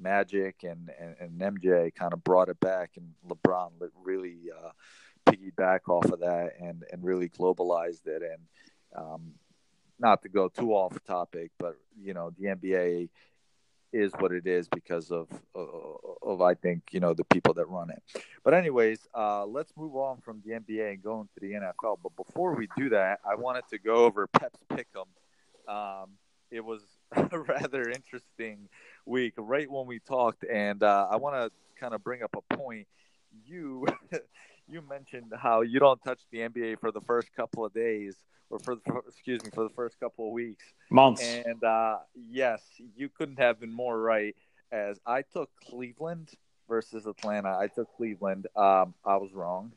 Magic 0.00 0.62
and, 0.62 0.90
and, 0.98 1.16
and 1.20 1.58
MJ 1.58 1.94
kind 1.94 2.12
of 2.12 2.24
brought 2.24 2.48
it 2.48 2.58
back 2.58 2.92
and 2.96 3.12
LeBron 3.28 3.72
really 4.02 4.38
uh, 4.56 4.70
piggyback 5.26 5.80
off 5.88 6.06
of 6.06 6.20
that 6.20 6.52
and, 6.60 6.84
and 6.90 7.04
really 7.04 7.28
globalized 7.28 8.06
it. 8.06 8.22
And 8.22 8.40
um, 8.96 9.32
not 9.98 10.22
to 10.22 10.28
go 10.28 10.48
too 10.48 10.72
off 10.72 10.98
topic, 11.04 11.50
but 11.58 11.76
you 12.00 12.14
know 12.14 12.30
the 12.38 12.46
NBA 12.46 13.10
is 13.92 14.12
what 14.18 14.32
it 14.32 14.46
is 14.46 14.68
because 14.68 15.10
of, 15.10 15.28
of, 15.54 15.96
of 16.22 16.40
I 16.40 16.54
think 16.54 16.82
you 16.92 17.00
know 17.00 17.14
the 17.14 17.24
people 17.24 17.54
that 17.54 17.68
run 17.68 17.90
it. 17.90 18.02
But 18.44 18.54
anyways, 18.54 19.08
uh, 19.14 19.46
let's 19.46 19.72
move 19.76 19.96
on 19.96 20.20
from 20.20 20.42
the 20.44 20.52
NBA 20.52 20.92
and 20.92 21.02
go 21.02 21.20
into 21.20 21.40
the 21.40 21.52
NFL. 21.52 21.98
But 22.02 22.16
before 22.16 22.54
we 22.54 22.68
do 22.76 22.90
that, 22.90 23.20
I 23.24 23.34
wanted 23.34 23.64
to 23.70 23.78
go 23.78 24.04
over 24.04 24.26
Pep's 24.26 24.60
pick'em. 24.70 25.06
Um, 25.68 26.10
it 26.50 26.64
was 26.64 26.82
a 27.12 27.38
rather 27.38 27.88
interesting 27.90 28.68
week, 29.06 29.34
right 29.36 29.70
when 29.70 29.86
we 29.86 29.98
talked, 30.00 30.44
and 30.44 30.82
uh, 30.82 31.08
I 31.10 31.16
want 31.16 31.36
to 31.36 31.50
kind 31.78 31.94
of 31.94 32.04
bring 32.04 32.22
up 32.22 32.36
a 32.36 32.56
point. 32.56 32.86
You 33.46 33.86
you 34.68 34.82
mentioned 34.82 35.32
how 35.36 35.62
you 35.62 35.80
don't 35.80 36.02
touch 36.02 36.20
the 36.30 36.38
NBA 36.38 36.80
for 36.80 36.92
the 36.92 37.00
first 37.00 37.34
couple 37.34 37.64
of 37.64 37.72
days, 37.72 38.16
or 38.50 38.58
for, 38.58 38.74
the, 38.74 38.82
excuse 39.08 39.42
me, 39.44 39.50
for 39.54 39.64
the 39.64 39.70
first 39.70 39.98
couple 40.00 40.26
of 40.26 40.32
weeks, 40.32 40.64
months. 40.90 41.22
And 41.22 41.62
uh, 41.62 41.98
yes, 42.14 42.62
you 42.96 43.08
couldn't 43.08 43.38
have 43.38 43.60
been 43.60 43.72
more 43.72 43.98
right. 43.98 44.36
As 44.72 45.00
I 45.06 45.22
took 45.22 45.50
Cleveland 45.68 46.30
versus 46.68 47.06
Atlanta, 47.06 47.56
I 47.58 47.68
took 47.68 47.88
Cleveland. 47.96 48.46
Um, 48.56 48.94
I 49.04 49.16
was 49.16 49.32
wrong. 49.32 49.72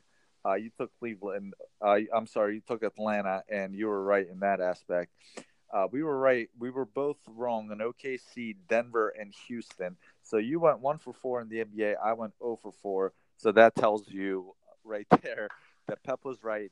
Uh, 0.46 0.56
you 0.56 0.72
took 0.78 0.92
Cleveland. 1.00 1.54
Uh, 1.82 2.00
I'm 2.14 2.28
sorry, 2.28 2.56
you 2.56 2.62
took 2.62 2.84
Atlanta, 2.84 3.44
and 3.50 3.74
you 3.74 3.88
were 3.88 4.04
right 4.04 4.28
in 4.28 4.40
that 4.40 4.60
aspect. 4.60 5.12
Uh, 5.74 5.88
we 5.92 6.04
were 6.04 6.18
right. 6.18 6.50
We 6.60 6.70
were 6.70 6.86
both 6.86 7.18
wrong 7.28 7.72
on 7.72 7.80
OKC, 7.80 8.56
Denver, 8.70 9.14
and 9.20 9.34
Houston. 9.48 9.98
So 10.22 10.38
you 10.38 10.60
went 10.60 10.80
one 10.80 11.00
for 11.00 11.14
four 11.14 11.42
in 11.42 11.50
the 11.50 11.64
NBA. 11.64 11.96
I 12.04 12.14
went 12.14 12.34
0 12.38 12.60
for 12.62 12.72
four. 12.84 13.14
So 13.38 13.52
that 13.54 13.76
tells 13.76 14.08
you 14.08 14.54
right 14.84 15.08
there 15.22 15.48
that 15.88 16.04
Pep 16.04 16.20
was 16.24 16.44
right. 16.44 16.72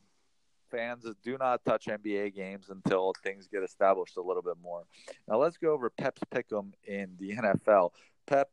Fans 0.72 1.06
do 1.24 1.38
not 1.38 1.64
touch 1.66 1.86
NBA 1.86 2.34
games 2.34 2.70
until 2.70 3.14
things 3.24 3.48
get 3.52 3.64
established 3.64 4.18
a 4.18 4.22
little 4.22 4.42
bit 4.42 4.56
more. 4.64 4.84
Now 5.28 5.38
let's 5.38 5.58
go 5.58 5.74
over 5.74 5.90
Pep's 5.90 6.22
pick'em 6.34 6.72
in 6.86 7.16
the 7.20 7.32
NFL. 7.32 7.92
Pep, 8.26 8.50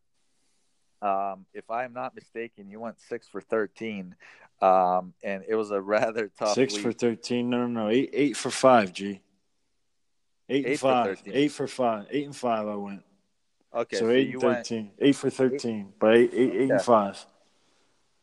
um, 1.00 1.46
if 1.54 1.70
I 1.70 1.84
am 1.84 1.92
not 1.92 2.14
mistaken, 2.14 2.68
you 2.68 2.80
went 2.80 3.00
six 3.00 3.28
for 3.28 3.40
thirteen, 3.40 4.16
um, 4.60 5.14
and 5.22 5.44
it 5.48 5.54
was 5.54 5.70
a 5.70 5.80
rather 5.96 6.30
tough. 6.38 6.54
Six 6.54 6.74
week. 6.74 6.82
for 6.82 6.92
thirteen? 6.92 7.50
No, 7.50 7.66
no, 7.66 7.84
no. 7.84 7.88
Eight, 7.88 8.10
eight 8.12 8.36
for 8.36 8.50
five. 8.50 8.92
G. 8.92 9.20
Eight, 10.50 10.66
eight 10.66 10.66
and 10.66 10.80
five. 10.80 11.20
For 11.20 11.30
eight 11.32 11.52
for 11.52 11.66
five. 11.66 12.06
Eight 12.10 12.26
and 12.26 12.36
five. 12.36 12.66
I 12.66 12.74
went. 12.74 13.02
Okay, 13.74 13.96
so, 13.96 14.06
so 14.06 14.10
eight 14.10 14.32
and 14.32 14.40
thirteen. 14.40 14.84
Went... 14.84 14.94
Eight 15.00 15.16
for 15.16 15.30
thirteen, 15.30 15.80
eight... 15.80 15.98
but 15.98 16.16
eight, 16.16 16.30
eight, 16.32 16.52
eight 16.54 16.68
yeah. 16.68 16.74
and 16.74 16.82
five. 16.82 17.24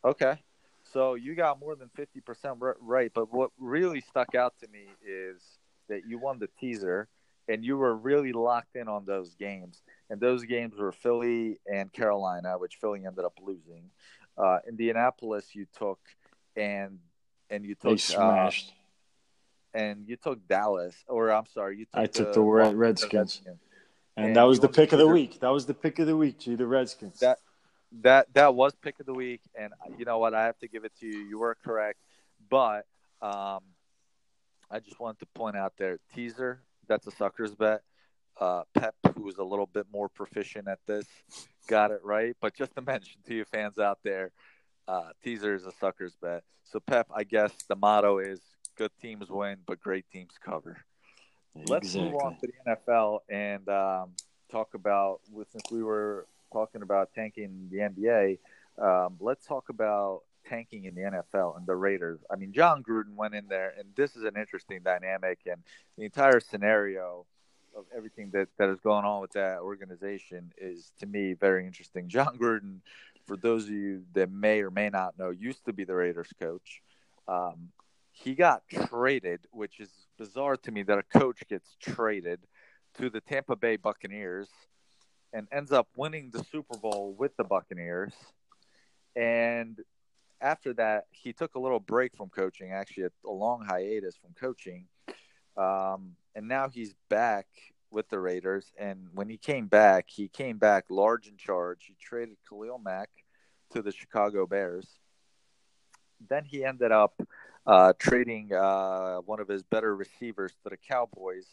Okay, 0.04 0.38
so 0.96 1.16
you 1.16 1.36
got 1.36 1.60
more 1.60 1.76
than 1.76 1.90
50% 1.98 2.74
right. 2.80 3.12
But 3.14 3.34
what 3.34 3.52
really 3.60 4.00
stuck 4.00 4.34
out 4.34 4.54
to 4.62 4.68
me 4.70 4.86
is 5.06 5.42
that 5.90 6.08
you 6.08 6.18
won 6.18 6.40
the 6.40 6.48
teaser 6.58 7.10
and 7.50 7.66
you 7.66 7.76
were 7.76 7.94
really 7.94 8.32
locked 8.32 8.78
in 8.78 8.88
on 8.88 9.04
those 9.06 9.36
games. 9.36 9.84
And 10.10 10.22
those 10.22 10.46
games 10.46 10.80
were 10.80 10.94
Philly 10.94 11.60
and 11.68 11.92
Carolina, 11.92 12.58
which 12.58 12.78
Philly 12.80 13.06
ended 13.06 13.26
up 13.26 13.34
losing. 13.42 13.90
Uh, 14.38 14.60
Indianapolis, 14.68 15.54
you 15.54 15.66
took, 15.78 16.00
and 16.56 17.00
and 17.50 17.66
you 17.66 17.76
took. 17.76 17.92
They 17.92 17.98
smashed. 17.98 18.70
Uh, 18.70 19.80
and 19.80 20.08
you 20.08 20.16
took 20.16 20.48
Dallas, 20.48 20.96
or 21.10 21.30
I'm 21.30 21.46
sorry, 21.54 21.78
you 21.80 21.86
took. 21.86 22.00
I 22.00 22.06
took 22.06 22.34
the, 22.34 22.40
the 22.40 22.42
Redskins. 22.42 23.14
Redskins. 23.14 23.42
And, 24.16 24.28
and, 24.28 24.36
that 24.38 24.44
was 24.44 24.62
the 24.62 24.70
pick 24.70 24.94
of 24.94 25.00
the 25.00 25.08
week. 25.08 25.42
That 25.42 25.50
was 25.50 25.66
the 25.66 25.74
pick 25.74 26.00
of 26.00 26.08
the 26.08 26.16
week, 26.16 26.40
G, 26.40 26.56
the 26.56 26.66
Redskins. 26.66 27.20
That 27.20 27.40
that 28.02 28.34
that 28.34 28.56
was 28.56 28.74
pick 28.82 29.00
of 29.00 29.06
the 29.06 29.14
week, 29.14 29.42
and 29.58 29.74
you 29.98 30.06
know 30.06 30.18
what? 30.18 30.34
I 30.34 30.46
have 30.46 30.58
to 30.60 30.68
give 30.68 30.86
it 30.86 30.94
to 31.00 31.06
you. 31.06 31.20
You 31.20 31.40
were 31.40 31.56
correct, 31.64 32.00
but 32.50 32.86
um, 33.22 33.62
I 34.70 34.80
just 34.84 35.00
wanted 35.00 35.20
to 35.20 35.26
point 35.28 35.56
out 35.56 35.74
there 35.78 36.00
teaser. 36.14 36.62
That's 36.88 37.08
a 37.08 37.12
sucker's 37.12 37.56
bet. 37.56 37.82
Uh, 38.40 38.64
Pep, 38.74 38.96
who's 39.16 39.38
a 39.38 39.44
little 39.44 39.66
bit 39.66 39.86
more 39.92 40.10
proficient 40.10 40.68
at 40.68 40.80
this, 40.86 41.06
got 41.68 41.92
it 41.92 42.02
right. 42.04 42.36
But 42.42 42.54
just 42.54 42.76
to 42.76 42.82
mention 42.86 43.22
to 43.28 43.34
you 43.34 43.46
fans 43.46 43.80
out 43.80 44.00
there, 44.04 44.32
uh, 44.88 45.10
teaser 45.24 45.56
is 45.56 45.66
a 45.66 45.72
sucker's 45.72 46.16
bet. 46.22 46.44
So 46.64 46.80
Pep, 46.80 47.08
I 47.16 47.24
guess 47.24 47.52
the 47.70 47.76
motto 47.76 48.20
is 48.20 48.42
good 48.78 48.92
teams 49.02 49.30
win, 49.30 49.58
but 49.66 49.80
great 49.80 50.06
teams 50.12 50.34
cover. 50.44 50.78
Exactly. 51.56 51.74
Let's 51.74 51.96
move 51.96 52.16
on 52.16 52.36
to 52.36 52.48
the 52.48 52.76
NFL 52.76 53.20
and 53.30 53.70
um, 53.70 54.12
talk 54.52 54.74
about 54.74 55.22
since 55.52 55.72
we 55.72 55.82
were 55.82 56.28
talking 56.56 56.82
about 56.82 57.14
tanking 57.14 57.68
the 57.70 57.80
NBA, 57.80 58.40
um, 58.82 59.18
let's 59.20 59.46
talk 59.46 59.68
about 59.68 60.22
tanking 60.48 60.86
in 60.86 60.96
the 60.96 61.02
NFL 61.02 61.58
and 61.58 61.68
the 61.68 61.76
Raiders. 61.76 62.22
I 62.32 62.38
mean, 62.38 62.54
Jon 62.54 62.82
Gruden 62.82 63.16
went 63.16 63.36
in 63.36 63.48
there, 63.50 63.74
and 63.78 63.90
this 63.96 64.16
is 64.16 64.24
an 64.24 64.38
interesting 64.38 64.80
dynamic, 64.82 65.40
and 65.46 65.62
the 65.98 66.06
entire 66.06 66.40
scenario 66.40 67.26
of 67.76 67.84
everything 67.96 68.30
that, 68.32 68.48
that 68.58 68.70
is 68.70 68.80
going 68.80 69.04
on 69.04 69.22
with 69.22 69.34
that 69.34 69.60
organization 69.60 70.54
is, 70.58 70.94
to 71.02 71.06
me, 71.06 71.34
very 71.34 71.66
interesting. 71.66 72.08
Jon 72.08 72.38
Gruden, 72.38 72.80
for 73.26 73.36
those 73.36 73.66
of 73.66 73.72
you 73.72 74.04
that 74.14 74.32
may 74.32 74.62
or 74.62 74.72
may 74.72 74.90
not 74.90 75.20
know, 75.20 75.32
used 75.32 75.66
to 75.66 75.74
be 75.74 75.84
the 75.84 75.96
Raiders 75.96 76.32
coach. 76.40 76.82
Um, 77.28 77.70
he 78.12 78.34
got 78.34 78.62
traded, 78.70 79.42
which 79.52 79.82
is 79.82 79.90
bizarre 80.18 80.56
to 80.56 80.72
me 80.72 80.84
that 80.84 80.98
a 80.98 81.20
coach 81.20 81.44
gets 81.50 81.76
traded 81.82 82.40
to 82.98 83.10
the 83.10 83.20
Tampa 83.20 83.58
Bay 83.58 83.76
Buccaneers– 83.76 84.48
and 85.36 85.48
ends 85.52 85.74
up 85.74 85.90
winning 85.98 86.32
the 86.32 86.44
Super 86.50 86.78
Bowl 86.78 87.14
with 87.20 87.36
the 87.36 87.44
Buccaneers. 87.44 88.14
And 89.18 89.78
after 90.40 90.74
that, 90.76 91.08
he 91.12 91.34
took 91.34 91.56
a 91.56 91.60
little 91.60 91.82
break 91.82 92.16
from 92.16 92.30
coaching, 92.30 92.72
actually, 92.72 93.04
a, 93.04 93.30
long 93.30 93.66
hiatus 93.68 94.16
from 94.16 94.34
coaching. 94.40 94.88
Um, 95.58 96.16
and 96.36 96.48
now 96.48 96.70
he's 96.70 96.96
back 97.10 97.48
with 97.92 98.08
the 98.08 98.18
Raiders. 98.18 98.72
And 98.80 99.10
when 99.14 99.28
he 99.28 99.38
came 99.38 99.68
back, 99.68 100.06
he 100.08 100.30
came 100.30 100.58
back 100.58 100.86
large 100.90 101.28
in 101.28 101.36
charge. 101.36 101.86
He 101.86 101.98
traded 102.02 102.38
Khalil 102.48 102.80
Mack 102.80 103.10
to 103.74 103.82
the 103.82 103.92
Chicago 103.92 104.48
Bears. 104.48 104.88
Then 106.30 106.46
he 106.46 106.64
ended 106.64 106.94
up 106.94 107.22
uh, 107.68 107.92
trading 108.00 108.54
uh, 108.54 109.18
one 109.18 109.42
of 109.42 109.50
his 109.50 109.64
better 109.64 109.94
receivers 109.94 110.54
to 110.64 110.70
the 110.70 110.78
Cowboys 110.78 111.46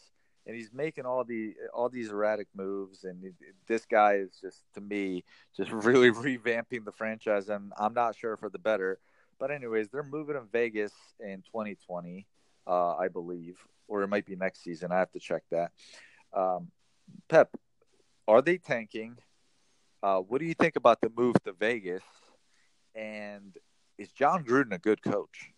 and 0.45 0.55
he's 0.55 0.71
making 0.73 1.05
all 1.05 1.23
the 1.23 1.53
all 1.73 1.89
these 1.89 2.09
erratic 2.09 2.47
moves 2.55 3.03
and 3.03 3.23
it, 3.23 3.33
this 3.67 3.85
guy 3.85 4.15
is 4.15 4.37
just 4.41 4.63
to 4.73 4.81
me 4.81 5.23
just 5.55 5.71
really 5.71 6.11
revamping 6.11 6.85
the 6.85 6.91
franchise 6.91 7.49
and 7.49 7.71
I'm 7.77 7.93
not 7.93 8.15
sure 8.15 8.37
for 8.37 8.49
the 8.49 8.59
better. 8.59 8.99
But 9.39 9.51
anyways 9.51 9.89
they're 9.89 10.03
moving 10.03 10.35
in 10.35 10.47
Vegas 10.51 10.93
in 11.19 11.43
2020 11.51 12.25
uh, 12.65 12.95
I 12.95 13.07
believe 13.07 13.59
or 13.87 14.03
it 14.03 14.07
might 14.07 14.25
be 14.25 14.35
next 14.35 14.63
season. 14.63 14.91
I 14.91 14.99
have 14.99 15.11
to 15.11 15.19
check 15.19 15.43
that. 15.51 15.71
Um, 16.33 16.71
Pep 17.29 17.49
are 18.27 18.41
they 18.41 18.57
tanking? 18.57 19.17
Uh, 20.01 20.19
what 20.19 20.39
do 20.39 20.45
you 20.45 20.53
think 20.53 20.75
about 20.75 21.01
the 21.01 21.11
move 21.15 21.35
to 21.43 21.53
Vegas? 21.53 22.03
And 22.95 23.55
is 23.97 24.11
Jon 24.11 24.43
Gruden 24.43 24.73
a 24.73 24.77
good 24.77 25.01
coach? 25.01 25.51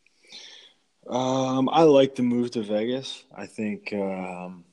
Um, 1.08 1.70
I 1.72 1.84
like 1.84 2.16
the 2.16 2.24
move 2.24 2.52
to 2.52 2.64
Vegas. 2.64 3.24
I 3.36 3.46
think 3.46 3.94
um, 3.94 4.64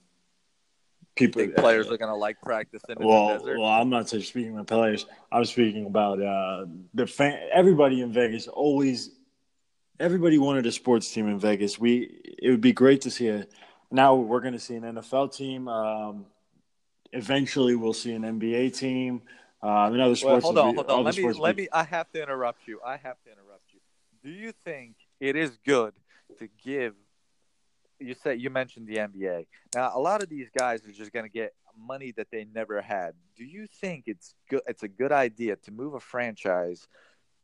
people 1.14 1.42
think 1.42 1.56
players 1.56 1.86
are 1.90 1.96
going 1.96 2.10
to 2.10 2.16
like 2.16 2.40
practicing 2.40 2.96
in 2.98 3.06
well, 3.06 3.28
the 3.28 3.38
desert? 3.38 3.58
well, 3.58 3.68
I'm 3.68 3.90
not 3.90 4.08
just 4.08 4.28
speaking 4.28 4.54
about 4.54 4.66
players. 4.66 5.06
I'm 5.30 5.44
speaking 5.44 5.86
about 5.86 6.22
uh, 6.22 6.66
the 6.94 7.06
fan. 7.06 7.38
Everybody 7.52 8.00
in 8.00 8.12
Vegas 8.12 8.48
always. 8.48 9.10
Everybody 10.00 10.38
wanted 10.38 10.66
a 10.66 10.72
sports 10.72 11.12
team 11.12 11.28
in 11.28 11.38
Vegas. 11.38 11.78
We 11.78 12.20
it 12.38 12.50
would 12.50 12.60
be 12.60 12.72
great 12.72 13.02
to 13.02 13.10
see 13.10 13.28
a. 13.28 13.46
Now 13.90 14.14
we're 14.14 14.40
going 14.40 14.54
to 14.54 14.58
see 14.58 14.74
an 14.74 14.82
NFL 14.82 15.36
team. 15.36 15.68
Um, 15.68 16.26
eventually, 17.12 17.76
we'll 17.76 17.92
see 17.92 18.12
an 18.12 18.22
NBA 18.22 18.76
team. 18.76 19.22
Uh, 19.62 19.90
and 19.92 20.00
other 20.00 20.08
Well, 20.08 20.16
sports. 20.16 20.44
hold 20.44 20.58
on, 20.58 20.70
be- 20.70 20.76
hold 20.76 20.90
on. 20.90 21.04
Let 21.04 21.16
me 21.16 21.32
let 21.32 21.56
me. 21.56 21.68
I 21.72 21.84
have 21.84 22.10
to 22.12 22.22
interrupt 22.22 22.66
you. 22.66 22.80
I 22.84 22.96
have 22.96 23.22
to 23.24 23.30
interrupt 23.30 23.62
you. 23.72 23.80
Do 24.24 24.30
you 24.30 24.52
think 24.64 24.94
it 25.20 25.36
is 25.36 25.56
good 25.64 25.94
to 26.38 26.48
give? 26.64 26.94
You 28.04 28.14
said 28.14 28.40
you 28.40 28.50
mentioned 28.50 28.86
the 28.86 28.96
NBA. 28.96 29.46
Now, 29.74 29.92
a 29.94 30.00
lot 30.00 30.22
of 30.22 30.28
these 30.28 30.48
guys 30.56 30.84
are 30.86 30.92
just 30.92 31.12
going 31.12 31.24
to 31.24 31.32
get 31.32 31.54
money 31.76 32.12
that 32.16 32.28
they 32.30 32.46
never 32.54 32.80
had. 32.80 33.12
Do 33.36 33.44
you 33.44 33.66
think 33.66 34.04
it's 34.06 34.34
good? 34.48 34.62
It's 34.66 34.82
a 34.82 34.88
good 34.88 35.12
idea 35.12 35.56
to 35.56 35.70
move 35.70 35.94
a 35.94 36.00
franchise 36.00 36.86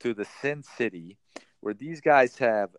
to 0.01 0.15
the 0.15 0.27
Sin 0.41 0.63
City, 0.63 1.19
where 1.61 1.75
these 1.75 2.01
guys 2.01 2.39
have 2.39 2.71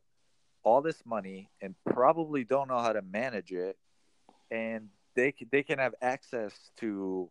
all 0.64 0.82
this 0.82 1.02
money 1.06 1.50
and 1.62 1.76
probably 1.86 2.44
don't 2.44 2.68
know 2.68 2.80
how 2.80 2.94
to 2.94 3.02
manage 3.02 3.52
it, 3.52 3.78
and 4.52 4.90
they 5.16 5.34
they 5.52 5.64
can 5.64 5.80
have 5.80 5.96
access 6.02 6.54
to 6.78 7.30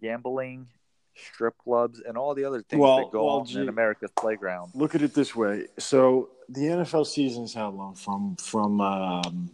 gambling, 0.00 0.68
strip 1.14 1.56
clubs, 1.58 2.00
and 2.00 2.16
all 2.16 2.34
the 2.34 2.44
other 2.44 2.62
things 2.62 2.80
Well- 2.80 2.98
that 2.98 3.10
go 3.10 3.24
well, 3.26 3.36
on 3.40 3.46
gee- 3.46 3.60
in 3.60 3.68
America's 3.68 4.10
playground. 4.16 4.72
Look 4.74 4.94
at 4.94 5.02
it 5.02 5.14
this 5.14 5.34
way. 5.34 5.68
So 5.78 6.30
the 6.48 6.68
NFL 6.68 7.04
season 7.06 7.44
is 7.44 7.54
how 7.54 7.70
long? 7.70 7.94
From 7.94 8.36
from 8.36 8.80
um, 8.80 9.50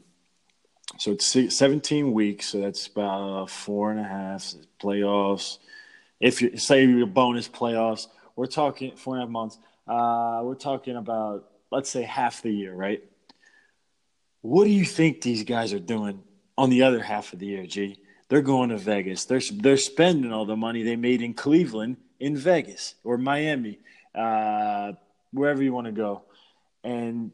so 0.98 1.12
it's 1.12 1.26
17 1.26 2.12
weeks. 2.12 2.46
So 2.46 2.60
that's 2.60 2.86
about 2.86 3.50
four 3.50 3.90
and 3.90 4.00
a 4.00 4.04
half 4.04 4.54
playoffs. 4.82 5.58
If 6.18 6.42
you 6.42 6.56
say 6.56 6.84
your 6.84 7.06
bonus 7.06 7.48
playoffs, 7.48 8.08
we're 8.36 8.46
talking 8.46 8.96
four 8.96 9.14
and 9.14 9.22
a 9.22 9.26
half 9.26 9.30
months. 9.32 9.58
Uh, 9.86 10.40
we're 10.44 10.54
talking 10.56 10.96
about 10.96 11.46
let's 11.70 11.88
say 11.88 12.02
half 12.02 12.42
the 12.42 12.50
year, 12.50 12.74
right? 12.74 13.02
What 14.42 14.64
do 14.64 14.70
you 14.70 14.84
think 14.84 15.20
these 15.20 15.44
guys 15.44 15.72
are 15.72 15.78
doing 15.78 16.22
on 16.56 16.70
the 16.70 16.82
other 16.82 17.00
half 17.02 17.32
of 17.32 17.38
the 17.38 17.46
year, 17.46 17.66
G? 17.66 17.98
They're 18.30 18.42
going 18.42 18.70
to 18.70 18.78
Vegas. 18.78 19.24
They're 19.24 19.40
they're 19.52 19.76
spending 19.76 20.32
all 20.32 20.46
the 20.46 20.56
money 20.56 20.84
they 20.84 20.96
made 20.96 21.20
in 21.20 21.34
Cleveland 21.34 21.96
in 22.20 22.36
Vegas 22.36 22.94
or 23.02 23.18
Miami, 23.18 23.80
uh, 24.14 24.92
wherever 25.32 25.60
you 25.62 25.72
want 25.72 25.86
to 25.86 25.92
go. 25.92 26.22
And 26.84 27.32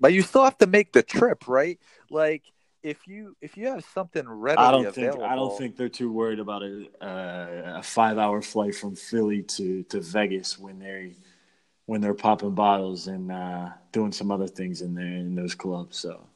But 0.00 0.14
you 0.14 0.22
still 0.22 0.42
have 0.44 0.56
to 0.58 0.66
make 0.66 0.92
the 0.92 1.02
trip, 1.02 1.46
right? 1.46 1.78
Like 2.10 2.42
if 2.82 3.06
you 3.06 3.36
if 3.42 3.58
you 3.58 3.66
have 3.66 3.84
something 3.92 4.26
readily 4.26 4.66
I 4.66 4.70
don't 4.70 4.86
available, 4.86 5.22
think 5.22 5.30
I 5.30 5.34
don't 5.36 5.58
think 5.58 5.76
they're 5.76 5.90
too 5.90 6.10
worried 6.10 6.38
about 6.38 6.62
a, 6.62 6.86
uh, 7.02 7.78
a 7.80 7.82
five 7.82 8.16
hour 8.16 8.40
flight 8.40 8.74
from 8.74 8.96
Philly 8.96 9.42
to, 9.42 9.82
to 9.84 10.00
Vegas 10.00 10.58
when 10.58 10.78
they 10.78 11.16
when 11.84 12.00
they're 12.00 12.14
popping 12.14 12.54
bottles 12.54 13.08
and 13.08 13.30
uh, 13.30 13.68
doing 13.92 14.12
some 14.12 14.30
other 14.30 14.48
things 14.48 14.80
in 14.80 14.94
there 14.94 15.04
in 15.04 15.34
those 15.34 15.54
clubs. 15.54 15.98
So 15.98 16.26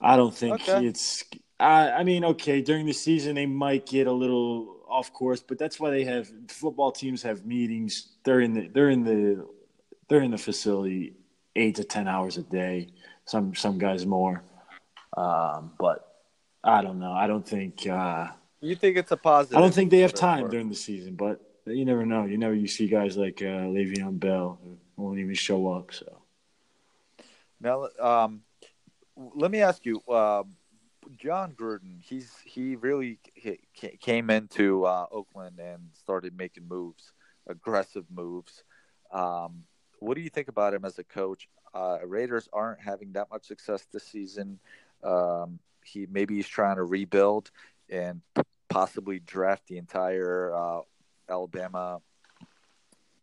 I 0.00 0.16
don't 0.16 0.34
think 0.34 0.60
Okay. 0.60 0.86
it's. 0.86 1.24
I, 1.58 1.90
I 1.90 2.04
mean, 2.04 2.24
okay, 2.24 2.60
during 2.60 2.86
the 2.86 2.92
season 2.92 3.34
they 3.34 3.46
might 3.46 3.86
get 3.86 4.06
a 4.06 4.12
little 4.12 4.76
off 4.88 5.12
course, 5.12 5.42
but 5.42 5.58
that's 5.58 5.80
why 5.80 5.90
they 5.90 6.04
have 6.04 6.30
football 6.48 6.92
teams 6.92 7.22
have 7.22 7.44
meetings. 7.44 8.08
They're 8.24 8.40
in 8.40 8.52
the 8.52 8.68
they're 8.68 8.90
in 8.90 9.04
the 9.04 9.46
they're 10.08 10.22
in 10.22 10.30
the 10.30 10.38
facility 10.38 11.14
eight 11.54 11.76
to 11.76 11.84
ten 11.84 12.08
hours 12.08 12.36
a 12.36 12.42
day. 12.42 12.88
Some 13.24 13.54
some 13.54 13.78
guys 13.78 14.06
more, 14.06 14.44
um, 15.16 15.72
but 15.78 16.06
I 16.62 16.82
don't 16.82 16.98
know. 16.98 17.12
I 17.12 17.26
don't 17.26 17.46
think. 17.46 17.86
Uh, 17.86 18.28
you 18.60 18.76
think 18.76 18.96
it's 18.96 19.12
a 19.12 19.16
positive. 19.16 19.56
I 19.58 19.60
don't 19.60 19.74
think 19.74 19.90
they 19.90 20.00
have 20.00 20.14
time 20.14 20.48
during 20.48 20.68
the 20.68 20.74
season, 20.74 21.14
but 21.14 21.40
you 21.66 21.84
never 21.84 22.04
know. 22.06 22.24
You 22.24 22.38
never 22.38 22.54
you 22.54 22.68
see 22.68 22.86
guys 22.86 23.16
like 23.16 23.40
uh, 23.42 23.66
Le'Veon 23.68 24.18
Bell 24.20 24.58
who 24.62 24.78
won't 24.96 25.18
even 25.18 25.34
show 25.34 25.68
up. 25.72 25.92
So 25.92 26.22
Now, 27.60 27.88
um, 28.00 28.42
let 29.16 29.50
me 29.50 29.60
ask 29.60 29.84
you, 29.84 30.00
uh, 30.08 30.44
Jon 31.16 31.52
Gruden. 31.52 32.00
He's 32.00 32.32
he 32.44 32.76
really 32.76 33.18
ca- 33.42 33.60
ca- 33.78 33.96
came 34.00 34.30
into 34.30 34.84
uh, 34.84 35.06
Oakland 35.10 35.58
and 35.58 35.88
started 35.92 36.36
making 36.36 36.68
moves, 36.68 37.12
aggressive 37.46 38.04
moves. 38.10 38.64
Um, 39.12 39.64
what 39.98 40.14
do 40.14 40.20
you 40.20 40.30
think 40.30 40.48
about 40.48 40.74
him 40.74 40.84
as 40.84 40.98
a 40.98 41.04
coach? 41.04 41.48
Uh, 41.74 41.98
Raiders 42.04 42.48
aren't 42.52 42.80
having 42.80 43.12
that 43.12 43.30
much 43.30 43.46
success 43.46 43.86
this 43.92 44.04
season. 44.04 44.58
Um, 45.02 45.58
he 45.84 46.06
maybe 46.10 46.36
he's 46.36 46.48
trying 46.48 46.76
to 46.76 46.84
rebuild 46.84 47.50
and 47.88 48.20
possibly 48.68 49.20
draft 49.20 49.66
the 49.68 49.78
entire 49.78 50.54
uh, 50.54 50.80
Alabama 51.28 52.00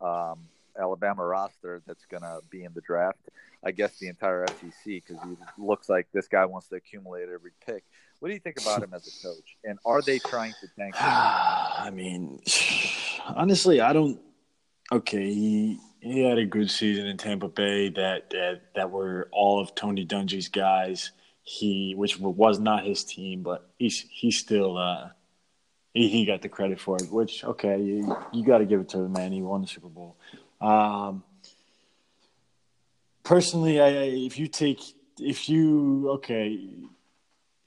um, 0.02 0.40
Alabama 0.80 1.24
roster 1.26 1.82
that's 1.86 2.06
going 2.06 2.24
to 2.24 2.40
be 2.50 2.64
in 2.64 2.74
the 2.74 2.82
draft. 2.82 3.20
I 3.64 3.72
guess 3.72 3.98
the 3.98 4.08
entire 4.08 4.46
SEC 4.48 4.72
because 4.86 5.18
he 5.24 5.38
looks 5.58 5.90
like 5.90 6.08
this 6.14 6.28
guy 6.28 6.46
wants 6.46 6.68
to 6.70 6.76
accumulate 6.76 7.30
every 7.34 7.52
pick. 7.66 7.84
What 8.20 8.30
do 8.30 8.34
you 8.34 8.40
think 8.40 8.62
about 8.62 8.84
him 8.84 8.94
as 8.94 9.08
a 9.08 9.28
coach? 9.28 9.58
And 9.64 9.80
are 9.86 10.02
they 10.02 10.20
trying 10.20 10.54
to 10.62 10.68
tank 10.78 10.96
him? 10.96 11.02
I 11.06 11.90
mean, 11.94 12.42
honestly, 13.26 13.82
I 13.82 13.94
don't. 13.94 14.20
Okay, 14.92 15.34
he 15.34 15.80
he 16.02 16.24
had 16.24 16.38
a 16.38 16.46
good 16.46 16.70
season 16.70 17.06
in 17.06 17.18
Tampa 17.18 17.48
Bay 17.48 17.90
that 17.90 18.30
that, 18.32 18.62
that 18.76 18.92
were 18.92 19.30
all 19.32 19.60
of 19.62 19.76
Tony 19.76 20.06
Dungy's 20.06 20.50
guys. 20.50 21.12
He, 21.46 21.94
which 21.98 22.18
was 22.20 22.60
not 22.60 22.86
his 22.86 23.04
team, 23.04 23.44
but 23.44 23.70
he's 23.78 24.06
he's 24.10 24.38
still 24.38 24.78
uh, 24.78 25.10
he 25.94 26.08
he 26.08 26.26
got 26.26 26.42
the 26.42 26.50
credit 26.50 26.80
for 26.80 26.98
it. 26.98 27.12
Which 27.12 27.44
okay, 27.44 27.82
you 27.82 28.16
you 28.32 28.46
got 28.46 28.60
to 28.60 28.66
give 28.66 28.80
it 28.80 28.90
to 28.90 28.98
the 28.98 29.10
man. 29.10 29.32
He 29.32 29.42
won 29.42 29.62
the 29.62 29.68
Super 29.68 29.90
Bowl. 29.90 30.16
Um, 30.64 31.24
personally, 33.24 33.82
I, 33.82 33.90
if 33.90 34.40
you 34.40 34.48
take 34.48 34.82
if 35.20 35.50
you 35.50 36.10
okay 36.12 36.58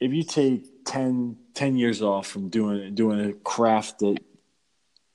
if 0.01 0.13
you 0.13 0.23
take 0.23 0.85
10, 0.85 1.37
10 1.55 1.77
years 1.77 2.03
off 2.03 2.27
from 2.27 2.49
doing 2.49 2.95
doing 2.95 3.21
a 3.31 3.33
craft 3.33 4.01
that 4.01 4.19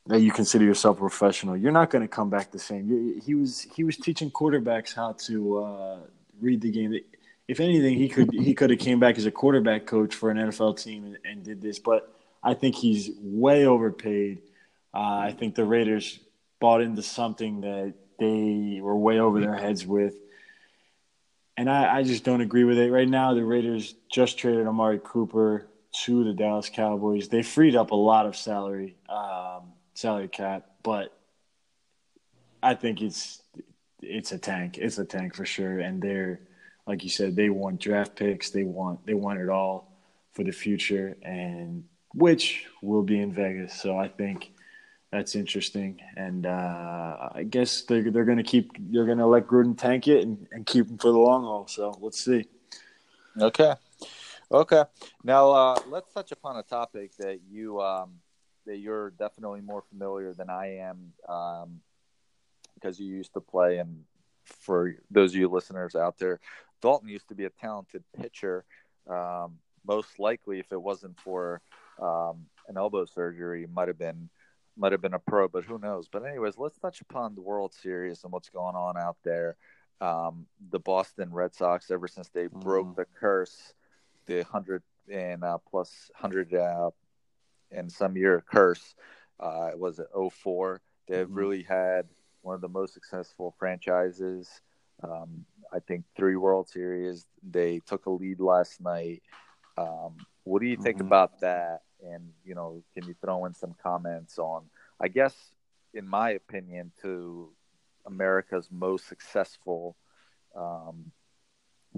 that 0.08 0.20
you 0.20 0.32
consider 0.32 0.66
yourself 0.66 0.98
a 0.98 1.00
professional, 1.00 1.56
you're 1.56 1.72
not 1.72 1.92
going 1.92 2.02
to 2.02 2.08
come 2.08 2.30
back 2.30 2.52
the 2.52 2.60
same. 2.60 3.22
He 3.24 3.36
was 3.36 3.68
he 3.76 3.84
was 3.84 3.98
teaching 3.98 4.32
quarterbacks 4.32 4.96
how 4.96 5.14
to 5.26 5.64
uh, 5.64 5.98
read 6.40 6.62
the 6.62 6.72
game. 6.72 7.00
If 7.48 7.60
anything, 7.60 7.98
he 7.98 8.10
could 8.10 8.30
he 8.34 8.54
could 8.54 8.70
have 8.70 8.80
came 8.80 9.00
back 9.00 9.18
as 9.18 9.26
a 9.26 9.32
quarterback 9.32 9.86
coach 9.86 10.16
for 10.16 10.30
an 10.30 10.38
NFL 10.38 10.82
team 10.82 11.06
and, 11.06 11.18
and 11.24 11.44
did 11.44 11.62
this. 11.62 11.80
But 11.80 12.14
I 12.44 12.54
think 12.54 12.76
he's 12.76 13.12
way 13.20 13.66
overpaid. 13.66 14.42
Uh, 14.94 15.18
I 15.30 15.36
think 15.38 15.56
the 15.56 15.66
Raiders 15.66 16.20
bought 16.62 16.82
into 16.82 17.02
something 17.02 17.62
that 17.62 17.96
they 18.20 18.80
were 18.82 18.96
way 18.96 19.20
over 19.20 19.42
their 19.42 19.56
heads 19.56 19.86
with. 19.86 20.16
And 21.58 21.70
I, 21.70 21.98
I 21.98 22.04
just 22.04 22.24
don't 22.24 22.40
agree 22.40 22.64
with 22.64 22.78
it. 22.78 22.92
Right 22.92 23.10
now, 23.10 23.34
the 23.34 23.44
Raiders 23.44 23.96
just 24.10 24.38
traded 24.38 24.66
Amari 24.66 25.02
Cooper 25.04 25.68
to 26.06 26.24
the 26.24 26.34
Dallas 26.34 26.70
Cowboys. 26.70 27.28
They 27.28 27.44
freed 27.44 27.76
up 27.76 27.92
a 27.92 27.96
lot 27.96 28.26
of 28.26 28.38
salary, 28.38 28.96
um, 29.10 29.74
salary 29.94 30.30
cap, 30.30 30.68
but 30.84 31.18
I 32.64 32.76
think 32.76 33.02
it's 33.02 33.42
it's 34.02 34.32
a 34.32 34.38
tank. 34.38 34.78
It's 34.78 34.98
a 34.98 35.06
tank 35.06 35.36
for 35.36 35.46
sure. 35.46 35.80
And 35.80 36.02
they're 36.02 36.40
like 36.88 37.04
you 37.04 37.10
said, 37.10 37.36
they 37.36 37.50
want 37.50 37.80
draft 37.80 38.16
picks. 38.16 38.52
They 38.52 38.64
want 38.64 39.06
they 39.06 39.14
want 39.14 39.40
it 39.40 39.50
all 39.50 39.92
for 40.32 40.44
the 40.44 40.52
future, 40.52 41.18
and 41.24 41.84
which 42.14 42.66
will 42.82 43.04
be 43.04 43.20
in 43.20 43.34
Vegas. 43.34 43.80
So 43.82 43.98
I 43.98 44.08
think 44.08 44.52
that's 45.12 45.36
interesting. 45.36 46.00
And 46.16 46.46
uh, 46.46 47.30
I 47.34 47.44
guess 47.44 47.82
they're 47.84 48.10
they're 48.10 48.26
gonna 48.26 48.44
keep 48.44 48.72
they're 48.92 49.06
gonna 49.06 49.28
let 49.28 49.48
Gruden 49.48 49.78
tank 49.78 50.08
it 50.08 50.24
and, 50.24 50.48
and 50.52 50.66
keep 50.66 50.90
him 50.90 50.98
for 50.98 51.12
the 51.12 51.20
long 51.20 51.44
haul. 51.44 51.68
So 51.68 51.98
let's 52.02 52.24
see. 52.24 52.46
Okay. 53.40 53.74
Okay. 54.52 54.84
Now 55.24 55.52
uh, 55.52 55.80
let's 55.90 56.12
touch 56.14 56.32
upon 56.32 56.58
a 56.58 56.64
topic 56.64 57.16
that 57.18 57.40
you 57.50 57.82
um, 57.82 58.20
that 58.66 58.78
you're 58.78 59.12
definitely 59.12 59.62
more 59.62 59.84
familiar 59.90 60.34
than 60.34 60.50
I 60.50 60.78
am 60.78 61.14
um, 61.28 61.82
because 62.76 63.00
you 63.00 63.08
used 63.08 63.34
to 63.34 63.42
play. 63.42 63.80
And 63.80 64.04
for 64.46 64.96
those 65.10 65.32
of 65.32 65.40
you 65.40 65.50
listeners 65.50 65.96
out 65.96 66.18
there, 66.18 66.40
Dalton 66.82 67.10
used 67.10 67.28
to 67.30 67.36
be 67.36 67.46
a 67.46 67.50
talented 67.50 68.04
pitcher. 68.18 68.66
Um, 69.10 69.58
most 69.86 70.20
likely, 70.20 70.60
if 70.60 70.72
it 70.72 70.82
wasn't 70.82 71.20
for 71.20 71.62
um, 72.02 72.46
an 72.68 72.78
elbow 72.78 73.06
surgery, 73.06 73.68
might 73.74 73.88
have 73.88 73.98
been 73.98 74.30
might 74.82 74.92
have 74.92 75.02
been 75.02 75.14
a 75.14 75.20
pro. 75.20 75.48
But 75.48 75.64
who 75.64 75.78
knows? 75.78 76.08
But 76.12 76.26
anyways, 76.26 76.58
let's 76.58 76.80
touch 76.80 77.02
upon 77.02 77.36
the 77.36 77.42
World 77.42 77.74
Series 77.74 78.24
and 78.24 78.34
what's 78.34 78.50
going 78.50 78.76
on 78.76 78.98
out 78.98 79.18
there. 79.24 79.56
Um, 80.02 80.48
the 80.72 80.80
Boston 80.80 81.32
Red 81.32 81.54
Sox, 81.54 81.92
ever 81.92 82.08
since 82.08 82.30
they 82.30 82.48
broke 82.48 82.88
Mhm. 82.88 82.96
the 82.96 83.06
curse, 83.06 83.76
the 84.26 84.42
hundred 84.44 84.82
and 85.08 85.44
uh, 85.44 85.60
plus 85.60 86.10
hundred 86.16 86.54
uh, 86.54 86.90
and 87.72 87.92
some 87.92 88.18
year 88.18 88.44
curse, 88.52 88.96
uh, 89.40 89.70
it 89.72 89.78
was 89.80 90.00
at 90.00 90.08
04. 90.12 90.82
They've 91.08 91.28
Mhm. 91.30 91.36
really 91.36 91.64
had 91.64 92.10
one 92.42 92.56
of 92.56 92.62
the 92.62 92.70
most 92.70 92.94
successful 92.94 93.52
franchises. 93.60 94.62
Um, 95.04 95.46
I 95.72 95.80
think 95.80 96.06
three 96.16 96.36
World 96.36 96.68
Series. 96.68 97.28
They 97.44 97.80
took 97.86 98.08
a 98.08 98.10
lead 98.10 98.40
last 98.40 98.82
night. 98.82 99.22
Um, 99.78 100.18
What 100.44 100.60
do 100.62 100.66
you 100.66 100.76
think 100.78 100.98
Mhm. 100.98 101.02
about 101.02 101.40
that? 101.42 101.84
And 102.06 102.30
you 102.46 102.56
know, 102.56 102.84
can 102.94 103.08
you 103.08 103.16
throw 103.22 103.46
in 103.46 103.54
some 103.54 103.76
comments 103.82 104.40
on? 104.40 104.64
I 105.00 105.08
guess, 105.08 105.36
in 105.94 106.08
my 106.08 106.32
opinion, 106.32 106.92
to 107.02 107.50
America's 108.06 108.68
most 108.72 109.08
successful 109.08 109.96
um, 110.56 111.12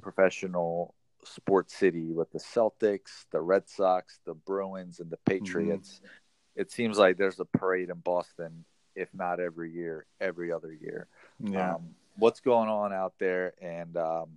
professional 0.02 0.94
sports 1.26 1.76
city 1.76 2.12
with 2.12 2.32
the 2.32 2.40
Celtics, 2.40 3.26
the 3.32 3.42
Red 3.42 3.70
Sox, 3.70 4.20
the 4.26 4.34
Bruins, 4.34 5.00
and 5.00 5.10
the 5.10 5.18
Patriots. 5.26 6.02
It 6.56 6.72
seems 6.72 6.98
like 6.98 7.18
there's 7.18 7.40
a 7.40 7.46
parade 7.46 7.90
in 7.90 8.00
Boston, 8.00 8.66
if 8.96 9.10
not 9.14 9.40
every 9.40 9.72
year, 9.72 10.06
every 10.22 10.52
other 10.52 10.72
year. 10.72 11.08
Yeah. 11.40 11.76
Um, 11.76 11.96
what's 12.18 12.40
going 12.40 12.70
on 12.70 12.94
out 12.94 13.14
there, 13.20 13.54
and 13.62 13.98
um, 13.98 14.30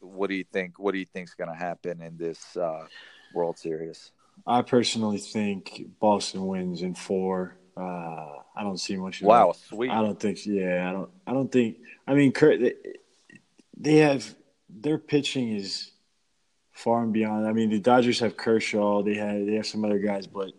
what 0.00 0.28
do 0.28 0.36
you 0.36 0.44
think? 0.52 0.78
What 0.78 0.92
do 0.92 0.98
you 0.98 1.06
think 1.06 1.28
is 1.28 1.34
going 1.34 1.50
to 1.50 1.56
happen 1.56 2.02
in 2.02 2.16
this 2.16 2.56
uh, 2.56 2.86
World 3.32 3.58
Series? 3.58 4.12
I 4.46 4.62
personally 4.62 5.18
think 5.18 5.84
Boston 6.00 6.46
wins 6.46 6.82
in 6.82 6.94
four. 6.94 7.56
Uh, 7.76 7.80
I 8.56 8.62
don't 8.62 8.78
see 8.78 8.96
much. 8.96 9.20
of 9.20 9.26
Wow, 9.26 9.52
that. 9.52 9.58
sweet. 9.58 9.90
I 9.90 10.00
don't 10.02 10.18
think. 10.18 10.44
Yeah, 10.46 10.88
I 10.88 10.92
don't. 10.92 11.10
I 11.26 11.32
don't 11.32 11.50
think. 11.50 11.78
I 12.06 12.14
mean, 12.14 12.32
Kurt. 12.32 12.60
They, 12.60 12.74
they 13.76 13.96
have 13.96 14.34
their 14.68 14.98
pitching 14.98 15.52
is 15.56 15.90
far 16.72 17.02
and 17.02 17.12
beyond. 17.12 17.46
I 17.46 17.52
mean, 17.52 17.70
the 17.70 17.80
Dodgers 17.80 18.20
have 18.20 18.36
Kershaw. 18.36 19.02
They 19.02 19.14
have 19.14 19.46
they 19.46 19.54
have 19.54 19.66
some 19.66 19.84
other 19.84 19.98
guys, 19.98 20.26
but 20.26 20.52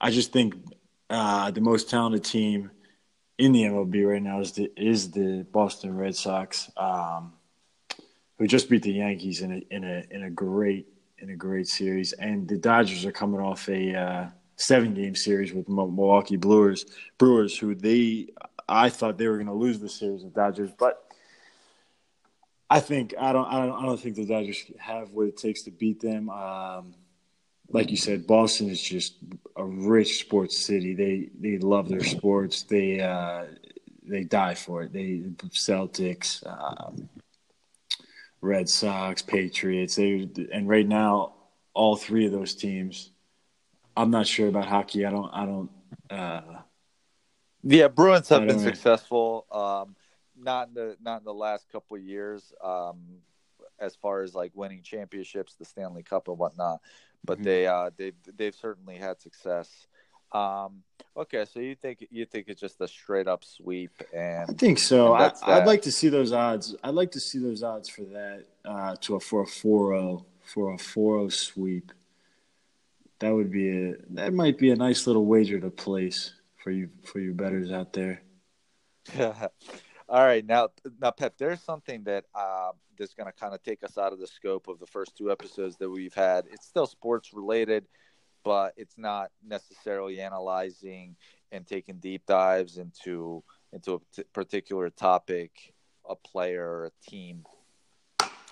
I 0.00 0.10
just 0.10 0.32
think 0.32 0.54
uh, 1.08 1.50
the 1.50 1.60
most 1.60 1.88
talented 1.88 2.24
team 2.24 2.70
in 3.38 3.52
the 3.52 3.62
MLB 3.62 4.06
right 4.08 4.22
now 4.22 4.40
is 4.40 4.52
the 4.52 4.70
is 4.76 5.10
the 5.12 5.46
Boston 5.50 5.96
Red 5.96 6.14
Sox, 6.16 6.70
um, 6.76 7.32
who 8.38 8.46
just 8.46 8.68
beat 8.68 8.82
the 8.82 8.92
Yankees 8.92 9.40
in 9.40 9.52
a 9.52 9.74
in 9.74 9.84
a 9.84 10.04
in 10.10 10.22
a 10.24 10.30
great 10.30 10.88
in 11.18 11.30
a 11.30 11.36
great 11.36 11.68
series, 11.68 12.12
and 12.12 12.48
the 12.48 12.58
Dodgers 12.58 13.04
are 13.04 13.12
coming 13.12 13.40
off 13.40 13.68
a 13.68 13.94
uh, 13.94 14.26
seven 14.56 14.94
game 14.94 15.14
series 15.14 15.52
with 15.52 15.68
Milwaukee 15.68 16.36
Brewers, 16.36 16.86
Brewers, 17.18 17.56
who 17.56 17.74
they 17.74 18.28
I 18.68 18.88
thought 18.88 19.18
they 19.18 19.28
were 19.28 19.36
going 19.36 19.46
to 19.46 19.52
lose 19.52 19.78
the 19.78 19.88
series, 19.88 20.22
the 20.22 20.30
Dodgers, 20.30 20.70
but 20.78 21.04
I 22.70 22.80
think 22.80 23.14
I 23.18 23.32
don't, 23.32 23.46
I 23.46 23.66
don't 23.66 23.82
I 23.82 23.86
don't 23.86 24.00
think 24.00 24.16
the 24.16 24.26
Dodgers 24.26 24.64
have 24.78 25.10
what 25.10 25.26
it 25.28 25.36
takes 25.36 25.62
to 25.62 25.70
beat 25.70 26.00
them. 26.00 26.30
Um, 26.30 26.94
like 27.70 27.90
you 27.90 27.96
said, 27.96 28.26
Boston 28.26 28.70
is 28.70 28.82
just 28.82 29.16
a 29.56 29.64
rich 29.64 30.18
sports 30.18 30.64
city. 30.64 30.94
They 30.94 31.30
they 31.38 31.58
love 31.58 31.88
their 31.88 32.04
sports. 32.04 32.62
They 32.62 33.00
uh, 33.00 33.44
they 34.02 34.24
die 34.24 34.54
for 34.54 34.82
it. 34.82 34.92
They 34.92 35.22
Celtics, 35.50 36.44
um, 36.46 37.08
Red 38.44 38.68
Sox, 38.68 39.22
Patriots. 39.22 39.96
They 39.96 40.28
and 40.52 40.68
right 40.68 40.86
now, 40.86 41.32
all 41.72 41.96
three 41.96 42.26
of 42.26 42.32
those 42.32 42.54
teams. 42.54 43.10
I'm 43.96 44.10
not 44.10 44.26
sure 44.26 44.48
about 44.48 44.66
hockey. 44.66 45.06
I 45.06 45.10
don't. 45.10 45.30
I 45.32 45.46
don't. 45.46 45.70
Uh, 46.10 46.60
Yeah, 47.62 47.88
Bruins 47.88 48.28
have 48.28 48.46
been 48.46 48.58
know. 48.58 48.62
successful. 48.62 49.46
Um, 49.50 49.96
not 50.36 50.68
in 50.68 50.74
the 50.74 50.96
not 51.00 51.20
in 51.20 51.24
the 51.24 51.34
last 51.34 51.70
couple 51.70 51.96
of 51.96 52.02
years, 52.02 52.52
um, 52.62 52.98
as 53.78 53.96
far 53.96 54.22
as 54.22 54.34
like 54.34 54.52
winning 54.54 54.82
championships, 54.82 55.54
the 55.54 55.64
Stanley 55.64 56.02
Cup 56.02 56.28
and 56.28 56.36
whatnot. 56.38 56.80
But 57.24 57.38
Mhm. 57.38 57.44
they 57.44 57.66
uh, 57.66 57.90
they 57.96 58.12
they've 58.36 58.54
certainly 58.54 58.96
had 58.96 59.20
success. 59.20 59.86
Um, 60.34 60.82
okay, 61.16 61.44
so 61.50 61.60
you 61.60 61.76
think 61.76 62.06
you 62.10 62.26
think 62.26 62.46
it's 62.48 62.60
just 62.60 62.80
a 62.80 62.88
straight 62.88 63.28
up 63.28 63.44
sweep, 63.44 63.92
and 64.12 64.50
I 64.50 64.52
think 64.52 64.78
so. 64.78 65.14
I, 65.14 65.32
I'd 65.44 65.66
like 65.66 65.82
to 65.82 65.92
see 65.92 66.08
those 66.08 66.32
odds. 66.32 66.74
I'd 66.82 66.94
like 66.94 67.12
to 67.12 67.20
see 67.20 67.38
those 67.38 67.62
odds 67.62 67.88
for 67.88 68.02
that 68.02 68.44
uh, 68.64 68.96
to 69.02 69.14
a 69.16 69.20
for 69.20 69.42
a 69.42 69.46
4-0 69.46 70.24
for 70.42 70.74
a 70.74 70.76
4-0 70.76 71.32
sweep. 71.32 71.92
That 73.20 73.30
would 73.30 73.52
be 73.52 73.70
a 73.70 73.94
that 74.10 74.34
might 74.34 74.58
be 74.58 74.70
a 74.70 74.76
nice 74.76 75.06
little 75.06 75.24
wager 75.24 75.60
to 75.60 75.70
place 75.70 76.34
for 76.56 76.72
you 76.72 76.90
for 77.04 77.20
you 77.20 77.32
betters 77.32 77.70
out 77.70 77.92
there. 77.92 78.20
All 80.08 80.24
right, 80.24 80.44
now 80.44 80.68
now 81.00 81.12
Pep, 81.12 81.34
there's 81.38 81.62
something 81.62 82.02
that 82.04 82.24
uh, 82.34 82.72
that's 82.98 83.14
going 83.14 83.26
to 83.26 83.32
kind 83.32 83.54
of 83.54 83.62
take 83.62 83.84
us 83.84 83.96
out 83.98 84.12
of 84.12 84.18
the 84.18 84.26
scope 84.26 84.68
of 84.68 84.80
the 84.80 84.86
first 84.86 85.16
two 85.16 85.30
episodes 85.30 85.76
that 85.76 85.88
we've 85.88 86.14
had. 86.14 86.46
It's 86.50 86.66
still 86.66 86.86
sports 86.86 87.32
related, 87.32 87.86
but 88.44 88.74
it's 88.76 88.98
not 88.98 89.30
necessarily 89.46 90.20
analyzing 90.20 91.16
and 91.52 91.66
taking 91.66 91.98
deep 91.98 92.26
dives 92.26 92.78
into 92.78 93.42
into 93.72 93.94
a 93.94 94.00
t- 94.14 94.24
particular 94.32 94.90
topic, 94.90 95.74
a 96.08 96.16
player, 96.16 96.64
or 96.66 96.86
a 96.86 97.10
team. 97.10 97.44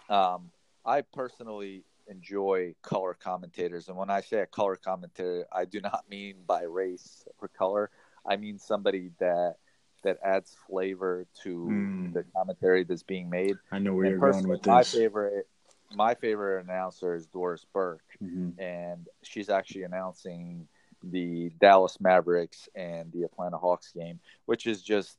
Um, 0.09 0.51
I 0.84 1.03
personally 1.03 1.84
enjoy 2.09 2.74
color 2.82 3.14
commentators, 3.14 3.88
and 3.88 3.97
when 3.97 4.11
I 4.11 4.20
say 4.20 4.40
a 4.40 4.47
color 4.47 4.76
commentator, 4.76 5.47
I 5.53 5.64
do 5.64 5.80
not 5.80 6.05
mean 6.09 6.36
by 6.47 6.62
race 6.62 7.26
or 7.40 7.49
color. 7.49 7.90
I 8.26 8.36
mean 8.36 8.59
somebody 8.59 9.11
that 9.18 9.57
that 10.03 10.18
adds 10.24 10.57
flavor 10.68 11.26
to 11.45 11.59
Mm. 11.70 12.12
the 12.12 12.24
commentary 12.36 12.84
that's 12.84 13.03
being 13.05 13.30
made. 13.30 13.57
I 13.70 13.78
know 13.78 13.95
where 13.95 14.07
And 14.07 14.12
you're 14.12 14.18
going 14.18 14.49
with 14.49 14.66
my 14.66 14.82
favorite, 14.84 15.47
my 15.95 16.14
favorite 16.14 16.64
announcer 16.64 17.14
is 17.14 17.26
Doris 17.26 17.64
Burke, 17.72 18.05
Mhm. 18.22 18.59
and 18.59 19.09
she's 19.22 19.49
actually 19.49 19.82
announcing 19.84 20.68
the 21.03 21.51
Dallas 21.61 22.01
Mavericks 22.01 22.68
and 22.74 23.11
the 23.12 23.24
Atlanta 23.24 23.59
Hawks 23.59 23.93
game, 23.93 24.20
which 24.47 24.66
is 24.66 24.82
just 24.82 25.18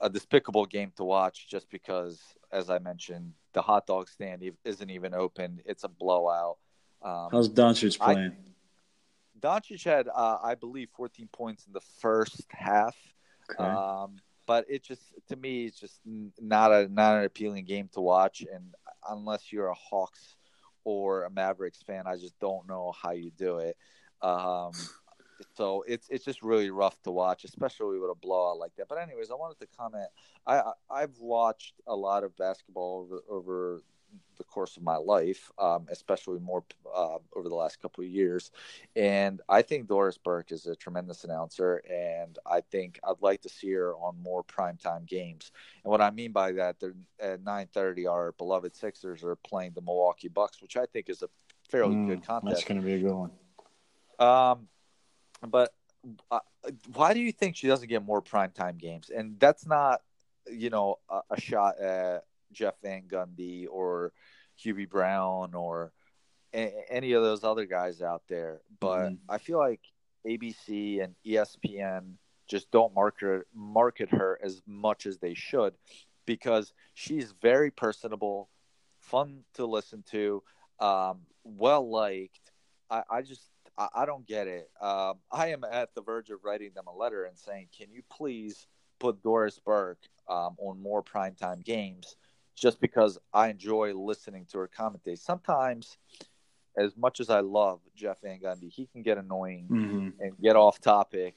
a 0.00 0.10
despicable 0.10 0.66
game 0.66 0.90
to 0.96 1.04
watch. 1.04 1.48
Just 1.48 1.70
because, 1.70 2.20
as 2.50 2.68
I 2.70 2.78
mentioned, 2.78 3.34
the 3.52 3.62
hot 3.62 3.86
dog 3.86 4.08
stand 4.08 4.42
isn't 4.64 4.90
even 4.90 5.14
open; 5.14 5.62
it's 5.64 5.84
a 5.84 5.88
blowout. 5.88 6.58
Um, 7.02 7.28
How's 7.30 7.48
Doncic 7.48 7.98
I- 8.00 8.14
playing? 8.14 8.54
Doncic 9.40 9.84
had, 9.84 10.08
uh, 10.08 10.38
I 10.42 10.54
believe, 10.54 10.90
14 10.90 11.28
points 11.28 11.66
in 11.66 11.72
the 11.72 11.80
first 11.80 12.46
half. 12.50 12.96
Okay. 13.50 13.62
Um, 13.62 14.16
but 14.46 14.64
it 14.68 14.82
just 14.82 15.14
to 15.28 15.36
me, 15.36 15.66
it's 15.66 15.78
just 15.78 16.00
not 16.40 16.72
a 16.72 16.88
not 16.88 17.18
an 17.18 17.24
appealing 17.24 17.64
game 17.64 17.88
to 17.94 18.00
watch. 18.00 18.44
And 18.52 18.74
unless 19.08 19.52
you're 19.52 19.68
a 19.68 19.74
Hawks 19.74 20.36
or 20.84 21.24
a 21.24 21.30
Mavericks 21.30 21.82
fan, 21.82 22.04
I 22.06 22.16
just 22.16 22.38
don't 22.40 22.68
know 22.68 22.92
how 23.00 23.12
you 23.12 23.30
do 23.36 23.58
it. 23.58 23.76
Um, 24.22 24.72
so 25.56 25.84
it's 25.86 26.08
it's 26.10 26.24
just 26.24 26.42
really 26.42 26.70
rough 26.70 27.00
to 27.02 27.10
watch, 27.10 27.44
especially 27.44 27.98
with 27.98 28.10
a 28.10 28.14
blowout 28.14 28.58
like 28.58 28.74
that. 28.76 28.88
But 28.88 28.98
anyways, 28.98 29.30
I 29.30 29.34
wanted 29.34 29.58
to 29.60 29.66
comment. 29.76 30.08
I, 30.46 30.58
I 30.58 30.72
I've 30.90 31.18
watched 31.18 31.74
a 31.86 31.94
lot 31.94 32.24
of 32.24 32.36
basketball 32.36 33.06
over, 33.06 33.22
over 33.28 33.82
the 34.36 34.44
course 34.44 34.76
of 34.76 34.82
my 34.82 34.96
life, 34.96 35.50
um, 35.58 35.86
especially 35.90 36.40
more 36.40 36.64
uh, 36.94 37.18
over 37.36 37.48
the 37.48 37.54
last 37.54 37.80
couple 37.80 38.02
of 38.02 38.10
years. 38.10 38.50
And 38.96 39.40
I 39.48 39.62
think 39.62 39.86
Doris 39.86 40.18
Burke 40.18 40.52
is 40.52 40.66
a 40.66 40.74
tremendous 40.74 41.24
announcer, 41.24 41.82
and 41.88 42.38
I 42.44 42.60
think 42.60 42.98
I'd 43.06 43.20
like 43.20 43.42
to 43.42 43.48
see 43.48 43.72
her 43.72 43.94
on 43.94 44.20
more 44.22 44.42
primetime 44.42 45.06
games. 45.06 45.52
And 45.84 45.90
what 45.90 46.00
I 46.00 46.10
mean 46.10 46.32
by 46.32 46.52
that, 46.52 46.80
they're 46.80 46.94
at 47.20 47.42
nine 47.44 47.68
thirty. 47.72 48.06
Our 48.06 48.32
beloved 48.32 48.74
Sixers 48.74 49.22
are 49.22 49.36
playing 49.36 49.72
the 49.74 49.82
Milwaukee 49.82 50.28
Bucks, 50.28 50.60
which 50.60 50.76
I 50.76 50.86
think 50.86 51.08
is 51.08 51.22
a 51.22 51.28
fairly 51.68 51.94
Mm, 51.94 52.06
good 52.06 52.22
That's 52.26 52.64
going 52.64 52.80
to 52.80 52.86
be 52.86 52.94
a 52.94 52.98
good 52.98 53.14
one. 53.14 53.30
Um, 54.18 54.68
but 55.46 55.72
uh, 56.30 56.40
why 56.92 57.14
do 57.14 57.20
you 57.20 57.32
think 57.32 57.56
she 57.56 57.66
doesn't 57.66 57.88
get 57.88 58.04
more 58.04 58.22
primetime 58.22 58.78
games? 58.78 59.10
And 59.10 59.38
that's 59.38 59.66
not, 59.66 60.02
you 60.50 60.70
know, 60.70 60.98
a, 61.08 61.20
a 61.30 61.40
shot 61.40 61.78
at 61.78 62.24
Jeff 62.54 62.80
Van 62.82 63.02
Gundy 63.08 63.66
or 63.70 64.12
Hubie 64.58 64.88
Brown 64.88 65.54
or 65.54 65.92
a- 66.52 66.84
any 66.88 67.12
of 67.12 67.22
those 67.22 67.44
other 67.44 67.66
guys 67.66 68.00
out 68.00 68.22
there. 68.28 68.62
But 68.80 69.10
Mhm. 69.12 69.18
I 69.28 69.38
feel 69.38 69.58
like 69.58 69.80
ABC 70.24 71.00
and 71.00 71.14
ESPN 71.24 72.18
just 72.46 72.70
don't 72.70 72.94
market 72.94 73.46
market 73.52 74.10
her 74.10 74.38
as 74.42 74.62
much 74.66 75.06
as 75.06 75.18
they 75.18 75.34
should 75.34 75.76
because 76.26 76.72
she's 76.94 77.32
very 77.32 77.70
personable, 77.70 78.50
fun 78.98 79.44
to 79.54 79.66
listen 79.66 80.02
to, 80.04 80.42
um, 80.78 81.26
well 81.42 81.88
liked. 81.88 82.52
I, 82.90 83.02
I 83.10 83.22
just 83.22 83.50
I, 83.76 83.88
I 83.94 84.06
don't 84.06 84.26
get 84.26 84.46
it. 84.46 84.70
Um, 84.80 85.20
I 85.30 85.48
am 85.48 85.64
at 85.64 85.94
the 85.94 86.02
verge 86.02 86.30
of 86.30 86.44
writing 86.44 86.72
them 86.74 86.86
a 86.86 86.94
letter 86.94 87.24
and 87.24 87.36
saying, 87.36 87.68
"Can 87.76 87.90
you 87.90 88.02
please 88.08 88.66
put 89.00 89.22
Doris 89.22 89.58
Burke 89.58 90.06
um, 90.28 90.56
on 90.58 90.80
more 90.80 91.02
primetime 91.02 91.64
games?" 91.64 92.16
Just 92.56 92.80
because 92.80 93.18
I 93.32 93.48
enjoy 93.48 93.94
listening 93.94 94.46
to 94.52 94.58
her 94.58 94.68
commentate. 94.68 95.18
Sometimes, 95.18 95.98
as 96.76 96.96
much 96.96 97.20
as 97.20 97.30
I 97.30 97.40
love 97.40 97.80
Jeff 97.96 98.20
Van 98.22 98.40
Gundy, 98.40 98.70
he 98.70 98.86
can 98.86 99.02
get 99.02 99.18
annoying 99.18 99.66
hmm 99.68 100.08
and 100.20 100.32
get 100.40 100.56
off 100.56 100.80
topic. 100.80 101.34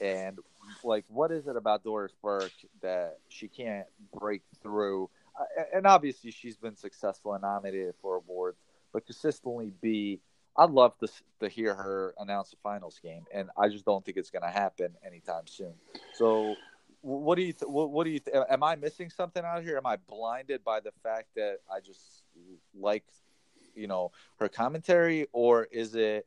And 0.00 0.38
like, 0.84 1.04
what 1.08 1.30
is 1.32 1.46
it 1.46 1.56
about 1.56 1.82
Doris 1.84 2.12
Burke 2.22 2.52
that 2.82 3.18
she 3.28 3.48
can't 3.48 3.86
break 4.18 4.42
through? 4.62 5.10
And 5.72 5.86
obviously, 5.86 6.30
she's 6.30 6.56
been 6.56 6.76
successful 6.76 7.34
and 7.34 7.42
nominated 7.42 7.94
for 8.00 8.16
awards, 8.16 8.58
but 8.92 9.06
consistently 9.06 9.72
be. 9.80 10.20
I'd 10.56 10.70
love 10.70 10.98
to 10.98 11.08
to 11.40 11.48
hear 11.48 11.72
her 11.72 12.14
announce 12.18 12.50
the 12.50 12.56
finals 12.64 12.98
game, 13.00 13.24
and 13.32 13.48
I 13.56 13.68
just 13.68 13.84
don't 13.84 14.04
think 14.04 14.16
it's 14.16 14.30
going 14.30 14.42
to 14.42 14.50
happen 14.50 14.96
anytime 15.06 15.46
soon. 15.46 15.74
So, 16.14 16.56
what 17.08 17.36
do 17.36 17.42
you? 17.42 17.52
Th- 17.52 17.68
what, 17.68 18.04
do 18.04 18.10
you? 18.10 18.20
Th- 18.20 18.36
am 18.48 18.62
I 18.62 18.76
missing 18.76 19.10
something 19.10 19.44
out 19.44 19.62
here? 19.62 19.76
Am 19.76 19.86
I 19.86 19.96
blinded 19.96 20.64
by 20.64 20.80
the 20.80 20.92
fact 21.02 21.28
that 21.36 21.58
I 21.72 21.80
just 21.80 22.22
like, 22.74 23.04
you 23.74 23.86
know 23.86 24.12
her 24.38 24.48
commentary, 24.48 25.26
or 25.32 25.64
is 25.70 25.94
it 25.94 26.26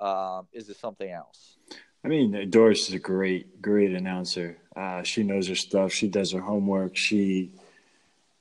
um, 0.00 0.46
is 0.52 0.68
it 0.68 0.76
something 0.76 1.10
else? 1.10 1.56
I 2.04 2.08
mean, 2.08 2.48
Doris 2.50 2.88
is 2.88 2.94
a 2.94 2.98
great, 2.98 3.60
great 3.60 3.92
announcer. 3.92 4.56
Uh, 4.76 5.02
she 5.02 5.24
knows 5.24 5.48
her 5.48 5.56
stuff. 5.56 5.92
She 5.92 6.08
does 6.08 6.32
her 6.32 6.40
homework. 6.40 6.96
She 6.96 7.52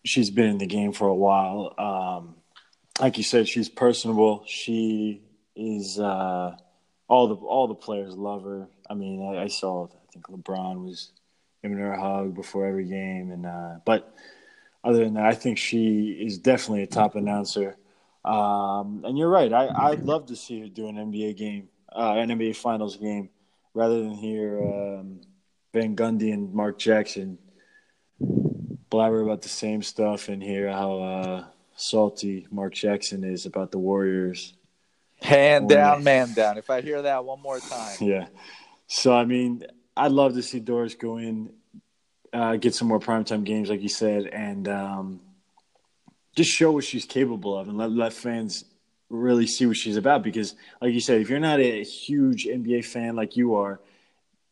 she's 0.06 0.30
been 0.30 0.46
in 0.46 0.58
the 0.58 0.68
game 0.68 0.92
for 0.92 1.08
a 1.08 1.16
while. 1.16 1.74
Um, 1.78 2.36
like 3.00 3.18
you 3.18 3.24
said, 3.24 3.48
she's 3.48 3.70
personable. 3.70 4.44
She 4.48 5.22
is 5.56 6.00
uh, 6.00 6.56
all 7.08 7.28
the 7.28 7.36
all 7.36 7.68
the 7.68 7.76
players 7.76 8.16
love 8.16 8.44
her. 8.44 8.68
I 8.90 8.94
mean, 8.94 9.22
I, 9.24 9.44
I, 9.44 9.48
saw 9.48 9.88
I 9.88 10.12
think 10.14 10.28
LeBron 10.28 10.84
was 10.86 11.12
giving 11.62 11.78
her 11.78 11.94
a 11.94 12.02
hug 12.02 12.36
before 12.36 12.66
every 12.66 12.86
game, 12.86 13.32
and 13.32 13.46
uh, 13.46 13.76
but 13.86 14.14
other 14.84 15.04
than 15.04 15.16
that, 15.16 15.26
I 15.26 15.34
think 15.34 15.58
she 15.58 16.18
is 16.20 16.38
definitely 16.38 16.84
a 16.84 16.88
top 16.88 17.16
announcer. 17.16 17.78
Um, 18.24 19.04
and 19.06 19.18
you're 19.18 19.30
right. 19.30 19.52
I, 19.52 19.70
I'd 19.90 20.04
love 20.04 20.28
to 20.28 20.36
see 20.36 20.62
her 20.62 20.68
do 20.68 20.88
an 20.88 20.96
NBA 20.96 21.38
game, 21.38 21.70
uh, 21.94 22.14
an 22.18 22.30
NBA 22.30 22.56
Finals 22.56 22.98
game, 22.98 23.30
rather 23.74 24.02
than 24.02 24.14
hear 24.14 24.62
um, 24.62 25.22
Van 25.74 25.96
Gundy 25.96 26.34
and 26.34 26.54
Mark 26.54 26.78
Jackson 26.78 27.38
blabber 28.90 29.22
about 29.22 29.42
the 29.42 29.50
same 29.50 29.82
stuff 29.82 30.30
and 30.30 30.42
hear 30.42 30.72
how 30.72 31.00
uh, 31.00 31.46
salty 31.76 32.48
Mark 32.52 32.74
Jackson 32.74 33.24
is 33.24 33.46
about 33.46 33.72
the 33.72 33.80
Warriors. 33.80 34.54
Hand 35.22 35.70
down, 35.70 36.04
man 36.04 36.34
down. 36.34 36.58
If 36.58 36.70
I 36.70 36.82
hear 36.82 37.02
that 37.02 37.26
one 37.26 37.42
more 37.42 37.60
time. 37.60 37.98
Yeah. 38.02 38.28
So, 38.90 39.14
I 39.14 39.26
mean, 39.26 39.64
I'd 39.98 40.12
love 40.12 40.36
to 40.36 40.44
see 40.44 40.60
Doris 40.60 40.96
go 40.96 41.18
in, 41.18 41.52
uh, 42.32 42.56
get 42.58 42.76
some 42.76 42.88
more 42.88 43.00
primetime 43.00 43.44
games, 43.44 43.70
like 43.70 43.82
you 43.82 43.90
said, 43.90 44.28
and 44.28 44.68
um, 44.68 45.22
just 46.36 46.52
show 46.52 46.72
what 46.72 46.84
she's 46.84 47.06
capable 47.06 47.58
of 47.58 47.68
and 47.68 47.78
let, 47.78 47.92
let 47.92 48.14
fans 48.14 48.64
really 49.10 49.48
see 49.48 49.66
what 49.66 49.76
she's 49.76 49.98
about. 49.98 50.24
Because, 50.24 50.56
like 50.82 50.94
you 50.94 51.00
said, 51.00 51.22
if 51.22 51.30
you're 51.30 51.40
not 51.40 51.60
a 51.60 51.84
huge 51.84 52.46
NBA 52.46 52.86
fan 52.86 53.16
like 53.16 53.36
you 53.36 53.56
are, 53.56 53.80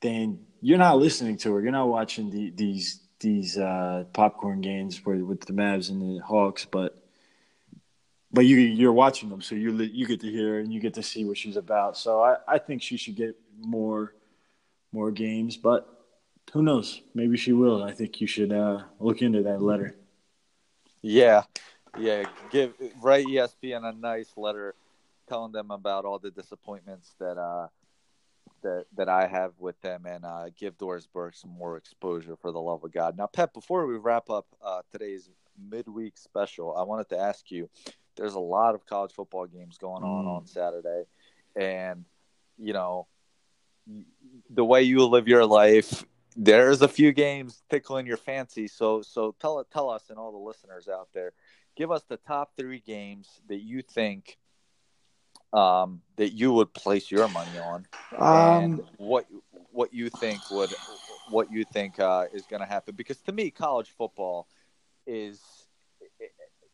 then 0.02 0.40
you're 0.62 0.80
not 0.80 0.98
listening 0.98 1.38
to 1.38 1.54
her. 1.54 1.62
You're 1.62 1.72
not 1.72 1.88
watching 1.88 2.32
the, 2.32 2.50
these 2.50 3.02
these 3.20 3.58
uh, 3.58 4.04
popcorn 4.14 4.62
games 4.62 5.04
with 5.06 5.46
the 5.46 5.54
Mavs 5.54 5.90
and 5.90 6.02
the 6.02 6.22
Hawks, 6.24 6.66
but 6.66 6.98
but 8.32 8.46
you 8.46 8.58
you're 8.58 8.94
watching 8.94 9.30
them, 9.30 9.42
so 9.42 9.56
you 9.56 9.72
you 9.78 10.06
get 10.06 10.22
to 10.22 10.32
hear 10.32 10.60
and 10.60 10.74
you 10.74 10.80
get 10.80 10.96
to 10.96 11.04
see 11.04 11.24
what 11.24 11.38
she's 11.38 11.56
about. 11.56 11.98
So 11.98 12.22
I, 12.22 12.38
I 12.48 12.58
think 12.58 12.82
she 12.82 12.98
should 12.98 13.16
get 13.16 13.36
more 13.60 14.14
more 14.96 15.12
games, 15.12 15.58
but 15.58 15.88
who 16.54 16.64
knows? 16.64 17.02
Maybe 17.14 17.38
she 17.38 17.52
will. 17.52 17.84
I 17.84 17.92
think 17.92 18.22
you 18.22 18.28
should 18.28 18.52
uh, 18.52 18.84
look 19.00 19.22
into 19.22 19.44
that 19.44 19.62
letter. 19.62 19.96
Yeah, 21.02 21.44
yeah. 22.00 22.24
Give 22.50 22.74
write 23.02 23.26
ESPN 23.26 23.84
a 23.84 23.92
nice 23.92 24.32
letter 24.38 24.74
telling 25.28 25.52
them 25.52 25.70
about 25.70 26.06
all 26.06 26.18
the 26.18 26.32
disappointments 26.32 27.14
that 27.20 27.38
uh, 27.38 27.68
that 28.64 28.86
that 28.96 29.10
I 29.10 29.28
have 29.28 29.52
with 29.60 29.80
them, 29.82 30.06
and 30.06 30.26
uh, 30.26 30.46
give 30.58 30.78
Doris 30.78 31.08
Burke 31.08 31.36
some 31.36 31.52
more 31.52 31.78
exposure 31.78 32.38
for 32.38 32.52
the 32.52 32.62
love 32.62 32.84
of 32.84 32.94
God. 32.94 33.18
Now, 33.18 33.28
Pep, 33.28 33.54
before 33.54 33.86
we 33.86 33.98
wrap 33.98 34.30
up 34.30 34.48
uh, 34.64 34.82
today's 34.92 35.30
midweek 35.70 36.18
special, 36.18 36.76
I 36.76 36.84
wanted 36.84 37.10
to 37.10 37.20
ask 37.20 37.52
you 37.52 37.70
there's 38.16 38.34
a 38.34 38.40
lot 38.40 38.76
of 38.76 38.86
college 38.86 39.12
football 39.12 39.46
games 39.46 39.78
going 39.78 40.04
on 40.04 40.26
mm. 40.26 40.38
on 40.38 40.48
Saturday, 40.48 41.04
and 41.56 42.06
you 42.58 42.74
know 42.74 43.08
the 44.50 44.66
way 44.66 44.84
you 44.84 45.06
live 45.06 45.28
your 45.28 45.46
life. 45.46 46.06
There's 46.38 46.82
a 46.82 46.88
few 46.88 47.14
games 47.14 47.64
tickling 47.70 48.06
your 48.06 48.18
fancy, 48.18 48.68
so 48.68 49.02
so 49.02 49.36
tell 49.40 49.64
tell 49.72 49.90
us 49.90 50.10
and 50.10 50.20
all 50.20 50.32
the 50.32 50.38
listeners 50.38 50.90
out 50.90 51.08
there, 51.14 51.32
give 51.78 51.92
us 51.92 52.04
the 52.10 52.18
top 52.18 52.52
three 52.58 52.80
games 52.80 53.30
that 53.48 53.62
you 53.62 53.82
think 53.82 54.38
um, 55.54 56.02
that 56.18 56.32
you 56.32 56.52
would 56.52 56.74
place 56.74 57.10
your 57.10 57.30
money 57.30 57.58
on, 57.58 57.88
um, 58.18 58.36
and 58.36 58.82
what 58.98 59.26
what 59.72 59.94
you 59.94 60.10
think 60.10 60.40
would 60.52 60.74
what 61.30 61.52
you 61.52 61.64
think 61.64 62.00
uh, 62.00 62.26
is 62.34 62.46
going 62.46 62.60
to 62.60 62.66
happen. 62.66 62.96
Because 62.96 63.18
to 63.22 63.32
me, 63.32 63.50
college 63.50 63.92
football 63.98 64.48
is 65.08 65.42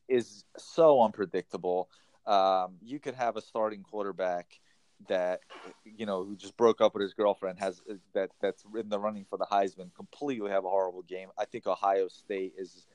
is 0.07 0.43
so 0.57 1.01
unpredictable. 1.01 1.89
Um, 2.25 2.77
you 2.81 2.99
could 2.99 3.15
have 3.15 3.37
a 3.37 3.41
starting 3.41 3.83
quarterback 3.83 4.59
that 5.07 5.41
you 5.85 6.05
know 6.05 6.23
who 6.23 6.35
just 6.35 6.57
broke 6.57 6.81
up 6.81 6.93
with 6.93 7.01
his 7.01 7.13
girlfriend 7.13 7.59
has 7.59 7.81
that 8.13 8.29
that's 8.41 8.63
in 8.77 8.89
the 8.89 8.99
running 8.99 9.25
for 9.29 9.37
the 9.37 9.45
Heisman 9.45 9.93
completely 9.95 10.49
have 10.49 10.65
a 10.65 10.69
horrible 10.69 11.03
game. 11.03 11.29
I 11.37 11.45
think 11.45 11.67
Ohio 11.67 12.07
State 12.07 12.53
is 12.57 12.87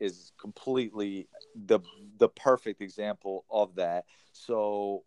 is 0.00 0.32
completely 0.38 1.28
the 1.66 1.80
the 2.18 2.28
perfect 2.28 2.80
example 2.80 3.44
of 3.50 3.74
that. 3.76 4.04
So, 4.32 5.04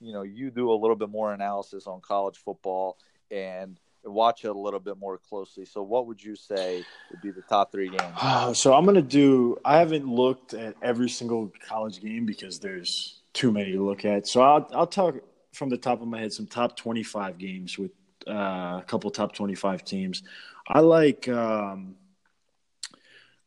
you 0.00 0.12
know, 0.12 0.22
you 0.22 0.50
do 0.50 0.70
a 0.70 0.74
little 0.74 0.96
bit 0.96 1.08
more 1.08 1.32
analysis 1.32 1.86
on 1.86 2.00
college 2.00 2.36
football 2.36 2.98
and 3.30 3.78
watch 4.04 4.44
it 4.44 4.48
a 4.48 4.58
little 4.58 4.80
bit 4.80 4.98
more 4.98 5.18
closely. 5.18 5.64
So, 5.64 5.82
what 5.82 6.06
would 6.06 6.22
you 6.22 6.36
say 6.36 6.84
would 7.10 7.20
be 7.20 7.30
the 7.30 7.42
top 7.42 7.72
three 7.72 7.88
games? 7.88 8.58
so, 8.58 8.74
I'm 8.74 8.84
going 8.84 8.96
to 8.96 9.02
do. 9.02 9.56
I 9.64 9.78
haven't 9.78 10.06
looked 10.06 10.54
at 10.54 10.74
every 10.82 11.08
single 11.08 11.50
college 11.66 12.00
game 12.00 12.26
because 12.26 12.58
there's 12.58 13.20
too 13.32 13.52
many 13.52 13.72
to 13.72 13.84
look 13.84 14.04
at. 14.04 14.26
So, 14.26 14.42
I'll 14.42 14.68
I'll 14.72 14.86
talk 14.86 15.16
from 15.52 15.68
the 15.68 15.76
top 15.76 16.00
of 16.00 16.08
my 16.08 16.20
head 16.20 16.32
some 16.32 16.46
top 16.46 16.76
25 16.76 17.38
games 17.38 17.78
with 17.78 17.92
uh, 18.26 18.80
a 18.80 18.84
couple 18.86 19.10
top 19.10 19.34
25 19.34 19.84
teams. 19.84 20.22
I 20.66 20.80
like 20.80 21.28
um, 21.28 21.96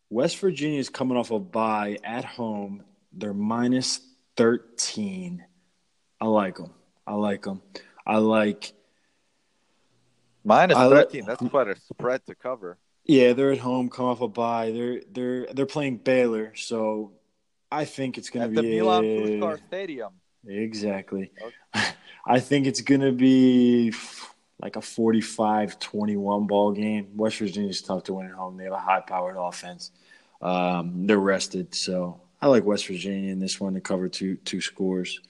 West 0.10 0.38
Virginia 0.40 0.80
is 0.80 0.90
coming 0.90 1.18
off 1.18 1.32
a 1.32 1.40
bye 1.40 1.98
at 2.04 2.26
home. 2.26 2.84
They're 3.12 3.34
minus 3.34 4.00
13. 4.38 5.44
I 6.20 6.26
like 6.26 6.58
them. 6.58 6.72
I 7.06 7.14
like 7.14 7.44
them. 7.44 7.62
I 8.06 8.18
like 8.18 8.74
Minus 10.44 10.78
thirteen. 10.78 11.26
That's 11.26 11.42
quite 11.48 11.68
a 11.68 11.76
spread 11.80 12.26
to 12.26 12.36
cover. 12.36 12.78
Yeah, 13.06 13.34
they're 13.34 13.52
at 13.52 13.60
home, 13.60 13.90
come 13.90 14.06
off 14.06 14.22
a 14.22 14.28
bye. 14.28 14.72
They're 14.72 15.02
they're 15.12 15.48
they're 15.54 15.66
playing 15.66 15.98
Baylor, 15.98 16.54
so 16.56 17.14
I 17.72 17.86
think 17.86 18.18
it's 18.18 18.30
going 18.30 18.54
to 18.54 18.62
be 18.62 18.68
at 18.68 18.70
the 18.70 18.80
Milan 18.80 19.04
Puskar 19.04 19.68
Stadium. 19.68 20.14
Exactly. 20.48 21.32
Okay. 21.42 21.88
I 22.26 22.40
think 22.40 22.68
it's 22.68 22.82
going 22.82 23.02
to 23.02 23.12
be 23.12 23.94
like 24.62 24.76
a 24.78 24.80
45-21 24.80 26.48
ball 26.48 26.72
game. 26.72 27.10
West 27.16 27.38
Virginia's 27.40 27.82
tough 27.82 28.04
to 28.04 28.14
win 28.14 28.28
at 28.28 28.34
home. 28.34 28.56
They 28.56 28.64
have 28.64 28.74
a 28.74 28.80
high-powered 28.80 29.36
offense. 29.38 29.92
Um, 30.42 31.08
they're 31.08 31.18
rested, 31.18 31.74
so 31.74 32.22
I 32.42 32.48
like 32.48 32.66
West 32.66 32.88
Virginia 32.88 33.32
in 33.32 33.40
this 33.40 33.60
one 33.60 33.74
to 33.76 33.82
cover 33.82 34.10
two 34.10 34.36
two 34.36 34.60
scores. 34.60 35.22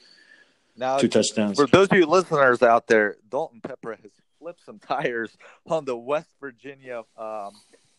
Now, 0.75 0.97
two 0.97 1.07
touchdowns. 1.07 1.55
For 1.55 1.67
those 1.67 1.87
of 1.91 1.97
you 1.97 2.07
listeners 2.07 2.63
out 2.63 2.87
there, 2.87 3.17
Dalton 3.29 3.61
Pepper 3.61 3.91
has 3.91 4.11
flipped 4.39 4.65
some 4.65 4.79
tires 4.79 5.37
on 5.67 5.85
the 5.85 5.95
West 5.95 6.29
Virginia 6.41 7.03
um, 7.15 7.51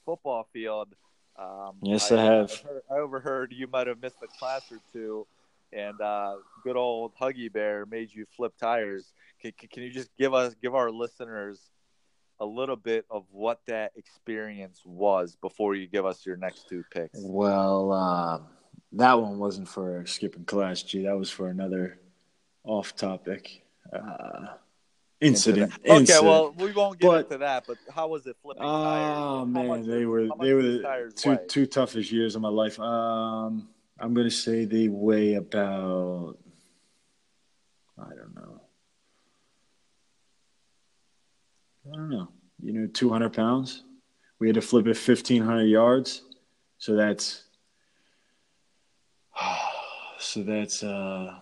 football 0.05 0.49
field. 0.53 0.89
Um, 1.37 1.77
yes, 1.83 2.11
I, 2.11 2.17
I 2.17 2.23
have. 2.23 2.51
I, 2.51 2.69
heard, 2.69 2.83
I, 2.91 2.95
overheard 2.95 3.53
you 3.53 3.69
might 3.69 3.87
have 3.87 4.03
missed 4.03 4.17
a 4.23 4.27
class 4.39 4.63
or 4.73 4.81
two, 4.93 5.27
and 5.75 6.01
uh, 6.01 6.37
good 6.63 6.77
old 6.77 7.13
Huggy 7.21 7.53
Bear 7.53 7.87
made 7.87 8.11
you 8.13 8.27
flip 8.37 8.55
tires. 8.59 9.13
Can, 9.41 9.53
can 9.71 9.83
you 9.83 9.91
just 9.91 10.11
give 10.19 10.33
us, 10.33 10.55
give 10.63 10.75
our 10.75 10.91
listeners, 10.91 11.61
a 12.41 12.47
little 12.47 12.77
bit 12.77 13.05
of 13.11 13.25
what 13.31 13.61
that 13.67 13.93
experience 13.97 14.83
was 14.85 15.37
before 15.41 15.75
you 15.75 15.87
give 15.87 16.05
us 16.05 16.27
your 16.27 16.37
next 16.37 16.69
two 16.69 16.85
picks? 16.93 17.19
Well, 17.23 17.93
uh, 17.93 18.41
that 18.93 19.15
one 19.15 19.39
wasn't 19.39 19.69
for 19.69 20.05
skipping 20.07 20.45
class, 20.45 20.83
G. 20.83 21.05
That 21.05 21.17
was 21.17 21.31
for 21.31 21.49
another 21.49 21.99
off-topic. 22.65 23.63
Uh, 23.93 24.47
incident. 25.21 25.73
Okay, 25.81 25.97
incident. 25.97 26.25
well, 26.25 26.53
we 26.57 26.73
won't 26.73 26.99
get 26.99 27.07
but, 27.07 27.25
into 27.27 27.39
that. 27.39 27.65
But 27.67 27.79
how 27.95 28.09
was 28.09 28.27
it 28.27 28.37
flipping 28.43 28.65
oh, 28.65 28.85
tires? 28.85 29.17
Oh 29.19 29.45
man, 29.45 29.87
they 29.87 30.05
were 30.05 30.29
they 30.41 30.53
were 30.53 31.11
two 31.11 31.31
weigh? 31.31 31.39
two 31.49 31.67
toughest 31.67 32.11
years 32.11 32.35
of 32.35 32.43
my 32.43 32.49
life. 32.49 32.81
Um, 32.81 33.69
I'm 33.99 34.15
gonna 34.15 34.31
say 34.31 34.65
they 34.65 34.89
weigh 34.89 35.35
about 35.35 36.39
I 37.99 38.09
don't 38.09 38.35
know. 38.35 38.61
I 41.87 41.97
don't 41.97 42.11
know. 42.11 42.29
You 42.63 42.73
know, 42.73 42.87
200 42.87 43.33
pounds. 43.33 43.85
We 44.41 44.49
had 44.49 44.55
to 44.55 44.61
flip 44.61 44.87
it 44.87 44.97
1,500 44.97 45.63
yards, 45.63 46.23
so 46.79 46.97
that's 46.97 47.45
so 50.19 50.43
that's 50.43 50.83
uh 50.83 51.39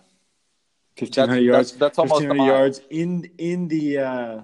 Fifteen 0.95 1.27
hundred 1.27 1.41
yards. 1.41 1.71
That's, 1.71 1.79
that's 1.79 1.99
almost 1.99 2.21
fifteen 2.21 2.37
hundred 2.37 2.51
yards 2.51 2.81
in 2.91 3.29
in 3.39 3.67
the 3.67 3.97
uh, 3.97 4.41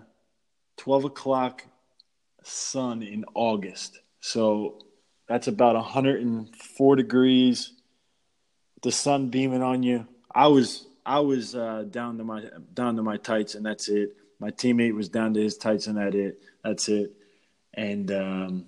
twelve 0.78 1.06
o'clock 1.06 1.64
sun 2.44 3.04
in 3.04 3.24
August. 3.36 4.00
So 4.20 4.80
that's 5.28 5.48
about 5.48 5.76
hundred 5.84 6.22
and 6.22 6.54
four 6.56 6.96
degrees. 6.96 7.74
The 8.82 8.92
sun 8.92 9.30
beaming 9.30 9.62
on 9.62 9.84
you. 9.84 10.08
I 10.34 10.48
was 10.48 10.88
I 11.06 11.20
was 11.20 11.56
uh, 11.56 11.86
down 11.90 12.18
to 12.18 12.24
my 12.24 12.44
down 12.74 12.96
to 12.96 13.04
my 13.04 13.18
tights, 13.18 13.56
and 13.56 13.66
that's 13.66 13.90
it. 13.90 14.16
My 14.40 14.52
teammate 14.52 14.94
was 14.96 15.10
down 15.10 15.34
to 15.34 15.42
his 15.42 15.58
tights, 15.58 15.88
and 15.88 15.98
that 15.98 16.16
it. 16.16 16.42
That's 16.64 16.88
it. 16.88 17.14
And 17.74 18.12
um, 18.12 18.66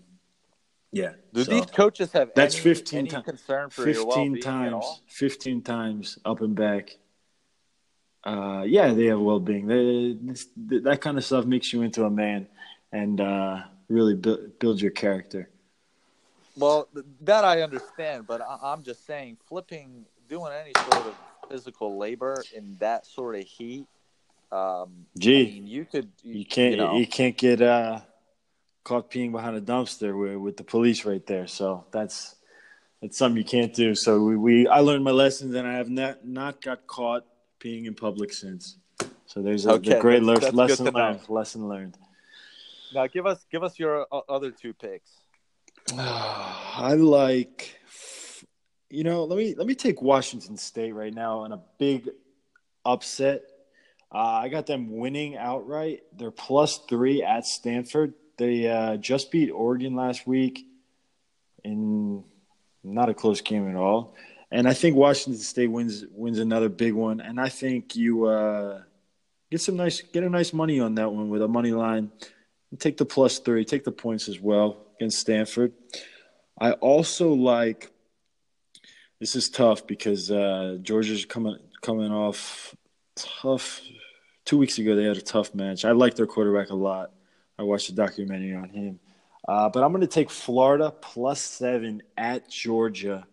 Yeah. 0.92 1.14
Do 1.34 1.44
so 1.44 1.52
these 1.52 1.66
coaches 1.66 2.12
have 2.12 2.32
that's 2.36 2.56
any, 2.56 2.64
15 2.64 3.00
any 3.00 3.10
ti- 3.10 3.22
concern 3.22 3.70
for 3.70 3.84
your 3.84 3.94
15 3.94 4.08
well-being 4.08 4.38
at 4.38 4.44
times? 4.44 5.02
15 5.08 5.62
times 5.62 6.20
up 6.26 6.42
and 6.42 6.56
back. 6.56 6.98
Uh, 8.24 8.64
yeah, 8.68 8.94
they 8.94 9.06
have 9.06 9.20
well-being. 9.20 9.66
They, 9.68 10.18
this, 10.22 10.48
that 10.84 11.02
kind 11.02 11.18
of 11.18 11.26
stuff 11.26 11.46
makes 11.46 11.74
you 11.74 11.82
into 11.82 12.06
a 12.06 12.10
man 12.10 12.48
and 12.92 13.20
uh, 13.20 13.62
really 13.88 14.14
bu- 14.16 14.50
builds 14.60 14.82
your 14.82 14.92
character. 14.92 15.50
Well, 16.58 16.88
that 17.22 17.44
I 17.46 17.62
understand, 17.62 18.28
but 18.28 18.42
I- 18.42 18.60
I'm 18.64 18.84
just 18.84 19.06
saying, 19.06 19.38
flipping, 19.48 20.06
doing 20.28 20.52
any 20.54 20.74
sort 20.76 21.08
of 21.08 21.16
physical 21.50 21.98
labor 21.98 22.44
in 22.54 22.76
that 22.80 23.06
sort 23.06 23.36
of 23.36 23.44
heat. 23.44 23.86
Um, 24.52 25.06
Gee, 25.18 25.42
I 25.42 25.46
mean, 25.54 25.68
you 25.68 25.86
could. 25.86 26.10
You 26.24 26.46
can't 26.46 26.72
You, 26.72 26.78
know, 26.78 26.98
you 26.98 27.08
can't 27.08 27.38
get 27.38 27.62
uh, 27.62 28.02
caught 28.84 29.10
peeing 29.10 29.32
behind 29.32 29.56
a 29.56 29.62
dumpster 29.62 30.18
with, 30.20 30.36
with 30.38 30.58
the 30.58 30.64
police 30.64 31.06
right 31.06 31.26
there. 31.26 31.48
So 31.48 31.86
that's 31.92 32.36
that's 33.02 33.18
something 33.18 33.38
you 33.38 33.46
can't 33.48 33.74
do. 33.74 33.96
So 33.96 34.22
we, 34.22 34.36
we 34.36 34.68
I 34.68 34.80
learned 34.80 35.04
my 35.06 35.12
lessons 35.12 35.56
and 35.56 35.66
I 35.68 35.74
have 35.76 35.90
not 35.90 36.26
not 36.26 36.62
got 36.62 36.86
caught 36.86 37.26
peeing 37.60 37.86
in 37.86 37.96
public 37.96 38.34
since. 38.34 38.76
So 39.26 39.42
there's 39.42 39.66
a, 39.66 39.72
Okay, 39.74 39.92
the 39.94 40.00
great 40.00 40.24
that's- 40.26 40.44
that's 40.44 40.54
lesson 40.54 40.86
learned. 40.94 41.30
Lesson 41.30 41.68
learned. 41.70 41.98
now 42.94 43.08
give 43.08 43.26
us 43.26 43.46
give 43.50 43.64
us 43.64 43.80
your 43.80 44.06
uh, 44.12 44.20
other 44.28 44.52
two 44.52 44.74
picks. 44.74 45.12
I 45.98 46.94
like, 46.94 47.78
you 48.90 49.04
know, 49.04 49.26
let 49.26 49.38
me 49.38 49.56
let 49.56 49.68
me 49.68 49.76
take 49.76 50.02
Washington 50.02 50.58
State 50.58 50.94
right 50.94 51.14
now 51.14 51.40
on 51.40 51.52
a 51.52 51.62
big 51.80 52.10
upset. 52.86 53.44
Uh, 54.14 54.18
I 54.44 54.50
got 54.50 54.68
them 54.68 54.98
winning 54.98 55.38
outright. 55.38 56.02
They're 56.16 56.32
plus 56.32 56.80
three 56.90 57.24
at 57.24 57.46
Stanford. 57.46 58.14
They 58.38 58.68
uh, 58.68 58.98
just 58.98 59.32
beat 59.32 59.50
Oregon 59.52 59.96
last 59.96 60.28
week 60.28 60.66
in 61.64 62.24
not 62.84 63.10
a 63.10 63.14
close 63.14 63.42
game 63.42 63.70
at 63.70 63.76
all. 63.76 64.16
And 64.52 64.68
I 64.68 64.74
think 64.74 64.96
Washington 64.96 65.42
State 65.42 65.68
wins 65.68 66.06
wins 66.12 66.40
another 66.40 66.70
big 66.70 66.94
one. 66.94 67.22
And 67.22 67.40
I 67.40 67.50
think 67.50 67.96
you 67.96 68.26
uh, 68.26 68.82
get 69.50 69.62
some 69.62 69.78
nice 69.78 70.02
get 70.02 70.24
a 70.24 70.30
nice 70.30 70.54
money 70.54 70.80
on 70.80 70.96
that 70.96 71.12
one 71.12 71.30
with 71.30 71.42
a 71.42 71.48
money 71.48 71.72
line. 71.72 72.12
And 72.72 72.80
take 72.80 72.98
the 72.98 73.06
plus 73.06 73.40
three, 73.40 73.66
take 73.66 73.84
the 73.84 73.92
points 73.92 74.30
as 74.30 74.40
well 74.40 74.91
against 75.02 75.20
Stanford. 75.20 75.74
I 76.60 76.74
also 76.74 77.34
like 77.34 77.92
this 79.20 79.36
is 79.36 79.50
tough 79.50 79.88
because 79.88 80.30
uh, 80.30 80.78
Georgia's 80.84 81.26
coming 81.26 81.58
coming 81.82 82.12
off 82.12 82.76
tough. 83.16 83.82
Two 84.46 84.60
weeks 84.60 84.78
ago, 84.78 84.96
they 84.96 85.06
had 85.06 85.18
a 85.18 85.22
tough 85.22 85.56
match. 85.56 85.86
I 85.86 85.92
like 85.92 86.16
their 86.16 86.28
quarterback 86.28 86.70
a 86.70 86.76
lot. 86.76 87.12
I 87.58 87.64
watched 87.64 87.90
a 87.90 87.96
documentary 87.96 88.56
on 88.56 88.70
him. 88.70 89.00
Uh, 89.48 89.70
but 89.70 89.84
I'm 89.84 89.92
going 89.92 90.02
to 90.02 90.08
take 90.08 90.30
Florida 90.30 90.94
plus 91.02 91.42
seven 91.42 92.04
at 92.16 92.50
Georgia. 92.50 93.26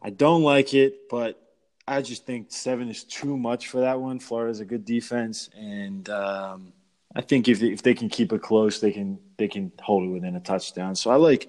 I 0.00 0.10
don't 0.10 0.42
like 0.42 0.72
it, 0.72 1.10
but 1.10 1.40
I 1.86 2.00
just 2.00 2.24
think 2.24 2.46
seven 2.50 2.88
is 2.88 3.04
too 3.04 3.36
much 3.36 3.68
for 3.68 3.80
that 3.80 4.00
one. 4.00 4.18
Florida's 4.18 4.60
a 4.60 4.64
good 4.64 4.84
defense, 4.86 5.50
and 5.54 6.08
um, 6.08 6.72
I 7.14 7.20
think 7.20 7.48
if 7.48 7.62
if 7.62 7.82
they 7.82 7.94
can 7.94 8.08
keep 8.08 8.32
it 8.32 8.42
close, 8.42 8.80
they 8.80 8.92
can 8.92 9.18
they 9.36 9.48
can 9.48 9.72
hold 9.80 10.04
it 10.04 10.08
within 10.08 10.36
a 10.36 10.40
touchdown. 10.40 10.94
So 10.96 11.10
I 11.10 11.16
like 11.16 11.48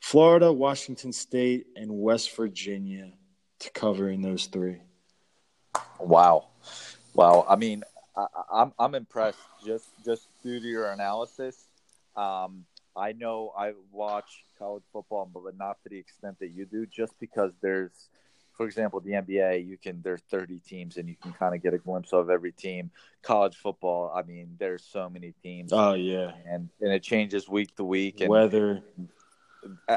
Florida, 0.00 0.52
Washington 0.52 1.12
State, 1.12 1.66
and 1.76 1.90
West 1.90 2.34
Virginia 2.36 3.12
to 3.60 3.70
cover 3.70 4.10
in 4.10 4.20
those 4.20 4.46
three. 4.46 4.78
Wow, 6.00 6.48
wow. 7.14 7.46
I 7.48 7.56
mean, 7.56 7.84
I, 8.16 8.26
I'm 8.52 8.72
I'm 8.78 8.94
impressed 8.94 9.38
just 9.64 9.86
just 10.04 10.28
due 10.42 10.60
to 10.60 10.66
your 10.66 10.90
analysis. 10.90 11.66
Um, 12.16 12.64
I 12.96 13.12
know 13.12 13.52
I 13.56 13.72
watch 13.92 14.44
college 14.58 14.84
football, 14.92 15.30
but 15.32 15.56
not 15.56 15.76
to 15.82 15.90
the 15.90 15.98
extent 15.98 16.38
that 16.40 16.48
you 16.48 16.64
do. 16.64 16.86
Just 16.86 17.12
because 17.20 17.52
there's, 17.60 18.08
for 18.56 18.66
example, 18.66 19.00
the 19.00 19.12
NBA, 19.12 19.66
you 19.66 19.76
can 19.76 20.00
there's 20.02 20.22
30 20.30 20.60
teams 20.60 20.96
and 20.96 21.08
you 21.08 21.16
can 21.22 21.32
kind 21.32 21.54
of 21.54 21.62
get 21.62 21.74
a 21.74 21.78
glimpse 21.78 22.12
of 22.12 22.30
every 22.30 22.52
team. 22.52 22.90
College 23.22 23.56
football, 23.56 24.12
I 24.14 24.22
mean, 24.22 24.56
there's 24.58 24.84
so 24.84 25.10
many 25.10 25.34
teams, 25.42 25.72
Oh 25.72 25.94
yeah, 25.94 26.32
and 26.48 26.68
and 26.80 26.92
it 26.92 27.02
changes 27.02 27.48
week 27.48 27.74
to 27.76 27.84
week. 27.84 28.20
And 28.20 28.30
weather. 28.30 28.82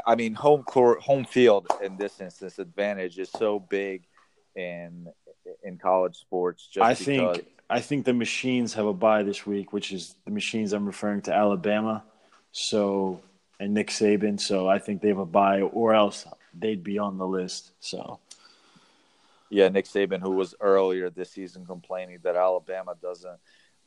I- 0.05 0.15
mean, 0.15 0.33
home 0.33 0.63
court, 0.63 0.99
home 1.01 1.25
field 1.25 1.67
in 1.83 1.95
this 1.95 2.19
instance 2.19 2.57
advantage 2.57 3.19
is 3.19 3.29
so 3.29 3.59
big 3.59 4.03
in 4.55 5.07
in 5.63 5.77
college 5.77 6.17
sports. 6.17 6.67
Just 6.67 6.83
I 6.83 6.93
because, 6.93 7.37
think 7.37 7.47
I 7.69 7.79
think 7.79 8.05
the 8.05 8.13
machines 8.13 8.73
have 8.73 8.87
a 8.87 8.93
bye 8.93 9.23
this 9.23 9.45
week, 9.45 9.71
which 9.73 9.91
is 9.91 10.15
the 10.25 10.31
machines 10.31 10.73
I'm 10.73 10.85
referring 10.85 11.21
to 11.23 11.33
Alabama. 11.33 12.03
So 12.51 13.21
and 13.59 13.73
Nick 13.73 13.89
Saban. 13.89 14.39
So 14.39 14.67
I 14.67 14.79
think 14.79 15.01
they 15.01 15.09
have 15.09 15.17
a 15.17 15.25
bye, 15.25 15.61
or 15.61 15.93
else 15.93 16.25
they'd 16.53 16.83
be 16.83 16.97
on 16.97 17.17
the 17.17 17.27
list. 17.27 17.71
So 17.79 18.19
yeah, 19.49 19.67
Nick 19.69 19.85
Saban, 19.85 20.21
who 20.21 20.31
was 20.31 20.55
earlier 20.59 21.09
this 21.09 21.31
season 21.31 21.65
complaining 21.65 22.19
that 22.23 22.35
Alabama 22.35 22.95
doesn't. 23.01 23.39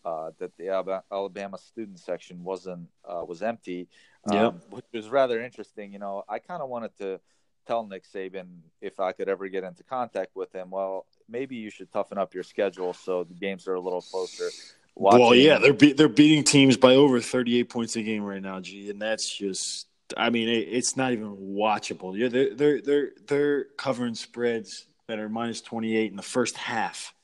Uh, 0.04 0.32
that 0.40 0.50
the 0.56 0.68
Alabama 1.12 1.56
student 1.58 1.96
section 2.00 2.42
wasn't 2.42 2.88
uh, 3.08 3.24
was 3.24 3.40
empty, 3.40 3.86
um, 4.24 4.36
Yep. 4.36 4.54
which 4.70 4.84
was 4.92 5.08
rather 5.08 5.40
interesting. 5.40 5.92
You 5.92 6.00
know, 6.00 6.24
I 6.28 6.40
kind 6.40 6.60
of 6.60 6.68
wanted 6.68 6.90
to 6.98 7.20
tell 7.68 7.86
Nick 7.86 8.02
Saban 8.12 8.46
if 8.80 8.98
I 8.98 9.12
could 9.12 9.28
ever 9.28 9.46
get 9.46 9.62
into 9.62 9.84
contact 9.84 10.34
with 10.34 10.52
him. 10.52 10.70
Well, 10.70 11.06
maybe 11.28 11.54
you 11.54 11.70
should 11.70 11.92
toughen 11.92 12.18
up 12.18 12.34
your 12.34 12.42
schedule 12.42 12.92
so 12.94 13.22
the 13.22 13.34
games 13.34 13.68
are 13.68 13.74
a 13.74 13.80
little 13.80 14.00
closer. 14.02 14.48
well, 14.96 15.36
yeah, 15.36 15.58
they're 15.58 15.72
be- 15.72 15.92
they're 15.92 16.08
beating 16.08 16.42
teams 16.42 16.76
by 16.76 16.96
over 16.96 17.20
38 17.20 17.68
points 17.70 17.94
a 17.94 18.02
game 18.02 18.24
right 18.24 18.42
now, 18.42 18.58
G, 18.58 18.90
and 18.90 19.00
that's 19.00 19.32
just. 19.32 19.86
I 20.16 20.30
mean, 20.30 20.48
it, 20.48 20.66
it's 20.68 20.96
not 20.96 21.12
even 21.12 21.36
watchable. 21.36 22.18
Yeah, 22.18 22.26
they're 22.26 22.54
they're 22.56 22.80
they're 22.82 23.10
they're 23.28 23.64
covering 23.78 24.16
spreads 24.16 24.86
that 25.08 25.18
are 25.18 25.28
minus 25.28 25.60
28 25.60 26.10
in 26.10 26.16
the 26.16 26.22
first 26.22 26.56
half. 26.56 27.14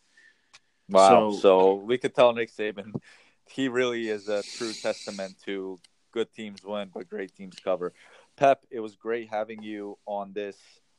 Wow. 0.89 1.31
So- 1.33 1.39
So, 1.39 1.74
we 1.74 1.99
could 1.99 2.14
tell 2.14 2.33
Nick 2.33 2.51
Saban 2.51 3.01
he 3.51 3.68
really 3.68 4.09
is 4.09 4.29
a 4.29 4.43
true 4.43 4.72
testament 4.74 5.35
to 5.47 5.79
good 6.12 6.31
teams 6.35 6.62
win, 6.62 6.91
but 6.93 7.09
great 7.09 7.35
teams 7.35 7.59
cover. 7.59 7.95
Pep, 8.37 8.64
it 8.70 8.81
was 8.81 8.95
great 8.95 9.31
having 9.31 9.62
you 9.62 9.99
on 10.07 10.33
this 10.33 10.57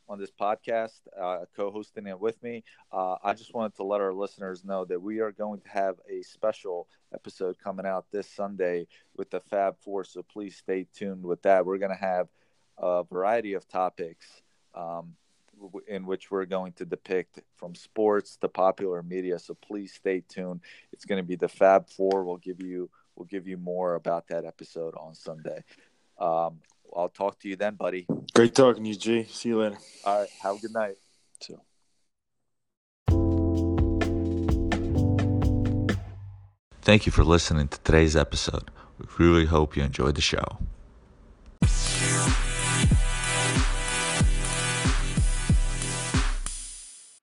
on 0.08 0.18
this 0.18 0.32
podcast, 0.32 1.02
uh, 1.22 1.46
co-hosting 1.56 2.08
it 2.08 2.20
with 2.20 2.42
me. 2.42 2.64
Uh, 2.92 3.18
I 3.24 3.36
just 3.36 3.54
wanted 3.54 3.76
to 3.76 3.84
let 3.84 4.02
our 4.02 4.12
listeners 4.12 4.66
know 4.66 4.84
that 4.86 5.00
we 5.00 5.20
are 5.20 5.32
going 5.32 5.62
to 5.62 5.70
have 5.70 5.98
a 6.10 6.24
special 6.24 6.88
episode 7.14 7.60
coming 7.60 7.86
out 7.86 8.08
this 8.12 8.28
Sunday 8.28 8.88
with 9.16 9.30
the 9.30 9.40
Fab 9.40 9.78
Four. 9.82 10.04
So 10.06 10.24
please 10.24 10.56
stay 10.58 10.88
tuned 10.96 11.24
with 11.24 11.44
that. 11.44 11.64
We're 11.68 11.78
going 11.78 11.96
to 11.96 12.04
have 12.04 12.28
a 12.80 13.04
variety 13.04 13.54
of 13.54 13.68
topics. 13.68 14.26
Um, 14.74 15.16
in 15.88 16.06
which 16.06 16.32
we're 16.32 16.46
going 16.46 16.74
to 16.74 16.86
depict 16.86 17.40
from 17.58 17.76
sports 17.76 18.38
to 18.38 18.48
popular 18.48 19.04
media. 19.04 19.40
So 19.40 19.54
please 19.54 19.94
stay 19.94 20.24
tuned. 20.28 20.62
It's 20.92 21.06
going 21.06 21.22
to 21.22 21.28
be 21.28 21.36
the 21.36 21.50
Fab 21.50 21.90
Four. 21.90 22.24
We'll 22.24 22.38
give 22.38 22.62
you 22.62 22.90
we'll 23.16 23.28
give 23.28 23.48
you 23.48 23.58
more 23.58 23.96
about 23.96 24.28
that 24.30 24.46
episode 24.46 24.96
on 24.96 25.14
Sunday. 25.16 25.64
Um, 26.18 26.60
I'll 26.96 27.10
talk 27.10 27.40
to 27.40 27.50
you 27.50 27.56
then, 27.56 27.76
buddy. 27.76 28.08
Great 28.34 28.56
talking 28.56 28.84
to 28.84 28.90
you, 28.90 28.96
G. 28.96 29.24
See 29.26 29.50
you 29.50 29.60
later. 29.62 29.78
All 30.06 30.20
right. 30.20 30.30
Have 30.42 30.56
a 30.56 30.60
good 30.60 30.74
night. 30.74 30.96
So. 31.42 31.62
Thank 36.82 37.06
you 37.06 37.12
for 37.12 37.24
listening 37.24 37.68
to 37.68 37.80
today's 37.82 38.16
episode. 38.16 38.72
We 38.98 39.26
really 39.26 39.46
hope 39.46 39.78
you 39.78 39.84
enjoyed 39.84 40.16
the 40.16 40.22
show. 40.22 40.58